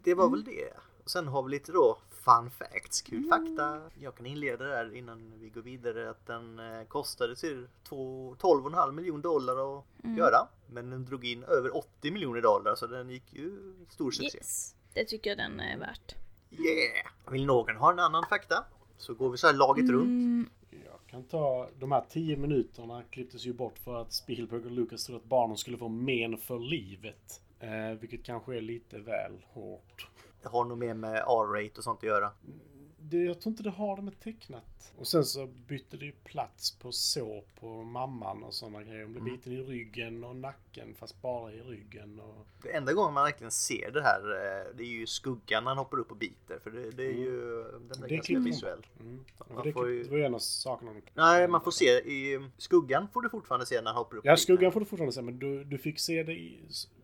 Det 0.03 0.13
var 0.13 0.29
väl 0.29 0.43
det. 0.43 0.73
Sen 1.05 1.27
har 1.27 1.43
vi 1.43 1.49
lite 1.51 1.71
då 1.71 1.97
fun 2.11 2.49
facts, 2.51 3.01
kul 3.01 3.27
fakta. 3.29 3.81
Jag 3.99 4.15
kan 4.15 4.25
inleda 4.25 4.65
där 4.65 4.95
innan 4.95 5.33
vi 5.39 5.49
går 5.49 5.61
vidare 5.61 6.09
att 6.09 6.25
den 6.27 6.59
eh, 6.59 6.83
kostade 6.87 7.35
till 7.35 7.67
två- 7.89 8.35
12,5 8.39 8.91
miljoner 8.91 9.23
dollar 9.23 9.77
att 9.79 9.85
göra. 10.17 10.47
Men 10.69 10.89
den 10.89 11.05
drog 11.05 11.25
in 11.25 11.43
över 11.43 11.77
80 11.77 12.11
miljoner 12.11 12.41
dollar 12.41 12.75
så 12.75 12.87
den 12.87 13.09
gick 13.09 13.33
ju 13.33 13.73
stor 13.89 14.11
succé. 14.11 14.37
Yes. 14.37 14.75
Det 14.93 15.05
tycker 15.05 15.29
jag 15.29 15.37
den 15.37 15.59
är 15.59 15.77
värt. 15.77 16.15
Yeah! 16.51 17.31
Vill 17.31 17.45
någon 17.45 17.75
ha 17.75 17.91
en 17.91 17.99
annan 17.99 18.23
fakta? 18.29 18.63
Så 18.97 19.13
går 19.13 19.29
vi 19.29 19.37
så 19.37 19.47
här 19.47 19.53
laget 19.53 19.89
runt. 19.89 20.03
Mm, 20.03 20.49
Jag 20.85 20.99
kan 21.11 21.23
ta, 21.23 21.69
de 21.79 21.91
här 21.91 22.05
tio 22.09 22.37
minuterna 22.37 23.03
klipptes 23.09 23.45
ju 23.45 23.53
bort 23.53 23.77
för 23.79 24.01
att 24.01 24.13
Spielberg 24.13 24.65
och 24.65 24.71
Lucas 24.71 25.05
trodde 25.05 25.17
att 25.23 25.29
barnen 25.29 25.57
skulle 25.57 25.77
få 25.77 25.87
men 25.89 26.37
för 26.37 26.59
livet. 26.59 27.41
Eh, 27.59 27.99
vilket 27.99 28.23
kanske 28.23 28.57
är 28.57 28.61
lite 28.61 28.99
väl 28.99 29.31
hårt. 29.47 30.07
Det 30.45 30.49
har 30.49 30.65
nog 30.65 30.77
mer 30.77 30.93
med 30.93 31.15
R-rate 31.15 31.77
och 31.77 31.83
sånt 31.83 31.99
att 31.99 32.03
göra. 32.03 32.31
Det, 32.97 33.17
jag 33.17 33.41
tror 33.41 33.51
inte 33.51 33.63
det 33.63 33.69
har 33.69 33.95
det 33.95 34.01
med 34.01 34.19
tecknat. 34.19 34.74
Och 34.97 35.07
sen 35.07 35.25
så 35.25 35.47
bytte 35.47 35.97
det 35.97 36.05
ju 36.05 36.11
plats 36.11 36.71
på 36.71 36.91
så 36.91 37.43
på 37.59 37.83
mamman 37.83 38.43
och 38.43 38.53
sådana 38.53 38.83
grejer. 38.83 39.03
Hon 39.03 39.11
blev 39.13 39.23
biten 39.23 39.53
i 39.53 39.61
ryggen 39.61 40.23
och 40.23 40.35
nacken 40.35 40.95
fast 40.99 41.21
bara 41.21 41.51
i 41.53 41.61
ryggen. 41.61 42.19
Och... 42.19 42.47
Det 42.61 42.71
enda 42.75 42.93
gången 42.93 43.13
man 43.13 43.23
verkligen 43.23 43.51
ser 43.51 43.91
det 43.91 44.01
här 44.01 44.19
eh, 44.19 44.75
det 44.77 44.83
är 44.83 44.87
ju 44.87 45.07
skuggan 45.07 45.63
när 45.63 45.71
han 45.71 45.77
hoppar 45.77 45.97
upp 45.99 46.11
och 46.11 46.17
biter. 46.17 46.59
För 46.59 46.71
det, 46.71 46.91
det 46.91 47.03
är 47.05 47.13
ju 47.13 47.63
den 47.89 48.03
är 48.03 48.07
Det 48.07 48.15
ganska 48.15 48.39
visuell. 48.39 48.85
Mm. 48.99 49.25
Det, 49.63 49.71
får 49.73 49.89
ju- 49.89 50.03
det 50.03 50.09
var 50.09 50.17
ju 50.17 50.23
en 50.25 50.35
av 50.35 50.39
sakerna. 50.39 50.91
Nej, 51.13 51.47
man 51.47 51.61
får 51.61 51.71
se 51.71 51.85
i 51.85 52.49
skuggan 52.57 53.07
får 53.13 53.21
du 53.21 53.29
fortfarande 53.29 53.65
se 53.65 53.81
när 53.81 53.87
han 53.87 53.95
hoppar 53.95 54.17
upp. 54.17 54.25
Ja, 54.25 54.37
skuggan 54.37 54.71
får 54.71 54.79
du 54.79 54.85
fortfarande 54.85 55.13
se, 55.13 55.21
men 55.21 55.39
du, 55.39 55.63
du 55.63 55.77
fick 55.77 55.99
se 55.99 56.23
det 56.23 56.33
i... 56.33 56.59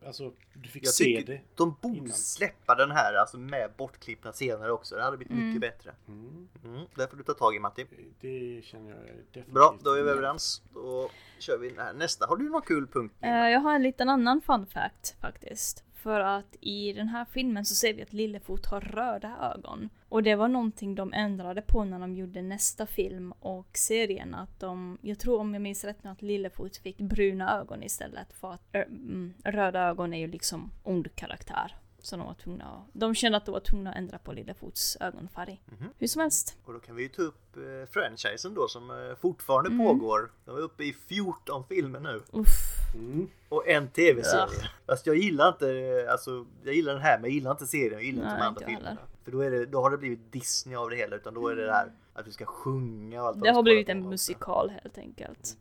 Alltså, 0.05 0.33
du 0.53 0.69
fick 0.69 0.85
Jag 0.85 0.93
se 0.93 1.23
det. 1.27 1.41
de 1.55 1.75
borde 1.81 1.97
innan. 1.97 2.09
släppa 2.11 2.75
den 2.75 2.91
här 2.91 3.13
alltså 3.13 3.37
med 3.37 3.71
bortklippna 3.77 4.31
scener 4.31 4.69
också. 4.71 4.95
Det 4.95 5.03
hade 5.03 5.17
blivit 5.17 5.37
mycket 5.37 5.61
bättre. 5.61 5.95
Mm. 6.07 6.47
Mm, 6.65 6.85
det 6.95 7.07
får 7.07 7.17
du 7.17 7.23
ta 7.23 7.33
tag 7.33 7.55
i 7.55 7.59
Matti. 7.77 8.13
Det 8.21 8.61
känner 8.65 8.89
jag 8.89 8.99
definitivt. 8.99 9.53
Bra, 9.53 9.77
då 9.83 9.93
är 9.93 10.03
vi 10.03 10.09
överens. 10.09 10.61
Då 10.73 11.09
kör 11.39 11.57
vi 11.57 11.75
nästa. 11.95 12.25
Har 12.25 12.37
du 12.37 12.49
någon 12.49 12.61
kul 12.61 12.87
punkt? 12.87 13.15
Eh, 13.21 13.29
jag 13.29 13.59
har 13.59 13.75
en 13.75 13.83
liten 13.83 14.09
annan 14.09 14.41
fun 14.41 14.65
fact 14.65 15.15
faktiskt. 15.21 15.83
För 15.93 16.19
att 16.19 16.55
i 16.61 16.93
den 16.93 17.07
här 17.07 17.25
filmen 17.25 17.65
så 17.65 17.75
ser 17.75 17.93
vi 17.93 18.01
att 18.01 18.13
Lillefot 18.13 18.65
har 18.65 18.81
röda 18.81 19.53
ögon. 19.55 19.89
Och 20.09 20.23
det 20.23 20.35
var 20.35 20.47
någonting 20.47 20.95
de 20.95 21.13
ändrade 21.13 21.61
på 21.61 21.83
när 21.83 21.99
de 21.99 22.15
gjorde 22.15 22.41
nästa 22.41 22.85
film 22.85 23.31
och 23.31 23.69
serien. 23.73 24.35
Att 24.35 24.59
de, 24.59 24.97
jag 25.01 25.19
tror 25.19 25.39
om 25.39 25.53
jag 25.53 25.61
minns 25.61 25.83
rätt 25.83 26.03
nu 26.03 26.09
att 26.09 26.21
Lillefot 26.21 26.77
fick 26.77 26.97
bruna 26.97 27.59
ögon 27.59 27.83
istället. 27.83 28.33
För 28.33 28.51
att 28.53 28.61
ö, 28.71 28.83
mm, 28.83 29.33
röda 29.43 29.79
ögon 29.79 30.13
är 30.13 30.19
ju 30.19 30.27
liksom 30.27 30.71
ond 30.83 31.15
karaktär. 31.15 31.75
Så 32.01 32.15
de 32.17 32.25
var 32.25 32.33
tvungna 32.33 32.65
att, 32.65 32.83
De 32.93 33.15
kände 33.15 33.37
att 33.37 33.45
de 33.45 33.51
var 33.51 33.59
tvungna 33.59 33.89
att 33.89 33.95
ändra 33.97 34.17
på 34.17 34.33
Lillefots 34.33 34.97
ögonfärg. 34.99 35.61
Mhm. 35.65 35.89
Hur 35.97 36.07
som 36.07 36.21
helst. 36.21 36.57
Och 36.65 36.73
då 36.73 36.79
kan 36.79 36.95
vi 36.95 37.03
ju 37.03 37.09
ta 37.09 37.21
upp 37.21 37.57
eh, 37.57 37.89
franchisen 37.91 38.53
då 38.53 38.67
som 38.67 38.91
eh, 38.91 39.15
fortfarande 39.15 39.69
Mm. 39.69 39.87
pågår. 39.87 40.31
De 40.45 40.55
är 40.55 40.59
uppe 40.61 40.83
i 40.83 40.93
14 40.93 41.63
filmer 41.69 41.99
nu. 41.99 42.21
Uff. 42.31 42.47
Mm. 42.95 43.29
Och 43.49 43.67
en 43.67 43.87
tv-serie. 43.87 44.69
Fast 44.85 45.05
jag 45.07 45.15
gillar 45.17 45.47
inte, 45.47 46.07
alltså 46.11 46.45
jag 46.63 46.73
gillar 46.75 46.93
den 46.93 47.01
här 47.01 47.17
men 47.17 47.23
jag 47.23 47.33
gillar 47.33 47.51
inte 47.51 47.67
serien, 47.67 47.93
jag 47.93 48.03
gillar 48.03 48.21
inte 48.23 48.29
Nej, 48.31 48.39
de 48.39 48.45
andra 48.47 48.61
inte 48.61 48.65
filmerna. 48.65 48.89
heller. 48.89 49.01
För 49.23 49.31
då, 49.31 49.41
är 49.41 49.51
det, 49.51 49.65
då 49.65 49.81
har 49.81 49.91
det 49.91 49.97
blivit 49.97 50.31
Disney 50.31 50.75
av 50.75 50.89
det 50.89 50.95
hela 50.95 51.15
utan 51.15 51.33
då 51.33 51.47
är 51.47 51.55
det 51.55 51.65
det 51.65 51.71
här 51.73 51.91
att 52.13 52.27
vi 52.27 52.31
ska 52.31 52.45
sjunga 52.45 53.21
och 53.21 53.27
allt 53.27 53.41
Det 53.41 53.47
de 53.49 53.55
har 53.55 53.63
blivit 53.63 53.89
en 53.89 54.09
musikal 54.09 54.69
helt 54.69 54.97
enkelt. 54.97 55.57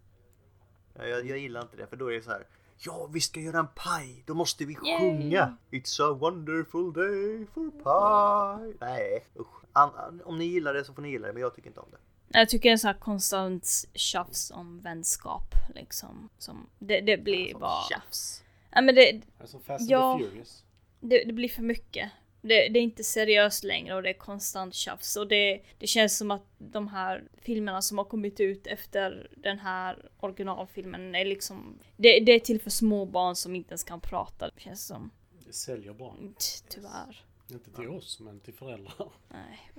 Ja, 0.94 1.04
jag, 1.06 1.26
jag 1.26 1.38
gillar 1.38 1.62
inte 1.62 1.76
det 1.76 1.86
för 1.86 1.96
då 1.96 2.12
är 2.12 2.16
det 2.16 2.22
så 2.22 2.30
här. 2.30 2.46
Ja, 2.86 3.06
vi 3.12 3.20
ska 3.20 3.40
göra 3.40 3.58
en 3.58 3.66
paj. 3.74 4.22
Då 4.26 4.34
måste 4.34 4.64
vi 4.64 4.72
Yay. 4.86 4.98
sjunga. 4.98 5.56
It's 5.70 6.02
a 6.10 6.12
wonderful 6.20 6.92
day 6.92 7.46
for 7.54 7.70
pie. 7.70 8.76
Nej, 8.80 9.26
usch. 9.38 9.46
An, 9.72 9.90
an, 9.94 10.22
om 10.24 10.38
ni 10.38 10.44
gillar 10.44 10.74
det 10.74 10.84
så 10.84 10.94
får 10.94 11.02
ni 11.02 11.10
gilla 11.10 11.26
det, 11.26 11.32
men 11.32 11.42
jag 11.42 11.54
tycker 11.54 11.68
inte 11.68 11.80
om 11.80 11.88
det. 11.90 11.98
Jag 12.38 12.48
tycker 12.48 12.68
det 12.68 12.72
är 12.72 12.76
så 12.76 12.86
här 12.86 12.94
konstant 12.94 13.84
tjafs 13.94 14.50
om 14.50 14.80
vänskap 14.80 15.54
liksom. 15.74 16.28
Som, 16.38 16.66
det, 16.78 17.00
det 17.00 17.16
blir 17.16 17.50
Som 17.52 17.60
bara... 17.60 17.82
tjafs. 17.90 18.42
Ja, 18.70 18.80
men 18.80 18.94
det, 18.94 19.20
Alltså 19.40 19.58
Fast 19.58 19.80
and 19.80 19.90
Ja. 19.90 20.18
the 20.20 20.24
Furious. 20.30 20.64
det, 21.00 21.24
det 21.24 21.32
blir 21.32 21.48
för 21.48 21.62
mycket. 21.62 22.10
Det, 22.42 22.68
det 22.68 22.78
är 22.78 22.82
inte 22.82 23.04
seriöst 23.04 23.64
längre 23.64 23.94
och 23.94 24.02
det 24.02 24.08
är 24.10 24.18
konstant 24.18 24.74
tjafs. 24.74 25.16
Och 25.16 25.28
det, 25.28 25.62
det 25.78 25.86
känns 25.86 26.18
som 26.18 26.30
att 26.30 26.42
de 26.58 26.88
här 26.88 27.24
filmerna 27.38 27.82
som 27.82 27.98
har 27.98 28.04
kommit 28.04 28.40
ut 28.40 28.66
efter 28.66 29.28
den 29.36 29.58
här 29.58 30.08
originalfilmen 30.20 31.14
är 31.14 31.24
liksom... 31.24 31.78
Det, 31.96 32.20
det 32.20 32.32
är 32.32 32.40
till 32.40 32.60
för 32.60 32.70
små 32.70 33.04
barn 33.06 33.36
som 33.36 33.54
inte 33.54 33.70
ens 33.70 33.84
kan 33.84 34.00
prata, 34.00 34.50
det 34.54 34.60
känns 34.60 34.86
som. 34.86 35.10
Det 35.46 35.52
säljer 35.52 35.92
bra. 35.92 36.16
Ty- 36.20 36.64
Tyvärr. 36.68 37.24
Inte 37.50 37.70
till 37.70 37.88
oss, 37.88 38.20
men 38.20 38.40
till 38.40 38.54
föräldrar. 38.54 39.12
Nej. 39.28 39.70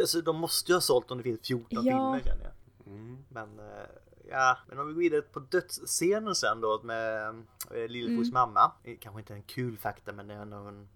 Alltså, 0.00 0.20
de 0.20 0.36
måste 0.36 0.72
ju 0.72 0.76
ha 0.76 0.80
sålt 0.80 1.10
om 1.10 1.18
det 1.18 1.24
finns 1.24 1.40
14 1.46 1.66
Ja. 1.70 1.80
filmer 1.82 2.20
känner 2.24 2.44
jag. 2.44 2.52
Mm. 2.92 3.24
Men 3.28 3.58
eh, 3.58 3.86
ja, 4.30 4.58
men 4.68 4.78
om 4.78 4.86
vi 4.88 4.92
går 4.92 5.00
vidare 5.00 5.22
på 5.22 5.40
dödsscenen 5.40 6.34
sen 6.34 6.60
då 6.60 6.80
med 6.84 7.28
eh, 7.74 7.88
Lillefots 7.88 8.32
mamma. 8.32 8.72
Eh, 8.84 8.96
Kanske 9.00 9.20
inte 9.20 9.34
en 9.34 9.42
kul 9.42 9.78
fakta 9.78 10.12
men 10.12 10.26
det 10.28 10.34
är 10.34 10.38
ändå 10.38 10.56
en 10.56 10.88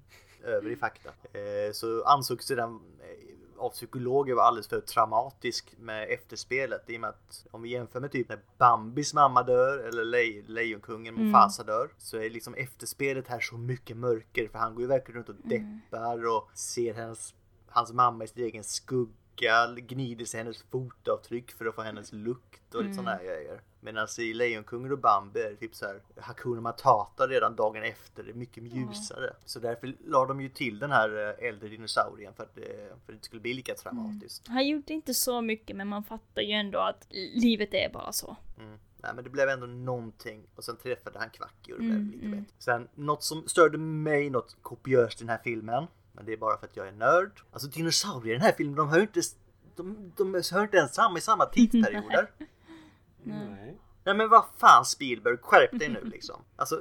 övrig 0.44 0.78
fakta. 0.78 1.08
Eh, 1.32 1.72
så 1.72 2.04
ansågs 2.04 2.46
den 2.46 2.70
eh, 2.70 2.76
av 3.58 3.70
psykologer 3.70 4.34
vara 4.34 4.46
alldeles 4.46 4.68
för 4.68 4.80
traumatisk 4.80 5.74
med 5.78 6.10
efterspelet 6.10 6.90
i 6.90 6.96
och 6.96 7.00
med 7.00 7.10
att 7.10 7.46
om 7.50 7.62
vi 7.62 7.68
jämför 7.68 8.00
med 8.00 8.12
typ 8.12 8.28
när 8.28 8.40
Bambis 8.58 9.14
mamma 9.14 9.42
dör 9.42 9.78
eller 9.78 10.04
Le- 10.04 10.42
Lejonkungen 10.46 11.14
Mufasa 11.14 11.62
dör 11.62 11.90
så 11.98 12.16
är 12.16 12.30
liksom 12.30 12.54
efterspelet 12.54 13.28
här 13.28 13.40
så 13.40 13.56
mycket 13.56 13.96
mörker 13.96 14.48
för 14.48 14.58
han 14.58 14.74
går 14.74 14.82
ju 14.82 14.88
verkligen 14.88 15.16
runt 15.16 15.28
och 15.28 15.48
deppar 15.48 16.26
och 16.36 16.50
ser 16.54 16.94
hennes, 16.94 17.34
hans 17.68 17.92
mamma 17.92 18.24
i 18.24 18.28
sin 18.28 18.44
egen 18.44 18.64
skugga 18.64 19.66
gnider 19.76 20.24
sig 20.24 20.40
hennes 20.40 20.62
fotavtryck 20.62 21.50
för 21.52 21.66
att 21.66 21.74
få 21.74 21.82
hennes 21.82 22.12
lukt 22.12 22.74
och 22.74 22.82
lite 22.82 22.94
sådana 22.94 23.10
här 23.10 23.24
grejer. 23.24 23.60
Medan 23.80 24.08
i 24.18 24.34
Lejonkungen 24.34 24.92
och 24.92 24.98
Bambi 24.98 25.40
är 25.40 25.50
det 25.50 25.56
typ 25.56 25.74
så 25.74 25.86
här 25.86 26.00
Hakuna 26.16 26.60
Matata 26.60 27.26
redan 27.26 27.56
dagen 27.56 27.82
efter, 27.82 28.22
det 28.22 28.30
är 28.30 28.34
mycket 28.34 28.62
ljusare. 28.62 29.32
Så 29.44 29.58
därför 29.58 29.94
la 30.06 30.26
de 30.26 30.40
ju 30.40 30.48
till 30.48 30.78
den 30.78 30.90
här 30.90 31.34
eh, 31.40 31.48
äldre 31.48 31.68
dinosaurien 31.68 32.34
för 32.34 32.42
att, 32.42 32.54
det- 32.54 32.96
för 33.06 33.12
att 33.12 33.18
det 33.20 33.24
skulle 33.24 33.40
bli 33.42 33.54
lika 33.54 33.74
traumatiskt. 33.74 34.48
Han 34.48 34.68
gjorde 34.68 34.92
inte 34.92 35.14
så 35.14 35.40
mycket 35.42 35.76
men 35.76 35.88
man 35.88 36.04
fattar 36.04 36.42
ju 36.42 36.52
ändå 36.52 36.78
att 36.78 37.06
livet 37.34 37.74
är 37.74 37.90
bara 37.92 38.12
så. 38.12 38.36
Mm. 38.58 38.78
Nej 39.02 39.12
men 39.14 39.24
det 39.24 39.30
blev 39.30 39.48
ändå 39.48 39.66
någonting 39.66 40.46
och 40.54 40.64
sen 40.64 40.76
träffade 40.76 41.18
han 41.18 41.30
Kvacky 41.30 41.72
och 41.72 41.78
det 41.78 41.84
blev 41.84 41.96
Mm, 41.96 42.10
lite 42.10 42.26
mm. 42.26 42.38
bättre. 42.40 42.54
Sen 42.58 42.88
något 42.94 43.22
som 43.24 43.48
störde 43.48 43.78
mig 43.78 44.30
något 44.30 44.56
kopiöst 44.62 45.20
i 45.20 45.24
den 45.24 45.28
här 45.30 45.40
filmen. 45.44 45.86
Men 46.12 46.24
det 46.24 46.32
är 46.32 46.36
bara 46.36 46.58
för 46.58 46.66
att 46.66 46.76
jag 46.76 46.88
är 46.88 46.92
nörd. 46.92 47.40
Alltså 47.52 47.68
dinosaurier 47.68 48.30
i 48.34 48.38
den 48.38 48.42
här 48.46 48.52
filmen 48.52 48.76
de 48.76 48.88
hör 48.88 48.96
ju 48.96 49.02
inte 49.02 49.20
de, 49.76 50.12
de 50.16 50.34
hör 50.52 50.62
inte 50.62 50.76
ens 50.76 50.94
samma 50.94 51.18
i 51.18 51.20
samma 51.20 51.46
tidsperioder. 51.52 52.30
Nej. 53.24 53.78
Nej 54.04 54.14
men 54.14 54.28
vad 54.28 54.44
fan 54.58 54.84
Spielberg, 54.84 55.36
skärp 55.42 55.78
dig 55.78 55.88
nu 55.88 56.04
liksom. 56.04 56.42
Alltså 56.56 56.74
eh, 56.74 56.80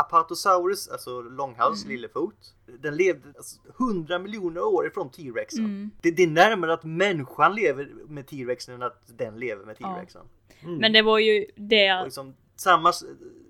Apatosaurus, 0.00 0.88
alltså 0.88 1.20
långhals, 1.22 1.84
Mm. 1.84 1.96
lillefot. 1.96 2.54
Den 2.80 2.96
levde 2.96 3.28
alltså, 3.36 3.60
100 3.78 4.18
miljoner 4.18 4.60
år 4.64 4.86
ifrån 4.86 5.10
T-rexen. 5.10 5.64
Mm. 5.64 5.90
Det, 6.02 6.10
det 6.10 6.22
är 6.22 6.26
närmare 6.28 6.72
att 6.72 6.84
människan 6.84 7.54
lever 7.54 7.92
med 8.08 8.26
T-rexen 8.26 8.74
än 8.74 8.82
att 8.82 9.02
den 9.06 9.38
lever 9.38 9.64
med 9.64 9.76
Ja. 9.78 9.94
T-rexen. 9.94 10.26
Men 10.60 10.92
det 10.92 11.02
var 11.02 11.18
ju 11.18 11.44
Och 11.44 11.50
det, 11.56 12.04
liksom, 12.04 12.34
samma, 12.56 12.92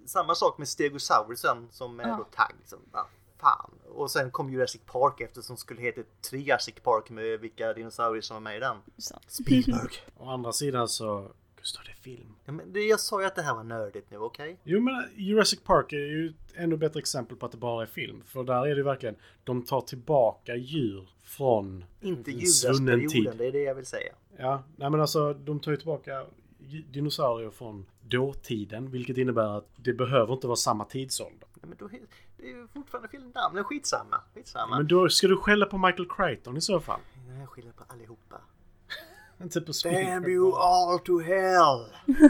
samma 0.07 0.35
sak 0.35 0.59
med 0.59 0.69
Stegosaurusen 0.69 1.69
som 1.71 2.01
är 2.01 2.09
Ja. 2.09 2.17
då 2.17 2.25
tagg. 2.25 2.53
Liksom, 2.61 2.79
vad 2.93 3.05
fan. 3.41 3.71
Och 3.89 4.11
sen 4.11 4.31
kom 4.31 4.51
Jurassic 4.51 4.81
Park 4.87 5.21
efter 5.21 5.41
som 5.43 5.57
skulle 5.57 5.81
heta 5.81 6.01
Triassic 6.31 6.75
Park 6.83 7.11
med 7.11 7.41
vilka 7.41 7.73
dinosaurier 7.73 8.23
som 8.23 8.35
var 8.35 8.41
med 8.41 8.57
i 8.57 8.61
den. 8.61 8.77
så. 8.99 9.14
Spielberg. 9.27 9.93
Å 10.17 10.29
andra 10.31 10.53
sidan 10.53 10.89
så, 10.89 11.31
Gustav 11.67 11.83
det 11.85 12.03
film. 12.03 12.35
ja, 12.45 12.53
men 12.53 12.89
jag 12.89 13.01
sa 13.01 13.21
ju 13.21 13.27
att 13.27 13.35
det 13.37 13.43
här 13.43 13.55
var 13.55 13.64
nördigt 13.64 14.11
nu, 14.11 14.17
okej? 14.19 14.61
Jo 14.64 14.81
men 14.81 15.05
Jurassic 15.17 15.61
Park 15.61 15.93
är 15.93 15.97
ju 15.97 16.29
ett 16.29 16.35
ännu 16.55 16.77
bättre 16.77 17.01
exempel 17.01 17.37
på 17.37 17.47
att 17.47 17.53
det 17.53 17.59
bara 17.59 17.83
är 17.83 17.87
film. 17.87 18.23
För 18.27 18.45
där 18.45 18.67
är 18.67 18.77
det 18.77 18.83
verkligen, 18.83 19.17
de 19.45 19.62
tar 19.62 19.81
tillbaka 19.81 20.57
djur 20.57 21.09
från 21.25 21.85
Inte 22.01 22.31
Judasperioden, 22.31 23.37
det 23.39 23.47
är 23.47 23.53
det 23.53 23.62
jag 23.62 23.75
vill 23.75 23.87
säga. 23.87 24.12
Ja, 24.37 24.62
nej 24.77 24.91
men 24.91 25.01
alltså 25.01 25.35
de 25.35 25.61
tar 25.61 25.71
ju 25.71 25.77
tillbaka 25.77 26.27
dinosaurier 26.91 27.51
från 27.51 27.87
dåtiden, 28.01 28.91
vilket 28.91 29.19
innebär 29.19 29.59
att 29.59 29.69
det 29.77 29.93
behöver 29.93 30.35
inte 30.35 30.47
vara 30.47 30.57
samma 30.57 30.85
tidsålder. 30.85 31.49
Ja, 31.61 31.67
men 31.69 31.77
då, 31.79 31.85
är- 31.85 32.01
det 32.37 32.43
är 32.43 32.49
ju 32.49 32.69
fortfarande 32.69 33.09
filmnamn, 33.09 33.64
skitsamma. 33.64 34.21
skitsamma. 34.35 34.77
Men 34.77 34.87
då 34.87 35.09
ska 35.09 35.27
du 35.29 35.37
skälla 35.37 35.67
på 35.67 35.79
Michael 35.79 36.09
Crichton 36.09 36.57
i 36.57 36.61
så 36.61 36.81
fall. 36.81 37.01
Jag 37.41 37.49
skyller 37.49 37.73
på 37.73 37.85
allihopa. 37.89 38.41
Inte 39.43 39.61
på 39.61 39.66
Damn 39.66 39.74
Spielberg. 39.74 40.32
you 40.32 40.57
all 40.57 40.99
to 40.99 41.18
hell! 41.18 41.87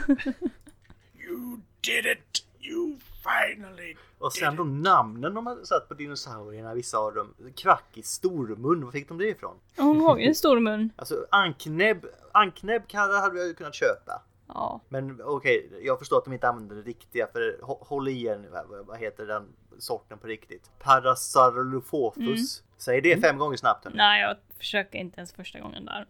You 1.28 1.60
did 1.80 2.06
it! 2.06 2.44
You 2.60 2.98
finally 3.22 3.96
Och 4.18 4.32
sen 4.32 4.56
de 4.56 4.82
namnen 4.82 5.34
de 5.34 5.46
har 5.46 5.64
satt 5.64 5.88
på 5.88 5.94
dinosaurierna, 5.94 6.74
vissa 6.74 6.98
av 6.98 7.14
dem. 7.14 7.34
Kvacky, 7.56 8.02
Stormun, 8.02 8.84
var 8.84 8.92
fick 8.92 9.08
de 9.08 9.18
det 9.18 9.28
ifrån? 9.28 9.56
Hon 9.76 10.00
har 10.00 10.18
ju 10.18 10.24
en 10.24 10.34
stor 10.34 10.60
mun. 10.60 10.90
Alltså 10.96 11.26
anknäbb, 11.30 12.06
anknäbbkarrar 12.32 13.20
hade 13.20 13.38
jag 13.38 13.46
ju 13.46 13.54
kunnat 13.54 13.74
köpa. 13.74 14.22
Ja. 14.48 14.80
Men 14.88 15.20
okej, 15.24 15.70
jag 15.82 15.98
förstår 15.98 16.18
att 16.18 16.24
de 16.24 16.32
inte 16.34 16.48
använder 16.48 16.76
det 16.76 16.82
riktiga 16.82 17.26
för 17.26 17.58
hå- 17.62 17.86
håll 17.86 18.08
igen, 18.08 18.46
vad, 18.52 18.86
vad 18.86 18.98
heter 18.98 19.26
den 19.26 19.48
sorten 19.78 20.18
på 20.18 20.26
riktigt? 20.26 20.70
Parasaurolophus. 20.78 22.62
Säg 22.76 23.00
det 23.00 23.20
fem 23.20 23.38
gånger 23.38 23.56
snabbt 23.56 23.84
hörni. 23.84 23.96
Nej, 23.96 24.22
jag 24.22 24.36
försöker 24.58 24.98
inte 24.98 25.16
ens 25.20 25.32
första 25.32 25.60
gången 25.60 25.84
där. 25.84 26.06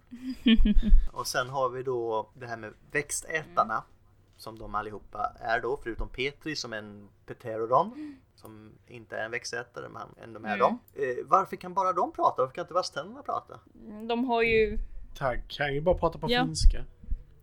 Och 1.12 1.26
sen 1.26 1.49
har 1.49 1.68
vi 1.68 1.82
då 1.82 2.28
det 2.34 2.47
här 2.47 2.57
med 2.57 2.72
växtätarna. 2.91 3.82
Som 4.39 4.59
de 4.59 4.74
allihopa 4.74 5.32
är 5.41 5.61
då, 5.61 5.76
förutom 5.82 6.09
Petri 6.09 6.57
som 6.57 6.72
är 6.72 6.76
en 6.78 7.09
pterodon. 7.26 8.16
Som 8.34 8.72
inte 8.87 9.16
är 9.16 9.24
en 9.24 9.30
växtätare, 9.30 9.89
men 9.89 9.97
han 10.03 10.14
ändå 10.22 10.41
med 10.41 10.49
Mm. 10.49 10.59
dem. 10.59 10.78
Eh, 10.95 11.24
varför 11.26 11.57
kan 11.57 11.74
bara 11.74 11.93
de 11.93 12.12
prata? 12.12 12.34
Varför 12.43 12.55
kan 12.55 12.62
inte 12.64 12.74
vasständerna 12.74 13.22
prata? 13.22 13.61
De 14.09 14.24
har 14.24 14.43
ju... 14.43 14.78
Tagg 15.18 15.43
kan 15.49 15.74
ju 15.74 15.80
bara 15.80 15.99
prata 15.99 16.18
på 16.18 16.26
Ja. 16.30 16.45
finska. 16.45 16.84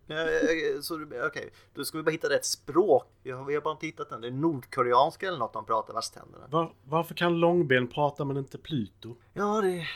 Eh, 0.08 0.18
eh, 0.18 0.98
du- 1.08 1.26
okej, 1.26 1.50
då 1.74 1.84
ska 1.84 1.98
vi 1.98 2.04
bara 2.04 2.10
hitta 2.10 2.28
rätt 2.28 2.44
språk. 2.44 3.06
Vi 3.22 3.30
har, 3.30 3.44
vi 3.44 3.54
har 3.54 3.62
bara 3.62 3.72
inte 3.72 3.86
hittat 3.86 4.10
den. 4.10 4.20
Det 4.20 4.26
är 4.26 4.30
nordkoreanska 4.32 5.28
eller 5.28 5.38
något 5.38 5.52
de 5.52 5.64
pratar 5.66 5.94
vasständerna. 5.94 6.46
Var, 6.50 6.72
varför 6.84 7.14
kan 7.14 7.40
Långben 7.40 7.88
prata 7.88 8.24
men 8.24 8.36
inte 8.36 8.58
Pluto? 8.58 9.16
Ja, 9.32 9.60
det... 9.60 9.86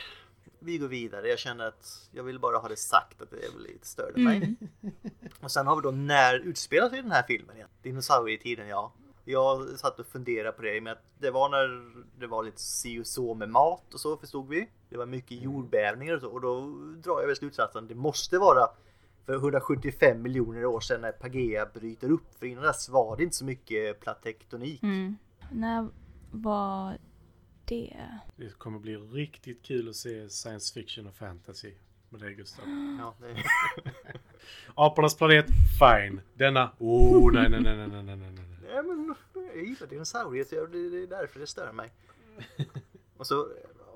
Vi 0.61 0.77
går 0.77 0.87
vidare. 0.87 1.27
Jag 1.27 1.39
känner 1.39 1.67
att 1.67 2.09
jag 2.11 2.23
vill 2.23 2.39
bara 2.39 2.57
ha 2.57 2.67
det 2.67 2.75
sagt 2.75 3.21
att 3.21 3.31
det 3.31 3.37
lite 3.59 3.87
störde 3.87 4.21
mig. 4.21 4.55
Och 5.41 5.51
sen 5.51 5.67
har 5.67 5.75
vi 5.75 5.81
då 5.81 5.91
när 5.91 6.39
utspelar 6.39 6.89
sig 6.89 7.01
den 7.01 7.11
här 7.11 7.23
filmen 7.27 7.55
igen? 7.55 7.69
Dinosaurietiden, 7.81 8.67
ja. 8.67 8.93
Jag 9.25 9.79
satt 9.79 9.99
och 9.99 10.05
funderade 10.07 10.51
på 10.51 10.61
det 10.61 10.81
med 10.81 10.93
att 10.93 11.03
det 11.19 11.31
var 11.31 11.49
när 11.49 11.91
det 12.19 12.27
var 12.27 12.43
lite 12.43 12.61
si 12.61 12.99
och 13.01 13.07
så 13.07 13.33
med 13.33 13.49
mat 13.49 13.93
och 13.93 13.99
så 13.99 14.17
förstod 14.17 14.47
vi. 14.49 14.69
Det 14.89 14.97
var 14.97 15.05
mycket 15.05 15.41
jordbävningar 15.41 16.13
och 16.15 16.21
så 16.21 16.27
och 16.29 16.41
då 16.41 16.59
drar 17.03 17.19
jag 17.19 17.27
väl 17.27 17.35
slutsatsen 17.35 17.87
det 17.87 17.95
måste 17.95 18.37
vara 18.39 18.67
för 19.29 19.35
175 19.35 20.21
miljoner 20.21 20.65
år 20.65 20.79
sedan 20.79 21.01
när 21.01 21.11
Pagea 21.11 21.65
bryter 21.65 22.11
upp. 22.11 22.35
För 22.39 22.45
innan 22.45 22.63
dess 22.63 22.89
var 22.89 23.17
det 23.17 23.23
inte 23.23 23.35
så 23.35 23.45
mycket 23.45 23.99
platektonik. 23.99 24.83
Mm. 24.83 25.17
När 25.51 25.87
var 26.31 26.97
det? 27.65 27.97
Det 28.35 28.57
kommer 28.57 28.79
bli 28.79 28.95
riktigt 28.97 29.63
kul 29.63 29.89
att 29.89 29.95
se 29.95 30.29
science 30.29 30.73
fiction 30.73 31.07
och 31.07 31.13
fantasy 31.15 31.71
med 32.09 32.21
dig 32.21 32.33
Gustav. 32.33 32.65
Ja, 32.99 33.13
det... 33.19 33.35
Apornas 34.75 35.17
planet, 35.17 35.45
fine. 35.79 36.21
Denna, 36.33 36.71
oh 36.79 37.33
nej 37.33 37.49
nej 37.49 37.61
nej 37.61 37.77
nej 37.77 37.87
nej 37.87 38.03
nej 38.03 38.17
nej. 38.17 38.31
nej. 38.61 38.83
Men 38.83 39.15
jag 39.55 39.65
gillar 39.65 39.87
dinosaurier 39.87 40.43
så 40.43 40.55
jag- 40.55 40.71
det 40.71 40.89
det 40.89 41.03
är 41.03 41.07
därför 41.07 41.39
det 41.39 41.47
stör 41.47 41.71
mig. 41.71 41.89
Och 43.17 43.27
så, 43.27 43.47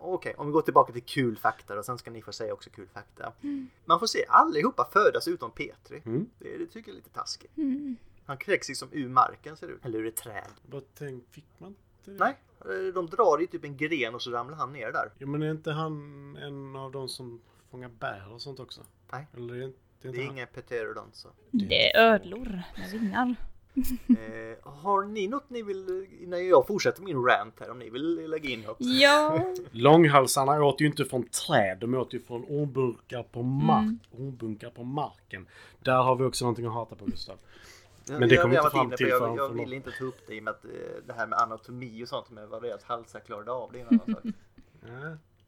okej, 0.04 0.36
om 0.38 0.48
vi 0.48 0.54
går 0.54 0.62
tillbaka 0.62 0.94
till 0.94 1.04
kul 1.04 1.38
fakta 1.38 1.80
och 1.80 1.86
sen 1.86 1.98
ska 1.98 2.12
ni 2.12 2.22
få 2.22 2.32
säga 2.32 2.54
också 2.54 2.70
kul 2.70 2.88
fakta. 2.94 3.34
Man 3.86 4.00
får 4.00 4.08
se 4.08 4.26
allihopa 4.28 4.90
födas 4.94 5.28
utom 5.28 5.52
Petri. 5.52 6.02
Mm. 6.06 6.30
Det, 6.40 6.58
det 6.58 6.66
tycker 6.66 6.90
jag 6.90 6.94
är 6.94 6.96
lite 6.96 7.10
taskigt. 7.10 7.58
Mm. 7.58 7.96
Han 8.26 8.38
kräks 8.38 8.68
liksom 8.68 8.90
ur 8.92 9.10
marken 9.10 9.58
ser 9.58 9.68
det 9.68 9.74
ut. 9.74 9.86
Eller 9.86 10.00
ur 10.00 10.08
ett 10.08 10.16
träd. 10.16 10.52
Bara 10.66 10.82
tänk, 10.94 11.24
fick 11.32 11.46
man 11.58 11.76
inte 12.06 12.24
Nej, 12.24 12.38
eh, 12.60 12.94
de 12.94 13.06
drar 13.06 13.42
i 13.42 13.48
typ 13.48 13.64
en 13.64 13.78
gren 13.78 14.16
och 14.16 14.22
så 14.22 14.32
ramlar 14.32 14.58
han 14.58 14.74
ner 14.74 14.92
där. 14.92 15.12
Jo 15.18 15.28
men 15.28 15.44
är 15.44 15.52
inte 15.52 15.72
han 15.72 16.36
en 16.36 16.76
av 16.76 16.92
de 16.92 17.10
som 17.10 17.42
fångar 17.72 17.90
bär 17.90 18.34
och 18.34 18.42
sånt 18.42 18.60
också? 18.60 18.82
Nej. 19.12 19.28
Eller 19.34 19.54
är 19.54 19.60
det, 19.60 19.74
det 20.02 20.08
är 20.08 20.34
Det 20.34 20.42
är 20.42 20.46
pterodon 20.46 21.10
så. 21.12 21.30
Det 21.52 21.96
är 21.96 22.14
ödlor 22.14 22.62
med 22.78 22.92
vingar. 22.92 23.36
Eh, 24.10 24.58
har 24.72 25.04
ni 25.06 25.28
något 25.28 25.50
ni 25.50 25.62
vill, 25.64 26.08
innan 26.22 26.48
jag 26.48 26.68
fortsätter 26.68 27.02
min 27.04 27.24
rant 27.26 27.60
här, 27.60 27.72
om 27.72 27.80
ni 27.80 27.90
vill 27.90 28.30
lägga 28.30 28.50
in 28.50 28.62
något? 28.62 28.78
Ja. 28.80 29.54
Långhalsarna 29.72 30.64
åt 30.64 30.82
ju 30.82 30.86
inte 30.86 31.06
från 31.06 31.24
träd, 31.24 31.78
de 31.82 31.94
åt 31.94 32.14
ju 32.14 32.20
från 32.20 32.46
ormbunkar 32.50 33.24
på 33.24 33.42
mark. 33.44 33.84
Mm. 33.84 34.00
Ormbunkar 34.28 34.70
på 34.70 34.84
marken. 34.84 35.48
Där 35.80 35.98
har 36.04 36.16
vi 36.16 36.24
också 36.24 36.46
någonting 36.46 36.66
att 36.66 36.74
hata 36.74 36.96
på 36.96 37.06
Gustav. 37.06 37.38
Men 38.10 38.30
det 38.30 38.38
kommer 38.38 38.56
jag 38.56 38.66
inte 38.66 38.72
fram 38.78 38.92
till 38.92 39.08
inne 39.08 39.16
på- 39.16 39.20
förrän 39.20 39.36
Jag, 39.36 39.44
jag 39.44 39.48
för 39.50 39.54
ville 39.56 39.66
långt. 39.66 39.74
inte 39.88 39.92
ta 40.00 40.06
upp 40.06 40.18
det 40.28 40.36
i 40.36 40.40
och 40.40 40.44
med 40.44 40.52
att 40.52 40.66
eh, 40.66 40.72
det 41.08 41.14
här 41.14 41.28
med 41.28 41.40
anatomi 41.40 42.04
och 42.04 42.08
sånt 42.08 42.32
med 42.32 42.48
vad 42.50 42.62
deras 42.62 42.84
halsar 42.84 43.20
klarade 43.20 43.52
av. 43.52 43.72
Det 43.72 43.80
är 43.80 43.86
en 43.92 44.00
annan 44.06 44.16
sak. 44.24 44.34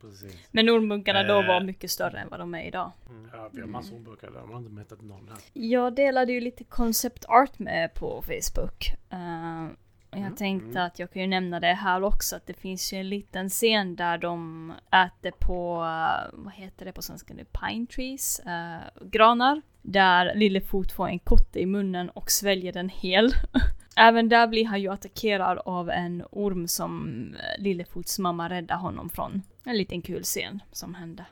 Precis. 0.02 0.48
Men 0.52 0.70
ormbunkarna 0.70 1.24
då 1.24 1.42
Eh. 1.42 1.48
var 1.48 1.62
mycket 1.62 1.92
större 1.92 2.20
än 2.20 2.30
vad 2.30 2.40
de 2.40 2.56
är 2.56 2.64
idag. 2.64 2.92
Ja, 3.34 3.50
vi 3.52 3.62
har 3.62 3.68
massor 3.68 3.96
ormbunkar 3.96 4.32
där. 4.32 4.40
De 4.40 4.52
har 4.52 4.58
inte 4.60 4.72
mättat 4.72 5.02
någon 5.02 5.28
här. 5.30 5.38
Jag 5.54 5.96
delade 5.96 6.32
ju 6.34 6.42
lite 6.42 6.64
concept 6.64 7.26
art 7.26 7.60
med 7.60 7.94
på 7.94 8.22
Facebook. 8.22 8.86
Eh, 9.10 9.66
och 10.12 10.18
jag 10.22 10.38
tänkte 10.38 10.84
att 10.84 11.00
jag 11.00 11.12
kan 11.12 11.22
ju 11.22 11.28
nämna 11.28 11.60
det 11.60 11.74
här 11.74 12.04
också, 12.04 12.36
att 12.36 12.46
det 12.48 12.54
finns 12.54 12.94
ju 12.94 12.98
en 12.98 13.10
liten 13.10 13.50
scen 13.50 13.96
där 13.96 14.18
de 14.18 14.74
äter 14.92 15.32
på, 15.32 15.76
eh, 15.84 16.30
vad 16.34 16.54
heter 16.54 16.86
det 16.86 16.92
på 16.92 17.02
svenska 17.02 17.34
nu, 17.34 17.46
pine 17.46 17.88
trees, 17.88 18.40
eh, 18.40 18.78
granar. 19.02 19.62
Där 19.88 20.36
Lillefot 20.36 20.92
får 20.92 21.08
en 21.08 21.20
kotte 21.20 21.60
i 21.60 21.66
munnen 21.66 22.10
och 22.10 22.32
sväljer 22.32 22.74
den 22.74 22.90
hel. 22.90 23.32
Även 23.96 24.30
där 24.30 24.48
blir 24.48 24.66
han 24.66 24.82
ju 24.82 24.90
attackerad 24.90 25.58
av 25.58 25.90
en 25.90 26.24
orm 26.32 26.68
som 26.68 27.10
eh, 27.34 27.64
Lillefots 27.64 28.20
mamma 28.20 28.50
räddar 28.50 28.76
honom 28.76 29.10
från. 29.10 29.42
En 29.64 29.78
liten 29.78 30.02
kul 30.02 30.24
scen 30.24 30.64
som 30.72 30.96
hände. 30.96 31.26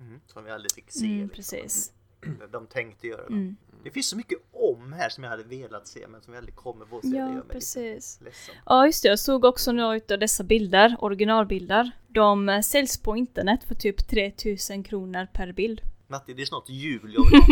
Mm. 0.00 0.20
Som 0.26 0.44
vi 0.44 0.50
aldrig 0.50 0.72
fick 0.72 0.90
se. 0.90 1.06
Mm, 1.06 1.18
liksom. 1.18 1.36
precis. 1.36 1.92
De 2.52 2.66
tänkte 2.66 3.06
göra 3.06 3.22
det. 3.28 3.32
Mm. 3.32 3.56
Det 3.84 3.90
finns 3.90 4.08
så 4.08 4.16
mycket 4.16 4.38
om 4.52 4.92
här 4.92 5.08
som 5.08 5.24
jag 5.24 5.30
hade 5.30 5.42
velat 5.42 5.86
se 5.86 6.06
men 6.08 6.22
som 6.22 6.32
jag 6.32 6.38
aldrig 6.38 6.56
kommer 6.56 6.86
få 6.86 7.00
se. 7.00 7.08
det 7.08 7.16
gör 7.16 7.34
Ja, 7.34 7.42
precis. 7.48 8.20
Ja, 8.66 8.86
just 8.86 9.02
det. 9.02 9.08
Jag 9.08 9.18
såg 9.18 9.44
också 9.44 9.72
några 9.72 10.00
av 10.10 10.18
dessa 10.18 10.44
bilder, 10.44 10.96
originalbilder. 10.98 11.90
De 12.08 12.48
eh, 12.48 12.60
säljs 12.60 13.02
på 13.02 13.16
internet 13.16 13.64
för 13.64 13.74
typ 13.74 14.08
3000 14.08 14.82
kronor 14.82 15.26
per 15.32 15.52
bild. 15.52 15.80
Matti, 16.10 16.34
det 16.34 16.42
är 16.42 16.46
snart 16.46 16.68
jul 16.68 17.14
jag 17.14 17.24
vill 17.30 17.40
ha. 17.40 17.46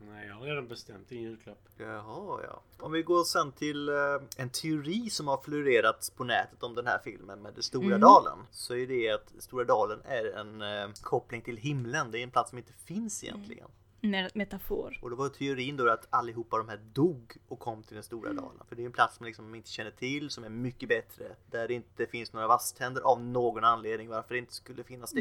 Nej, 0.10 0.26
jag 0.26 0.34
har 0.34 0.46
redan 0.46 0.68
bestämt 0.68 1.08
din 1.08 1.22
julklapp. 1.22 1.68
Jaha, 1.76 2.40
ja. 2.44 2.62
Om 2.80 2.92
vi 2.92 3.02
går 3.02 3.24
sen 3.24 3.52
till 3.52 3.88
eh, 3.88 3.94
en 4.36 4.50
teori 4.50 5.10
som 5.10 5.28
har 5.28 5.38
florerat 5.44 6.12
på 6.16 6.24
nätet 6.24 6.62
om 6.62 6.74
den 6.74 6.86
här 6.86 6.98
filmen 7.04 7.42
med 7.42 7.54
det 7.54 7.62
Stora 7.62 7.86
Mm. 7.86 8.00
Dalen. 8.00 8.38
Så 8.50 8.74
är 8.74 8.86
det 8.86 9.10
att 9.10 9.32
Stora 9.38 9.64
Dalen 9.64 10.00
är 10.04 10.24
en 10.36 10.62
eh, 10.62 10.92
koppling 11.02 11.42
till 11.42 11.56
himlen. 11.56 12.10
Det 12.10 12.18
är 12.18 12.22
en 12.22 12.30
plats 12.30 12.50
som 12.50 12.58
inte 12.58 12.72
finns 12.72 13.24
egentligen. 13.24 13.68
Med 14.00 14.30
metafor. 14.34 14.98
Och 15.02 15.10
då 15.10 15.16
var 15.16 15.28
teorin 15.28 15.76
då 15.76 15.90
att 15.90 16.06
allihopa 16.10 16.58
de 16.58 16.68
här 16.68 16.80
dog 16.92 17.36
och 17.48 17.58
kom 17.58 17.82
till 17.82 17.94
den 17.94 18.02
stora 18.04 18.32
dalen. 18.32 18.66
För 18.68 18.76
det 18.76 18.82
är 18.82 18.86
en 18.86 18.92
plats 18.92 19.16
som 19.16 19.26
liksom 19.26 19.54
inte 19.54 19.70
känner 19.70 19.90
till, 19.90 20.30
som 20.30 20.44
är 20.44 20.48
mycket 20.48 20.88
bättre. 20.88 21.24
Där 21.50 21.68
det 21.68 21.74
inte 21.74 22.06
finns 22.06 22.32
några 22.32 22.46
vasständer 22.46 23.00
av 23.02 23.20
någon 23.22 23.64
anledning 23.64 24.08
varför 24.08 24.34
det 24.34 24.38
inte 24.38 24.54
skulle 24.54 24.84
finnas 24.84 25.12
det. 25.12 25.20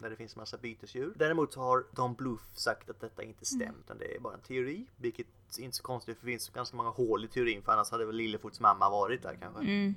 Där 0.00 0.10
det 0.10 0.16
finns 0.16 0.36
massa 0.36 0.56
bytesdjur. 0.58 1.12
Däremot 1.16 1.52
så 1.52 1.60
har 1.60 1.84
Don 1.92 2.14
Bluth 2.14 2.44
sagt 2.54 2.90
att 2.90 3.00
detta 3.00 3.22
inte 3.22 3.44
stämmer, 3.44 3.78
utan 3.84 3.98
det 3.98 4.14
är 4.16 4.20
bara 4.20 4.34
en 4.34 4.40
teori. 4.40 4.86
Vilket 4.96 5.26
inte 5.58 5.62
är 5.74 5.76
så 5.76 5.82
konstigt 5.82 6.18
för 6.18 6.26
det 6.26 6.32
finns 6.32 6.48
ganska 6.48 6.76
många 6.76 6.90
hål 6.90 7.24
i 7.24 7.28
teorin 7.28 7.62
för 7.62 7.72
annars 7.72 7.90
hade 7.90 8.06
väl 8.06 8.16
Lillefots 8.16 8.60
mamma 8.60 8.90
varit 8.90 9.22
där 9.22 9.36
kanske. 9.40 9.60
Mm. 9.62 9.94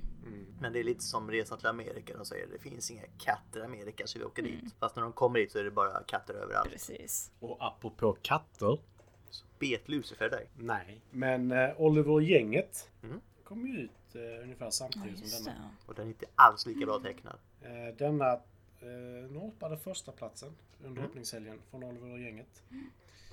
Men 0.60 0.74
det 0.74 0.80
är 0.80 0.84
lite 0.84 1.04
som 1.04 1.32
resan 1.32 1.58
till 1.58 1.68
Amerika. 1.68 2.18
De 2.18 2.26
säger 2.26 2.48
det 2.48 2.60
finns 2.60 2.92
inga 2.92 3.04
katter 3.18 3.60
i 3.60 3.64
Amerika 3.64 4.08
så 4.08 4.20
vi 4.20 4.26
åker 4.26 4.44
dit. 4.44 4.76
Fast 4.80 4.96
när 4.96 5.04
de 5.04 5.14
kommer 5.14 5.40
dit 5.40 5.52
så 5.52 5.60
är 5.60 5.64
det 5.64 5.72
bara 5.72 6.04
katter 6.04 6.34
överallt. 6.34 6.70
Precis. 6.72 7.32
Och 7.40 7.58
apropå 7.60 8.18
katter. 8.22 8.80
Bet 9.60 9.90
Lucifer 9.90 10.30
dig? 10.30 10.48
Nej. 10.58 11.02
Men 11.12 11.52
eh, 11.52 11.70
Oliver 11.82 12.12
och 12.12 12.24
gänget 12.24 12.90
Mm. 13.04 13.22
kom 13.44 13.68
ju 13.68 13.74
ut 13.80 14.16
eh, 14.16 14.44
ungefär 14.44 14.70
samtidigt 14.70 15.20
just 15.20 15.36
som 15.36 15.46
denna. 15.46 15.70
Och 15.86 15.96
den 15.96 16.06
är 16.06 16.10
inte 16.10 16.26
alls 16.36 16.66
lika 16.66 16.86
bra 16.86 17.00
tecknad. 17.00 17.38
Eh, 17.62 17.96
denna 17.98 18.40
eh, 18.82 19.32
norpade 19.32 19.78
första 19.78 20.12
platsen 20.12 20.50
under 20.80 21.02
Mm. 21.02 21.10
öppningshelgen 21.10 21.60
från 21.70 21.84
Oliver 21.84 22.12
och 22.12 22.20
gänget. 22.20 22.64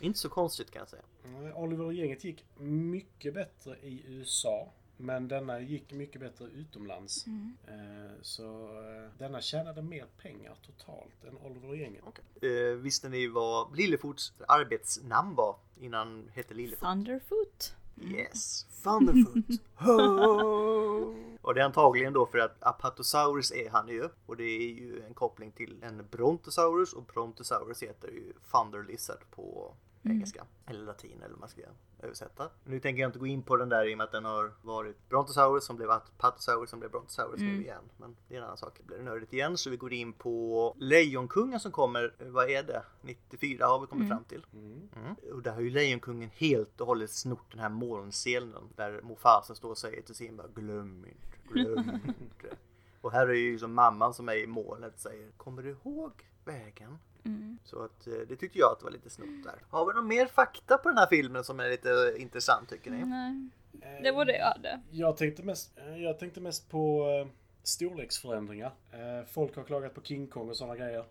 Inte 0.00 0.18
så 0.18 0.28
konstigt 0.28 0.70
kan 0.70 0.80
jag 0.80 0.88
säga. 0.88 1.02
Eh, 1.24 1.58
Oliver 1.58 1.84
och 1.84 1.92
gänget 1.92 2.24
gick 2.24 2.44
mycket 2.58 3.34
bättre 3.34 3.76
i 3.82 4.02
USA. 4.06 4.72
Men 5.00 5.28
denna 5.28 5.60
gick 5.60 5.92
mycket 5.92 6.20
bättre 6.20 6.44
utomlands. 6.44 7.26
Mm. 7.26 7.56
Eh, 7.68 8.12
så 8.22 8.64
eh, 8.64 9.10
denna 9.18 9.40
tjänade 9.40 9.82
mer 9.82 10.06
pengar 10.22 10.56
totalt 10.62 11.24
än 11.28 11.36
Oliver 11.36 11.68
och 11.68 11.76
gänget. 11.76 12.04
Eh, 12.42 12.76
visste 12.76 13.08
ni 13.08 13.26
vad 13.26 13.76
Lillefots 13.76 14.32
arbetsnamn 14.48 15.34
var 15.34 15.56
innan 15.80 16.28
hette 16.34 16.54
Lillefot? 16.54 16.80
Thunderfoot. 16.80 17.74
Yes, 18.02 18.66
Thunderfoot. 18.82 19.60
Ho! 19.74 21.14
och 21.42 21.54
det 21.54 21.60
är 21.60 21.64
antagligen 21.64 22.12
då 22.12 22.26
för 22.26 22.38
att 22.38 22.56
Apatosaurus 22.60 23.52
är 23.52 23.70
han 23.70 23.88
ju. 23.88 24.08
Och 24.26 24.36
det 24.36 24.44
är 24.44 24.72
ju 24.72 25.02
en 25.06 25.14
koppling 25.14 25.52
till 25.52 25.76
en 25.82 26.06
Brontosaurus 26.10 26.92
och 26.92 27.02
Brontosaurus 27.02 27.82
heter 27.82 28.08
ju 28.08 28.32
Thunder 28.52 28.82
Lizard 28.82 29.30
på 29.30 29.74
engelska. 30.10 30.46
Eller 30.66 30.84
latin 30.84 31.18
eller 31.18 31.30
vad 31.30 31.40
man 31.40 31.48
ska 31.48 31.62
översätta. 32.02 32.50
Nu 32.64 32.80
tänker 32.80 33.02
jag 33.02 33.08
inte 33.08 33.18
gå 33.18 33.26
in 33.26 33.42
på 33.42 33.56
den 33.56 33.68
där 33.68 33.88
i 33.90 33.94
och 33.94 33.98
med 33.98 34.04
att 34.04 34.12
den 34.12 34.24
har 34.24 34.52
varit 34.62 35.08
Brontosaurus 35.08 35.64
som 35.64 35.76
blev 35.76 35.90
Apatosaurus 35.90 36.70
som 36.70 36.78
blev 36.78 36.90
Brontosaurus 36.90 37.40
nu 37.40 37.62
igen. 37.62 37.82
Men 37.96 38.16
det 38.28 38.34
är 38.34 38.38
en 38.38 38.44
annan 38.44 38.56
sak. 38.56 38.78
Det 38.78 38.84
blir 38.84 38.98
nördigt 38.98 39.32
igen. 39.32 39.56
Så 39.56 39.70
vi 39.70 39.76
går 39.76 39.92
in 39.92 40.12
på 40.12 40.74
Lejonkungen 40.78 41.60
som 41.60 41.72
kommer, 41.72 42.14
vad 42.18 42.50
är 42.50 42.62
det? 42.62 42.82
94 43.00 43.66
har 43.66 43.80
vi 43.80 43.86
kommit 43.86 44.08
fram 44.08 44.24
till. 44.24 44.46
Mm. 44.52 44.88
Mm. 44.96 45.14
Och 45.32 45.42
där 45.42 45.52
har 45.52 45.60
ju 45.60 45.70
Lejonkungen 45.70 46.30
helt 46.34 46.80
och 46.80 46.86
hållet 46.86 47.10
snort 47.10 47.50
den 47.50 47.60
här 47.60 47.68
molnscenen 47.68 48.62
där 48.76 49.02
Mufasa 49.02 49.54
står 49.54 49.70
och 49.70 49.78
säger 49.78 50.02
till 50.02 50.14
Simba 50.14 50.44
Glöm 50.54 51.04
inte, 51.04 51.52
glöm 51.52 51.90
inte. 52.20 52.56
Och 53.00 53.12
här 53.12 53.28
är 53.28 53.32
ju 53.32 53.58
som 53.58 53.74
mamman 53.74 54.14
som 54.14 54.28
är 54.28 54.36
i 54.36 54.46
molnet 54.46 55.00
säger 55.00 55.30
Kommer 55.36 55.62
du 55.62 55.70
ihåg 55.70 56.12
vägen? 56.44 56.98
Mm. 57.28 57.58
Så 57.64 57.82
att 57.82 58.06
eh, 58.06 58.12
det 58.28 58.36
tyckte 58.36 58.58
jag 58.58 58.72
att 58.72 58.78
det 58.78 58.84
var 58.84 58.92
lite 58.92 59.10
snott 59.10 59.44
där. 59.44 59.54
Har 59.70 59.86
vi 59.86 59.92
någon 59.92 60.08
mer 60.08 60.26
fakta 60.26 60.78
på 60.78 60.88
den 60.88 60.98
här 60.98 61.06
filmen 61.06 61.44
som 61.44 61.60
är 61.60 61.70
lite 61.70 62.14
intressant 62.18 62.68
tycker 62.68 62.90
ni? 62.90 63.04
Nej, 63.04 63.48
Eh, 63.82 64.02
det 64.02 64.12
var 64.12 64.24
det 64.24 64.36
jag 64.36 64.46
hade. 64.46 64.80
Jag 64.90 65.16
tänkte 65.16 65.42
mest, 65.42 65.78
eh, 65.78 66.02
jag 66.02 66.18
tänkte 66.18 66.40
mest 66.40 66.70
på 66.70 67.06
storleksförändringar. 67.62 68.72
Folk 69.26 69.56
har 69.56 69.64
klagat 69.64 69.94
på 69.94 70.02
King 70.02 70.26
Kong 70.26 70.48
och 70.48 70.56
sådana 70.56 70.76
grejer. 70.76 71.04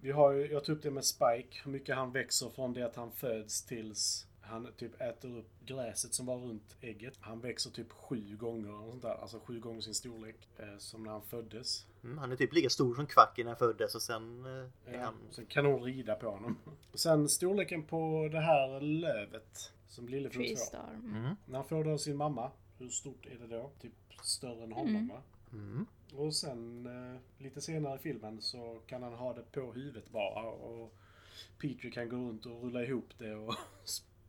Vi 0.00 0.10
har 0.10 0.32
ju, 0.32 0.52
jag 0.52 0.64
tog 0.64 0.76
upp 0.76 0.82
det 0.82 0.90
med 0.90 1.04
Spike, 1.04 1.60
hur 1.64 1.70
mycket 1.70 1.96
han 1.96 2.12
växer 2.12 2.48
från 2.48 2.72
det 2.72 2.82
att 2.82 2.96
han 2.96 3.12
föds 3.12 3.62
tills 3.66 4.26
han 4.48 4.68
typ 4.76 5.00
äter 5.00 5.38
upp 5.38 5.50
gräset 5.66 6.14
som 6.14 6.26
var 6.26 6.36
runt 6.36 6.76
ägget. 6.80 7.14
Han 7.20 7.40
växer 7.40 7.70
typ 7.70 7.92
sju 7.92 8.36
gånger 8.36 8.74
och 8.74 8.90
sånt 8.90 9.02
där, 9.02 9.20
alltså 9.20 9.40
sju 9.40 9.60
gånger 9.60 9.80
sin 9.80 9.94
storlek 9.94 10.48
eh, 10.58 10.78
som 10.78 11.02
när 11.02 11.10
han 11.10 11.22
föddes. 11.22 11.86
Mm, 12.04 12.18
han 12.18 12.32
är 12.32 12.36
typ 12.36 12.52
lika 12.54 12.70
stor 12.70 12.94
som 12.94 13.06
Kvack 13.06 13.38
innan 13.38 13.48
han 13.48 13.58
föddes 13.58 13.94
och 13.94 14.02
sen 14.02 14.44
eh, 14.44 14.92
Ja, 14.94 15.00
han... 15.00 15.14
sen 15.30 15.46
kan 15.46 15.66
hon 15.66 15.82
rida 15.82 16.14
på 16.14 16.30
honom. 16.30 16.58
Sen 16.94 17.28
storleken 17.28 17.84
på 17.84 18.28
det 18.32 18.40
här 18.40 18.80
lövet 18.80 19.72
som 19.86 20.08
Lillefot 20.08 20.34
får. 20.36 20.78
Mm. 20.78 21.16
Mm. 21.16 21.36
När 21.46 21.58
han 21.58 21.68
får 21.68 21.84
det 21.84 21.92
av 21.92 21.98
sin 21.98 22.16
mamma, 22.16 22.50
hur 22.78 22.88
stort 22.88 23.26
är 23.26 23.38
det 23.38 23.56
då? 23.56 23.70
Typ 23.80 23.92
större 24.22 24.64
än 24.64 24.72
honom 24.72 25.08
va? 25.08 25.22
Mm. 25.52 25.86
Och 26.16 26.34
sen 26.34 26.86
eh, 26.86 27.42
lite 27.44 27.60
senare 27.60 27.94
i 27.94 27.98
filmen 27.98 28.40
så 28.40 28.80
kan 28.86 29.02
han 29.02 29.12
ha 29.12 29.34
det 29.34 29.52
på 29.52 29.72
huvudet 29.72 30.10
bara 30.10 30.42
och 30.42 30.94
Peter 31.58 31.90
kan 31.90 32.08
gå 32.08 32.16
runt 32.16 32.46
och 32.46 32.62
rulla 32.62 32.82
ihop 32.84 33.08
det 33.18 33.34
och 33.34 33.54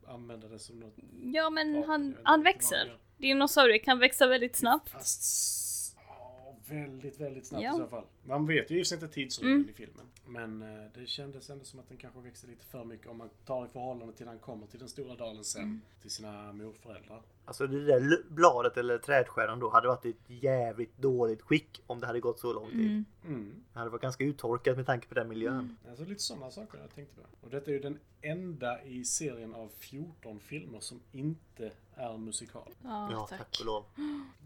använda 0.10 0.48
det 0.48 0.60
som 0.60 0.80
något. 0.80 0.94
Ja 1.34 1.50
men 1.50 1.74
vapen. 1.74 1.90
han, 1.90 2.18
han 2.24 2.44
växer. 2.44 2.98
Dinosaurier 3.18 3.78
kan 3.84 4.00
växa 4.00 4.28
väldigt 4.28 4.56
snabbt. 4.56 4.90
Fast 4.90 5.96
ja, 6.08 6.56
väldigt, 6.70 7.20
väldigt 7.20 7.46
snabbt 7.48 7.64
Ja. 7.64 7.76
i 7.76 7.78
så 7.78 7.88
fall. 7.88 8.06
Man 8.24 8.48
vet 8.48 8.72
ju 8.72 8.76
i 8.76 8.84
inte 8.94 9.08
tidsrymden 9.08 9.56
Mm. 9.58 9.70
i 9.70 9.74
filmen. 9.74 10.06
Men 10.26 10.62
eh, 10.62 10.92
det 10.96 11.06
kändes 11.08 11.50
ändå 11.50 11.66
som 11.66 11.80
att 11.80 11.88
den 11.90 11.98
kanske 11.98 12.20
växte 12.20 12.48
lite 12.48 12.66
för 12.66 12.86
mycket 12.86 13.08
om 13.08 13.18
man 13.18 13.30
tar 13.46 13.66
i 13.66 13.70
förhållande 13.70 14.14
till 14.14 14.26
när 14.26 14.32
han 14.34 14.40
kommer 14.40 14.68
till 14.68 14.80
den 14.80 14.90
stora 14.90 15.16
dalen 15.16 15.44
sen. 15.44 15.64
Mm. 15.64 15.82
Till 16.02 16.12
sina 16.12 16.54
morföräldrar. 16.54 17.22
Alltså 17.50 17.68
det 17.68 17.86
där 17.86 18.24
bladet 18.30 18.78
eller 18.78 18.98
trädskärran 18.98 19.60
då 19.60 19.70
hade 19.70 19.88
varit 19.88 20.06
i 20.06 20.10
ett 20.10 20.16
jävligt 20.28 20.98
dåligt 20.98 21.42
skick 21.42 21.84
om 21.88 22.00
det 22.00 22.08
hade 22.08 22.20
gått 22.20 22.40
så 22.40 22.54
lång 22.54 22.70
tid. 22.72 22.80
Mm. 22.92 23.06
Mm. 23.26 23.64
Det 23.74 23.80
hade 23.80 23.92
varit 23.92 24.02
ganska 24.02 24.24
uttorkat 24.24 24.78
med 24.78 24.86
tanke 24.86 25.08
på 25.08 25.16
den 25.16 25.28
miljön. 25.30 25.78
Alltså 25.90 26.06
lite 26.06 26.22
sådana 26.22 26.52
saker 26.52 26.78
jag 26.80 26.96
tänkte 26.96 27.16
på. 27.16 27.22
Och 27.42 27.50
detta 27.50 27.72
är 27.72 27.76
ju 27.76 27.80
den 27.80 28.00
enda 28.22 28.84
i 28.84 29.06
serien 29.06 29.54
av 29.56 29.70
14 29.80 30.40
filmer 30.40 30.80
som 30.80 31.00
inte 31.12 31.72
är 31.96 32.18
musikal. 32.18 32.72
Ja, 32.84 33.10
Ja, 33.12 33.28
tack. 33.30 33.40
tack. 33.40 33.60
och 33.60 33.66
lov. 33.66 33.84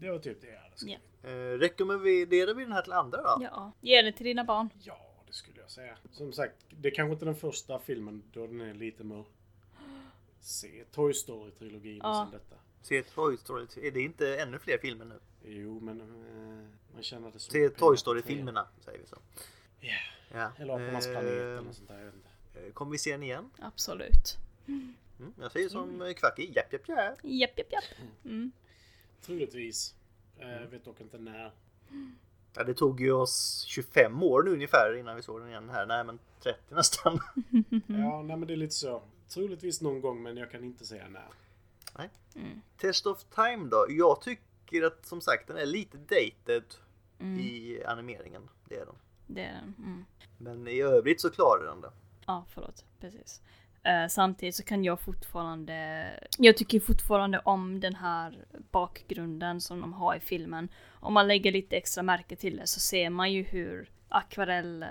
Det 0.00 0.10
var 0.10 0.18
typ 0.18 0.40
det 0.40 0.46
jag 0.46 0.60
hade 0.60 0.76
skrivit. 0.76 0.98
Ja. 1.22 1.28
Eh, 1.28 1.58
rekommenderar 1.58 2.54
vi 2.54 2.62
den 2.64 2.72
här 2.72 2.82
till 2.82 2.92
andra 2.92 3.22
då? 3.22 3.38
ja. 3.44 3.72
Ge 3.80 4.02
det 4.02 4.12
till 4.12 4.26
dina 4.26 4.44
barn. 4.44 4.68
Ja, 4.82 4.98
det 5.26 5.32
skulle 5.32 5.60
jag 5.60 5.70
säga. 5.70 5.96
Som 6.10 6.32
sagt, 6.32 6.54
det 6.70 6.88
är 6.88 6.94
kanske 6.94 7.12
inte 7.12 7.24
den 7.24 7.36
första 7.36 7.78
filmen 7.78 8.22
då 8.32 8.46
den 8.46 8.60
är 8.60 8.74
lite 8.74 9.04
mer... 9.04 9.24
Se 10.40 10.84
Toy 10.92 11.12
Story-trilogin 11.12 12.00
och 12.02 12.08
Ja. 12.08 12.28
sen 12.30 12.40
detta. 12.40 12.56
Se 12.84 13.02
Toy 13.02 13.36
Story. 13.36 13.66
Är 13.82 13.90
det 13.90 14.00
inte 14.00 14.36
ännu 14.36 14.58
fler 14.58 14.78
filmer 14.78 15.04
nu? 15.04 15.18
Jo, 15.44 15.80
men 15.80 16.00
eh, 16.00 16.06
man 16.94 17.02
känner 17.02 17.30
det 17.30 17.38
som... 17.38 17.52
Se 17.52 17.68
Toy 17.68 17.96
Story-filmerna 17.96 18.68
säger 18.84 18.98
vi 18.98 19.06
så. 19.06 19.16
Ja, 19.80 19.88
Ja. 20.34 20.52
eller 20.58 20.74
Apornas 20.74 21.06
Eh, 21.06 21.12
planet 21.12 21.30
eller 21.32 21.62
något 21.62 21.74
sånt 21.76 21.88
där. 21.88 21.98
Jag 21.98 22.04
vet 22.04 22.14
inte. 22.14 22.66
eh, 22.66 22.72
Kommer 22.72 22.92
vi 22.92 22.98
se 22.98 23.10
den 23.12 23.22
igen? 23.22 23.50
Absolut. 23.58 24.36
Mm, 24.68 24.94
jag 25.40 25.52
säger 25.52 25.68
som 25.68 25.90
mm. 25.94 26.14
Kvacki. 26.14 26.52
Japp, 26.56 26.72
japp, 26.72 26.88
japp. 26.88 27.18
Japp, 27.22 27.58
japp, 27.58 27.72
japp. 27.72 27.84
Mm. 28.24 28.52
Troligtvis. 29.22 29.94
Eh, 30.38 30.68
vet 30.70 30.84
dock 30.84 31.00
inte 31.00 31.18
när. 31.18 31.52
Ja, 32.54 32.64
det 32.64 32.74
tog 32.74 33.00
ju 33.00 33.12
oss 33.12 33.64
25 33.68 34.22
år 34.22 34.42
nu 34.42 34.50
ungefär 34.50 34.96
innan 34.98 35.16
vi 35.16 35.22
såg 35.22 35.40
den 35.40 35.48
igen 35.48 35.70
här. 35.70 35.86
Nej, 35.86 36.04
men 36.04 36.18
30 36.42 36.74
nästan. 36.74 37.20
Ja, 37.86 38.22
nej 38.22 38.36
men 38.36 38.46
det 38.46 38.52
är 38.54 38.56
lite 38.56 38.74
så. 38.74 39.02
Troligtvis 39.28 39.80
någon 39.80 40.00
gång, 40.00 40.22
men 40.22 40.36
jag 40.36 40.50
kan 40.50 40.64
inte 40.64 40.84
säga 40.86 41.08
när. 41.08 41.28
Nej. 41.98 42.10
Mm. 42.36 42.60
Test 42.76 43.06
of 43.06 43.24
Time 43.24 43.68
då? 43.70 43.86
Jag 43.88 44.20
tycker 44.20 44.82
att 44.82 45.06
som 45.06 45.20
sagt 45.20 45.48
den 45.48 45.56
är 45.56 45.66
lite 45.66 45.96
dated 45.96 46.64
Mm. 47.18 47.40
i 47.40 47.82
animeringen. 47.86 48.48
Det 48.68 48.76
är 48.76 48.86
den. 48.86 48.94
Det 49.26 49.42
är 49.44 49.52
den. 49.52 49.74
Mm. 49.78 50.04
Men 50.38 50.68
i 50.68 50.80
övrigt 50.80 51.20
så 51.20 51.30
klarar 51.30 51.66
den 51.66 51.80
det. 51.80 51.90
Ja, 52.26 52.44
förlåt. 52.48 52.84
Precis. 53.00 53.42
Eh, 53.82 54.06
samtidigt 54.08 54.54
så 54.54 54.62
kan 54.62 54.84
jag 54.84 55.00
fortfarande... 55.00 56.06
Jag 56.38 56.56
tycker 56.56 56.80
fortfarande 56.80 57.38
om 57.38 57.80
den 57.80 57.94
här 57.94 58.44
bakgrunden 58.70 59.60
som 59.60 59.80
de 59.80 59.92
har 59.92 60.14
i 60.16 60.20
filmen. 60.20 60.68
Om 61.00 61.14
man 61.14 61.28
lägger 61.28 61.52
lite 61.52 61.76
extra 61.76 62.02
märke 62.02 62.36
till 62.36 62.56
det 62.56 62.66
så 62.66 62.80
ser 62.80 63.10
man 63.10 63.32
ju 63.32 63.42
hur 63.42 63.90
akvarell 64.08 64.84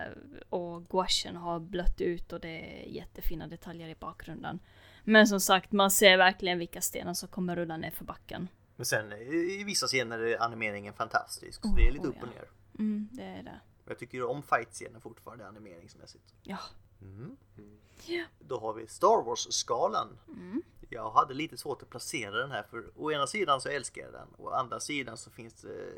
och 0.49 0.87
gouachen 0.89 1.35
har 1.35 1.59
blött 1.59 2.01
ut 2.01 2.33
och 2.33 2.39
det 2.39 2.83
är 2.83 2.89
jättefina 2.89 3.47
detaljer 3.47 3.87
i 3.87 3.95
bakgrunden. 3.95 4.59
Men 5.03 5.27
som 5.27 5.39
sagt, 5.39 5.71
man 5.71 5.91
ser 5.91 6.17
verkligen 6.17 6.59
vilka 6.59 6.81
stenar 6.81 7.13
som 7.13 7.29
kommer 7.29 7.55
rulla 7.55 7.77
ner 7.77 7.91
för 7.91 8.05
backen. 8.05 8.47
Men 8.75 8.85
sen 8.85 9.11
i 9.11 9.57
i 9.59 9.63
vissa 9.63 9.87
scener 9.87 10.19
är 10.19 10.41
animeringen 10.43 10.93
fantastisk. 10.93 11.61
Så 11.61 11.67
det 11.75 11.87
är 11.87 11.91
lite 11.91 12.07
Oh, 12.07 12.09
upp 12.09 12.23
och 12.23 12.27
ja. 12.27 12.39
ner. 12.41 12.49
Mm, 12.79 13.09
det 13.11 13.23
är 13.23 13.43
det. 13.43 13.59
Jag 13.87 13.99
tycker 13.99 14.23
om 14.23 14.43
fight-scenen 14.43 15.01
fortfarande 15.01 15.47
animeringsmässigt. 15.47 16.33
Ja, 16.43 16.57
Mm. 17.01 17.37
Då 18.39 18.59
har 18.59 18.73
vi 18.73 18.87
Star 18.87 19.23
Wars-skalan. 19.25 20.07
Jag 20.89 21.11
hade 21.11 21.33
lite 21.33 21.57
svårt 21.57 21.81
att 21.81 21.89
placera 21.89 22.37
den 22.37 22.51
här 22.51 22.63
för 22.63 22.91
å 22.95 23.11
ena 23.11 23.27
sidan 23.27 23.61
så 23.61 23.69
älskar 23.69 24.01
jag 24.01 24.11
den 24.13 24.27
och 24.37 24.45
å 24.47 24.49
andra 24.49 24.79
sidan 24.79 25.17
så 25.17 25.29
finns 25.31 25.53
det 25.53 25.93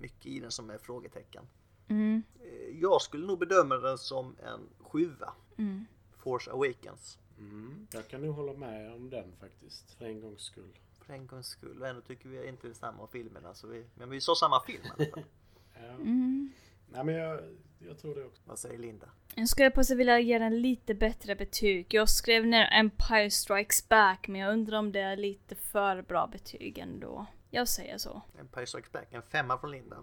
mycket 0.00 0.26
i 0.26 0.40
den 0.40 0.50
som 0.50 0.70
är 0.70 0.78
frågetecken. 0.78 1.44
Mm. 1.88 2.22
Eh, 2.40 2.78
Jag 2.80 3.02
skulle 3.02 3.26
nog 3.26 3.38
bedöma 3.38 3.76
den 3.76 3.98
som 3.98 4.36
en 4.42 4.60
sjua. 4.80 5.32
Mm. 5.58 5.86
Force 6.18 6.50
Awakens. 6.50 7.18
Mm. 7.38 7.86
Jag 7.92 8.08
kan 8.08 8.20
nog 8.20 8.34
hålla 8.34 8.52
med 8.52 8.92
om 8.92 9.10
den 9.10 9.32
faktiskt. 9.40 9.92
För 9.92 10.04
en 10.04 10.20
gångs 10.20 10.42
skull. 10.42 10.78
För 11.00 11.12
en 11.12 11.26
gångs 11.26 11.46
skull. 11.46 11.82
Och 11.82 11.88
ändå 11.88 12.00
tycker 12.00 12.28
vi 12.28 12.48
inte 12.48 12.74
samma 12.74 13.02
om 13.02 13.08
filmerna. 13.08 13.54
Så 13.54 13.66
vi, 13.66 13.84
men 13.94 14.10
vi 14.10 14.20
sa 14.20 14.34
samma 14.34 14.60
film 14.60 14.82
i 14.84 14.88
alla 14.96 15.10
fall. 15.10 15.24
Ja. 15.80 15.94
Mm. 15.94 16.52
Nej 16.92 17.04
men 17.04 17.14
jag, 17.14 17.40
jag 17.78 17.98
tror 17.98 18.14
det 18.14 18.24
också. 18.24 18.42
Vad 18.44 18.58
säger 18.58 18.78
Linda? 18.78 19.06
Jag 19.34 19.48
skulle 19.48 19.70
på 19.70 19.84
sig 19.84 19.96
vilja 19.96 20.20
ge 20.20 20.38
den 20.38 20.62
lite 20.62 20.94
bättre 20.94 21.34
betyg. 21.36 21.94
Jag 21.94 22.08
skrev 22.08 22.46
ner 22.46 22.68
Empire 22.72 23.30
Strikes 23.30 23.88
Back 23.88 24.28
men 24.28 24.40
jag 24.40 24.52
undrar 24.52 24.78
om 24.78 24.92
det 24.92 25.00
är 25.00 25.16
lite 25.16 25.54
för 25.54 26.02
bra 26.02 26.26
betyg 26.26 26.78
ändå. 26.78 27.26
Jag 27.50 27.68
säger 27.68 27.98
så. 27.98 28.22
Empire 28.40 28.66
Strikes 28.66 28.92
Back, 28.92 29.06
en 29.10 29.22
femma 29.22 29.58
från 29.58 29.70
Linda. 29.70 29.96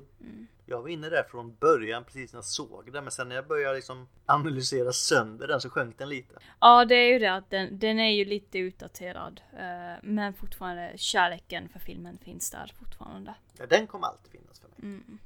Jag 0.65 0.81
var 0.81 0.89
inne 0.89 1.09
där 1.09 1.23
från 1.23 1.55
början 1.55 2.03
precis 2.03 2.33
när 2.33 2.37
jag 2.37 2.45
såg 2.45 2.91
den 2.93 3.03
men 3.03 3.11
sen 3.11 3.29
när 3.29 3.35
jag 3.35 3.47
började 3.47 3.75
liksom 3.75 4.07
analysera 4.25 4.91
sönder 4.93 5.47
den 5.47 5.61
så 5.61 5.69
sjönk 5.69 5.97
den 5.97 6.09
lite. 6.09 6.35
Ja, 6.59 6.85
det 6.85 6.95
är 6.95 7.13
ju 7.13 7.19
det 7.19 7.33
att 7.33 7.49
den, 7.49 7.79
den 7.79 7.99
är 7.99 8.09
ju 8.11 8.25
lite 8.25 8.59
utdaterad. 8.59 9.41
eh, 9.53 9.99
men 10.03 10.33
fortfarande 10.33 10.93
kärleken 10.95 11.69
för 11.69 11.79
filmen 11.79 12.17
finns 12.17 12.51
där 12.51 12.73
fortfarande. 12.79 13.35
Ja, 13.57 13.65
den 13.65 13.87
kommer 13.87 14.07
alltid 14.07 14.31
finnas 14.31 14.59
för 14.59 14.67
mig. 14.67 14.77
Mm. 14.81 15.19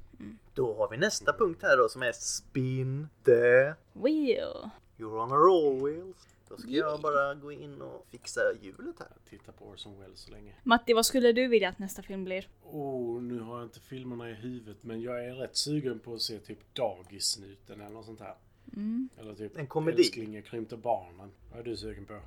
Då 0.54 0.76
har 0.76 0.88
vi 0.90 0.96
nästa 0.96 1.32
punkt 1.32 1.58
här 1.62 1.76
då 1.76 1.88
som 1.88 2.02
är 2.02 2.12
Spin 2.12 3.08
the 3.24 3.74
Wheel. 3.92 4.70
You're 4.98 5.22
on 5.22 5.32
a 5.32 5.36
roll 5.36 5.84
wheels. 5.84 6.16
Då 6.50 6.56
ska 6.56 6.70
jag 6.70 7.00
bara 7.00 7.34
gå 7.34 7.52
in 7.52 7.82
och 7.82 8.06
fixa 8.10 8.40
hjulet 8.60 8.96
här. 8.98 9.08
Titta 9.30 9.52
på 9.52 9.64
Orson 9.64 10.00
Welles 10.00 10.20
så 10.20 10.30
länge. 10.30 10.54
Matti, 10.62 10.92
vad 10.92 11.06
skulle 11.06 11.32
du 11.32 11.48
vilja 11.48 11.68
att 11.68 11.78
nästa 11.78 12.02
film 12.02 12.24
blir? 12.24 12.48
Oh, 12.62 13.22
nu 13.22 13.40
har 13.40 13.58
jag 13.58 13.66
inte 13.66 13.80
filmerna 13.80 14.30
i 14.30 14.34
huvudet 14.34 14.76
men 14.80 15.02
jag 15.02 15.24
är 15.24 15.34
rätt 15.34 15.56
sugen 15.56 15.98
på 15.98 16.14
att 16.14 16.20
se 16.20 16.38
typ 16.38 16.74
Dagissnuten 16.74 17.80
eller 17.80 17.90
något 17.90 18.06
sånt 18.06 18.20
här. 18.20 18.34
Mm. 18.72 19.08
Eller 19.18 19.34
typ 19.34 19.56
En 19.56 19.66
komedi. 19.66 20.02
Älskling 20.02 20.34
jag 20.34 20.44
krympte 20.44 20.76
barnen. 20.76 21.30
Vad 21.50 21.60
är 21.60 21.64
du 21.64 21.76
sugen 21.76 22.06
på? 22.06 22.20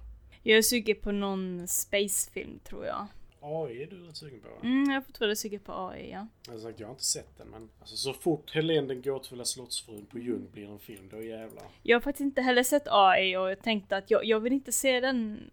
Jag 0.44 0.58
är 0.58 0.62
sugen 0.62 0.98
på 1.02 1.12
någon 1.12 1.68
spacefilm 1.68 2.60
tror 2.60 2.86
jag. 2.86 3.08
AI 3.44 3.84
är 3.84 3.88
du 3.88 4.08
rätt 4.08 4.18
sugen 4.18 4.40
på? 4.42 4.50
va? 4.50 4.56
Mm, 4.64 4.90
jag 4.90 4.98
är 4.98 5.02
fortfarande 5.02 5.36
sugen 5.36 5.60
på 5.60 5.74
AI, 5.74 6.12
ja. 6.12 6.28
Jag 6.46 6.54
har 6.54 6.60
sagt, 6.60 6.80
jag 6.80 6.88
har 6.88 6.92
inte 6.92 7.04
sett 7.04 7.38
den 7.38 7.48
men 7.48 7.70
alltså, 7.80 7.96
så 7.96 8.14
fort 8.14 8.52
Helene 8.52 8.88
den 8.88 9.02
gåtfulla 9.02 9.46
slottsfrun 9.46 10.06
på 10.06 10.20
Ljung 10.20 10.48
blir 10.52 10.70
en 10.70 10.80
film, 10.80 11.10
då 11.12 11.24
jävlar. 11.24 11.64
Jag 11.84 11.96
har 11.96 12.02
faktiskt 12.02 12.22
inte 12.22 12.42
heller 12.42 12.64
sett 12.64 12.84
AI 12.88 13.38
och 13.38 13.52
jag 13.52 13.62
tänkte 13.62 13.98
att 13.98 14.12
jag, 14.12 14.26
jag 14.26 14.40
vill 14.40 14.54
inte 14.54 14.72
se 14.72 15.00
den 15.00 15.50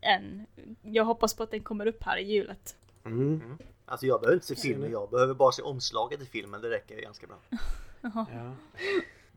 än. 0.00 0.46
Jag 0.82 1.04
hoppas 1.04 1.34
på 1.34 1.42
att 1.42 1.50
den 1.50 1.62
kommer 1.62 1.86
upp 1.86 2.02
här 2.02 2.16
i 2.16 2.32
julet. 2.32 2.76
Mm. 3.04 3.58
Alltså 3.86 4.06
jag 4.06 4.20
behöver 4.20 4.34
inte 4.34 4.46
se 4.46 4.56
filmen, 4.56 4.90
jag 4.90 5.10
behöver 5.10 5.34
bara 5.34 5.52
se 5.52 5.62
omslaget 5.62 6.22
i 6.22 6.26
filmen. 6.26 6.60
Det 6.60 6.70
räcker 6.70 7.00
ganska 7.00 7.26
bra. 7.26 7.38
Ja. 8.02 8.26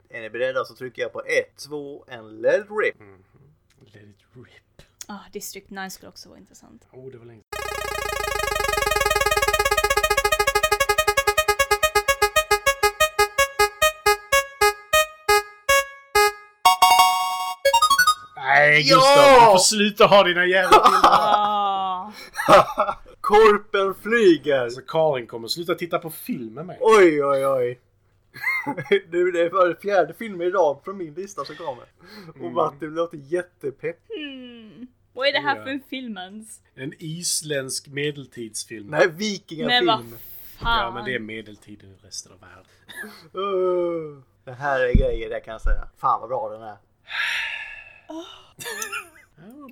Är 0.10 0.22
ni 0.22 0.30
beredda 0.30 0.66
så 0.66 0.76
trycker 0.76 1.02
jag 1.02 1.14
på 1.14 1.22
1, 1.22 1.58
2, 1.58 2.06
en 2.08 2.42
let 2.42 2.66
it 2.66 2.68
rip. 2.84 2.96
Let 3.80 4.04
it 4.04 4.16
rip. 4.34 4.82
Ah, 5.08 5.20
District 5.32 5.70
9 5.70 5.90
skulle 5.90 6.10
också 6.10 6.30
vara 6.30 6.40
intressant. 6.40 6.88
Oh, 6.92 7.12
det 7.12 7.18
var 7.18 7.26
länge 7.26 7.43
Nej 18.44 18.82
Ja! 18.90 18.96
Gustav, 18.96 19.40
du 19.40 19.46
får 19.52 19.58
sluta 19.58 20.06
ha 20.06 20.24
dina 20.24 20.46
jävla 20.46 20.70
bilder. 20.84 21.10
Ah, 21.10 22.12
Korpen 23.22 23.94
flyger! 24.02 24.60
Alltså 24.60 24.82
Karin 24.88 25.28
kommer 25.28 25.48
sluta 25.48 25.76
titta 25.76 26.00
på 26.00 26.10
film 26.12 26.54
med 26.54 26.66
mig. 26.66 26.78
Oj, 26.82 27.24
oj, 27.26 27.48
oj. 27.48 27.80
Du, 29.12 29.32
det 29.32 29.50
var 29.50 29.78
fjärde 29.82 30.14
filmen 30.14 30.48
i 30.48 30.50
rad 30.50 30.80
från 30.84 30.98
min 30.98 31.14
lista 31.14 31.46
som 31.46 31.56
kommer. 31.56 31.86
Och 32.46 32.52
Martin 32.52 32.90
låter 32.96 33.18
jättepepp. 33.18 33.98
hmm. 34.16 34.88
Vad 35.14 35.28
är 35.28 35.32
det 35.34 35.40
här 35.40 35.58
Ja. 35.58 35.64
för 35.64 35.70
en 35.72 35.82
film 35.90 36.18
ens? 36.18 36.62
En 36.76 36.94
isländsk 37.00 37.88
medeltidsfilm. 37.88 38.88
Nej, 38.88 39.08
Men 39.08 39.18
vikingafilm. 39.18 39.88
vad 39.88 40.00
fan. 40.60 40.84
Ja, 40.86 40.92
men 40.92 41.06
det 41.06 41.16
är 41.16 41.20
medeltiden 41.20 41.90
i 41.90 42.06
resten 42.08 42.32
av 42.32 42.40
världen. 42.40 42.66
Uh, 43.36 44.20
det 44.46 44.52
här 44.54 44.80
är 44.80 44.94
grejer 44.94 45.30
det 45.30 45.40
kan 45.40 45.52
jag 45.52 45.62
säga. 45.62 45.88
Fan 45.98 46.20
vad 46.22 46.30
bra 46.30 46.50
den 46.50 46.62
är. 46.62 46.78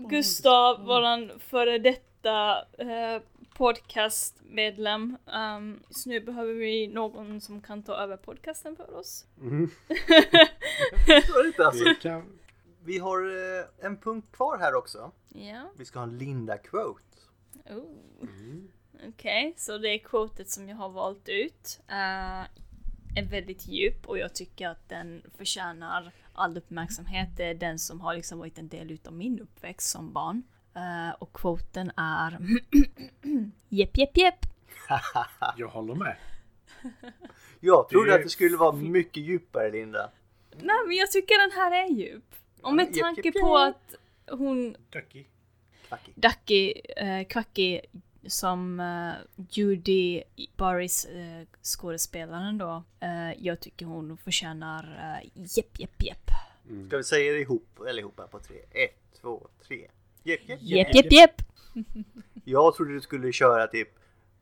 Gustav, 0.10 0.86
våran 0.86 1.32
före 1.40 1.78
detta 1.78 2.66
eh, 2.78 3.22
podcastmedlem. 3.54 5.18
Um, 5.26 5.84
så 5.90 6.10
nu 6.10 6.20
behöver 6.20 6.54
vi 6.54 6.88
någon 6.88 7.42
som 7.42 7.62
kan 7.62 7.84
ta 7.84 7.94
över 7.94 8.18
podcasten 8.18 8.76
för 8.76 8.96
oss. 8.96 9.26
Så 11.28 11.40
är 11.40 11.44
det 11.44 11.48
inte, 11.48 11.66
alltså. 11.66 11.86
Kan... 12.02 12.40
Vi 12.84 12.98
har 12.98 13.20
eh, 13.26 13.86
en 13.86 13.98
punkt 13.98 14.28
kvar 14.32 14.58
här 14.58 14.76
också. 14.76 15.12
Ja. 15.30 15.72
Vi 15.78 15.86
ska 15.86 16.00
ha 16.00 16.04
en 16.04 16.18
Linda-quote. 16.18 17.18
Oh. 17.70 18.28
Mm. 18.30 18.72
Okej, 19.08 19.54
så 19.58 19.78
det 19.78 19.90
är 19.90 19.98
quotet 19.98 20.50
som 20.50 20.70
jag 20.70 20.76
har 20.76 20.90
valt 20.90 21.30
ut. 21.30 21.80
Uh, 21.90 22.46
är 23.16 23.30
väldigt 23.30 23.68
djup 23.68 24.08
och 24.08 24.18
jag 24.18 24.36
tycker 24.36 24.68
att 24.68 24.90
den 24.90 25.22
förtjänar 25.38 26.12
all 26.34 26.58
uppmärksamhet. 26.58 27.30
Det 27.38 27.44
är 27.44 27.54
den 27.54 27.80
som 27.80 28.02
har 28.02 28.14
liksom 28.14 28.40
varit 28.40 28.58
en 28.58 28.68
del 28.68 28.92
utav 28.92 29.14
min 29.14 29.40
uppväxt 29.40 29.90
som 29.90 30.14
barn. 30.14 30.44
Eh, 30.76 31.16
och 31.20 31.34
quoten 31.34 31.92
är 31.98 32.38
Jepp, 33.70 33.98
jepp, 33.98 34.18
jepp. 34.18 34.46
Jag 35.58 35.68
håller 35.68 35.96
med. 35.96 36.16
Jag 37.60 37.90
trodde 37.90 38.10
Det 38.10 38.14
är 38.14 38.18
att 38.18 38.24
det 38.24 38.30
skulle 38.30 38.58
vara 38.58 38.72
mycket 38.72 39.24
djupare 39.24 39.72
Linda. 39.72 40.12
Nej 40.52 40.76
men 40.88 40.98
jag 40.98 41.12
tycker 41.12 41.42
den 41.42 41.52
här 41.52 41.84
är 41.84 41.90
djup. 41.90 42.36
Och 42.62 42.74
med 42.74 42.94
tanke 42.94 43.32
på 43.32 43.58
att 43.58 43.96
hon, 44.32 44.76
Ducky. 44.90 45.26
Ducky, 46.16 46.74
eh, 46.98 47.28
Quacky, 47.28 47.82
som 48.28 48.80
eh, 48.80 49.43
Judy 49.49 50.24
Barris 50.57 51.05
eh, 51.05 51.41
skådespelaren 51.61 52.57
då, 52.57 52.84
eh, 52.99 53.32
jag 53.45 53.59
tycker 53.59 53.86
hon 53.86 54.17
förtjänar 54.17 54.84
eh, 55.24 55.30
jepp, 55.57 55.80
jepp, 55.80 56.03
jepp. 56.03 56.30
Ska 56.88 56.97
vi 56.97 57.03
säga 57.03 57.34
det 57.34 57.39
ihop 57.39 57.80
allihopa 57.89 58.28
på 58.28 58.39
tre? 58.39 58.57
Ett, 58.72 59.22
två, 59.22 59.47
tre. 59.67 59.88
Jepp, 60.24 60.49
jepp, 60.49 60.59
Jepp, 60.61 60.95
jepp, 60.95 61.11
jepp. 61.11 61.41
Jag 62.45 62.76
trodde 62.76 62.93
du 62.93 63.01
skulle 63.01 63.32
köra 63.32 63.67
typ 63.67 63.89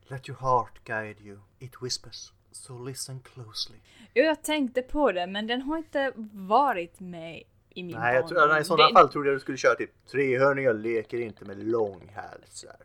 Let 0.07 0.30
your 0.30 0.39
heart 0.39 0.84
guide 0.84 1.21
you. 1.21 1.39
It 1.59 1.71
whispers. 1.82 2.32
So 2.51 2.84
listen 2.86 3.19
closely. 3.19 3.77
Jo, 4.13 4.23
jag 4.23 4.43
tänkte 4.43 4.82
på 4.82 5.11
det, 5.11 5.27
men 5.27 5.47
den 5.47 5.61
har 5.61 5.77
inte 5.77 6.11
varit 6.34 6.99
med 6.99 7.43
i 7.69 7.84
min 7.84 7.95
Nej, 7.97 8.15
jag 8.15 8.27
tror, 8.27 8.47
nej, 8.47 8.61
i 8.61 8.63
sådana 8.63 8.88
Det- 8.88 8.93
fall 8.93 9.09
trodde 9.09 9.30
jag 9.30 9.36
du 9.36 9.39
skulle 9.39 9.57
köra 9.57 9.75
typ 9.75 9.91
Trehörningar 10.11 10.73
leker 10.73 11.19
inte 11.19 11.45
med 11.45 11.67
långhalsar. 11.67 12.75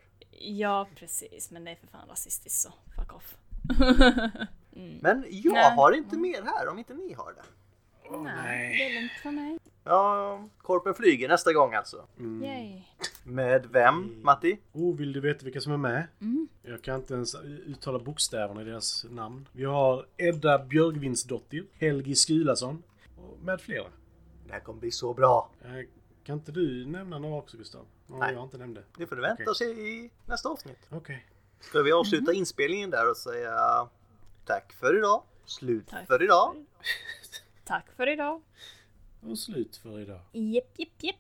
Ja, 0.41 0.89
precis, 0.95 1.51
men 1.51 1.65
det 1.65 1.71
är 1.71 1.77
för 1.77 1.87
fan 1.87 2.09
rasistiskt 2.09 2.61
så 2.61 2.73
fuck 2.97 3.13
off. 3.13 3.37
Men 5.01 5.25
jag 5.31 5.53
Nej. 5.53 5.77
har 5.77 5.93
inte 5.93 6.17
mer 6.17 6.43
här 6.43 6.69
om 6.69 6.79
inte 6.79 6.95
ni 6.95 7.13
har 7.13 7.33
det. 7.33 7.43
Nej, 8.11 8.23
nej. 8.23 8.77
det 8.79 8.85
är 8.85 9.01
lugnt 9.01 9.13
för 9.23 9.31
mig. 9.31 9.59
Ja, 9.85 10.49
Korpen 10.59 10.95
flyger 10.95 11.29
nästa 11.29 11.53
gång 11.53 11.75
alltså. 11.75 12.07
Mm. 12.19 12.45
Yay. 12.45 12.83
Med 13.25 13.67
vem, 13.67 14.23
Matti? 14.23 14.59
Oh, 14.73 14.97
vill 14.97 15.13
du 15.13 15.21
veta 15.21 15.45
vilka 15.45 15.61
som 15.61 15.73
är 15.73 15.77
med? 15.77 16.07
Mm. 16.21 16.49
Jag 16.63 16.83
kan 16.83 16.95
inte 17.01 17.15
ens 17.15 17.35
uttala 17.67 17.99
bokstäverna 17.99 18.63
i 18.63 18.65
deras 18.65 19.07
namn. 19.11 19.49
Vi 19.53 19.65
har 19.65 20.07
Edda 20.17 20.59
Björgvinsdottir, 20.59 21.65
Helgi 21.73 22.15
Skulason 22.15 22.83
och 23.17 23.39
med 23.43 23.61
flera. 23.61 23.87
Det 24.47 24.53
här 24.53 24.61
kommer 24.61 24.81
bli 24.81 24.91
så 24.91 25.15
bra. 25.15 25.51
Eh, 25.65 25.71
Kan 26.25 26.39
inte 26.39 26.53
du 26.53 26.87
nämna 26.87 27.19
några 27.19 27.37
också 27.37 27.57
Gustav? 27.57 27.87
Några 28.07 28.27
Nej. 28.27 28.35
jag 28.35 28.45
inte 28.45 28.59
nämnde. 28.59 28.83
Det 28.99 29.07
får 29.07 29.17
du 29.17 29.23
vänta 29.23 29.35
Okej. 29.43 29.47
och 29.51 29.57
se 29.57 29.65
i 29.65 30.11
nästa 30.27 30.49
avsnitt. 30.49 30.79
Okej. 30.91 31.27
Ska 31.61 31.83
vi 31.83 31.93
avsluta 31.93 32.33
inspelningen 32.33 32.91
där 32.91 33.11
och 33.11 33.17
säga 33.17 33.89
tack 34.45 34.73
för 34.73 34.99
idag. 34.99 35.23
Slut 35.45 35.87
Tack. 35.89 36.07
för 36.07 36.23
idag. 36.23 36.67
Tack 37.65 37.87
för 37.97 38.09
idag. 38.09 38.43
Och 39.21 39.39
slut 39.39 39.77
för 39.77 40.01
idag. 40.01 40.21
Jepp, 40.33 40.79
jepp, 40.79 41.03
jepp. 41.03 41.17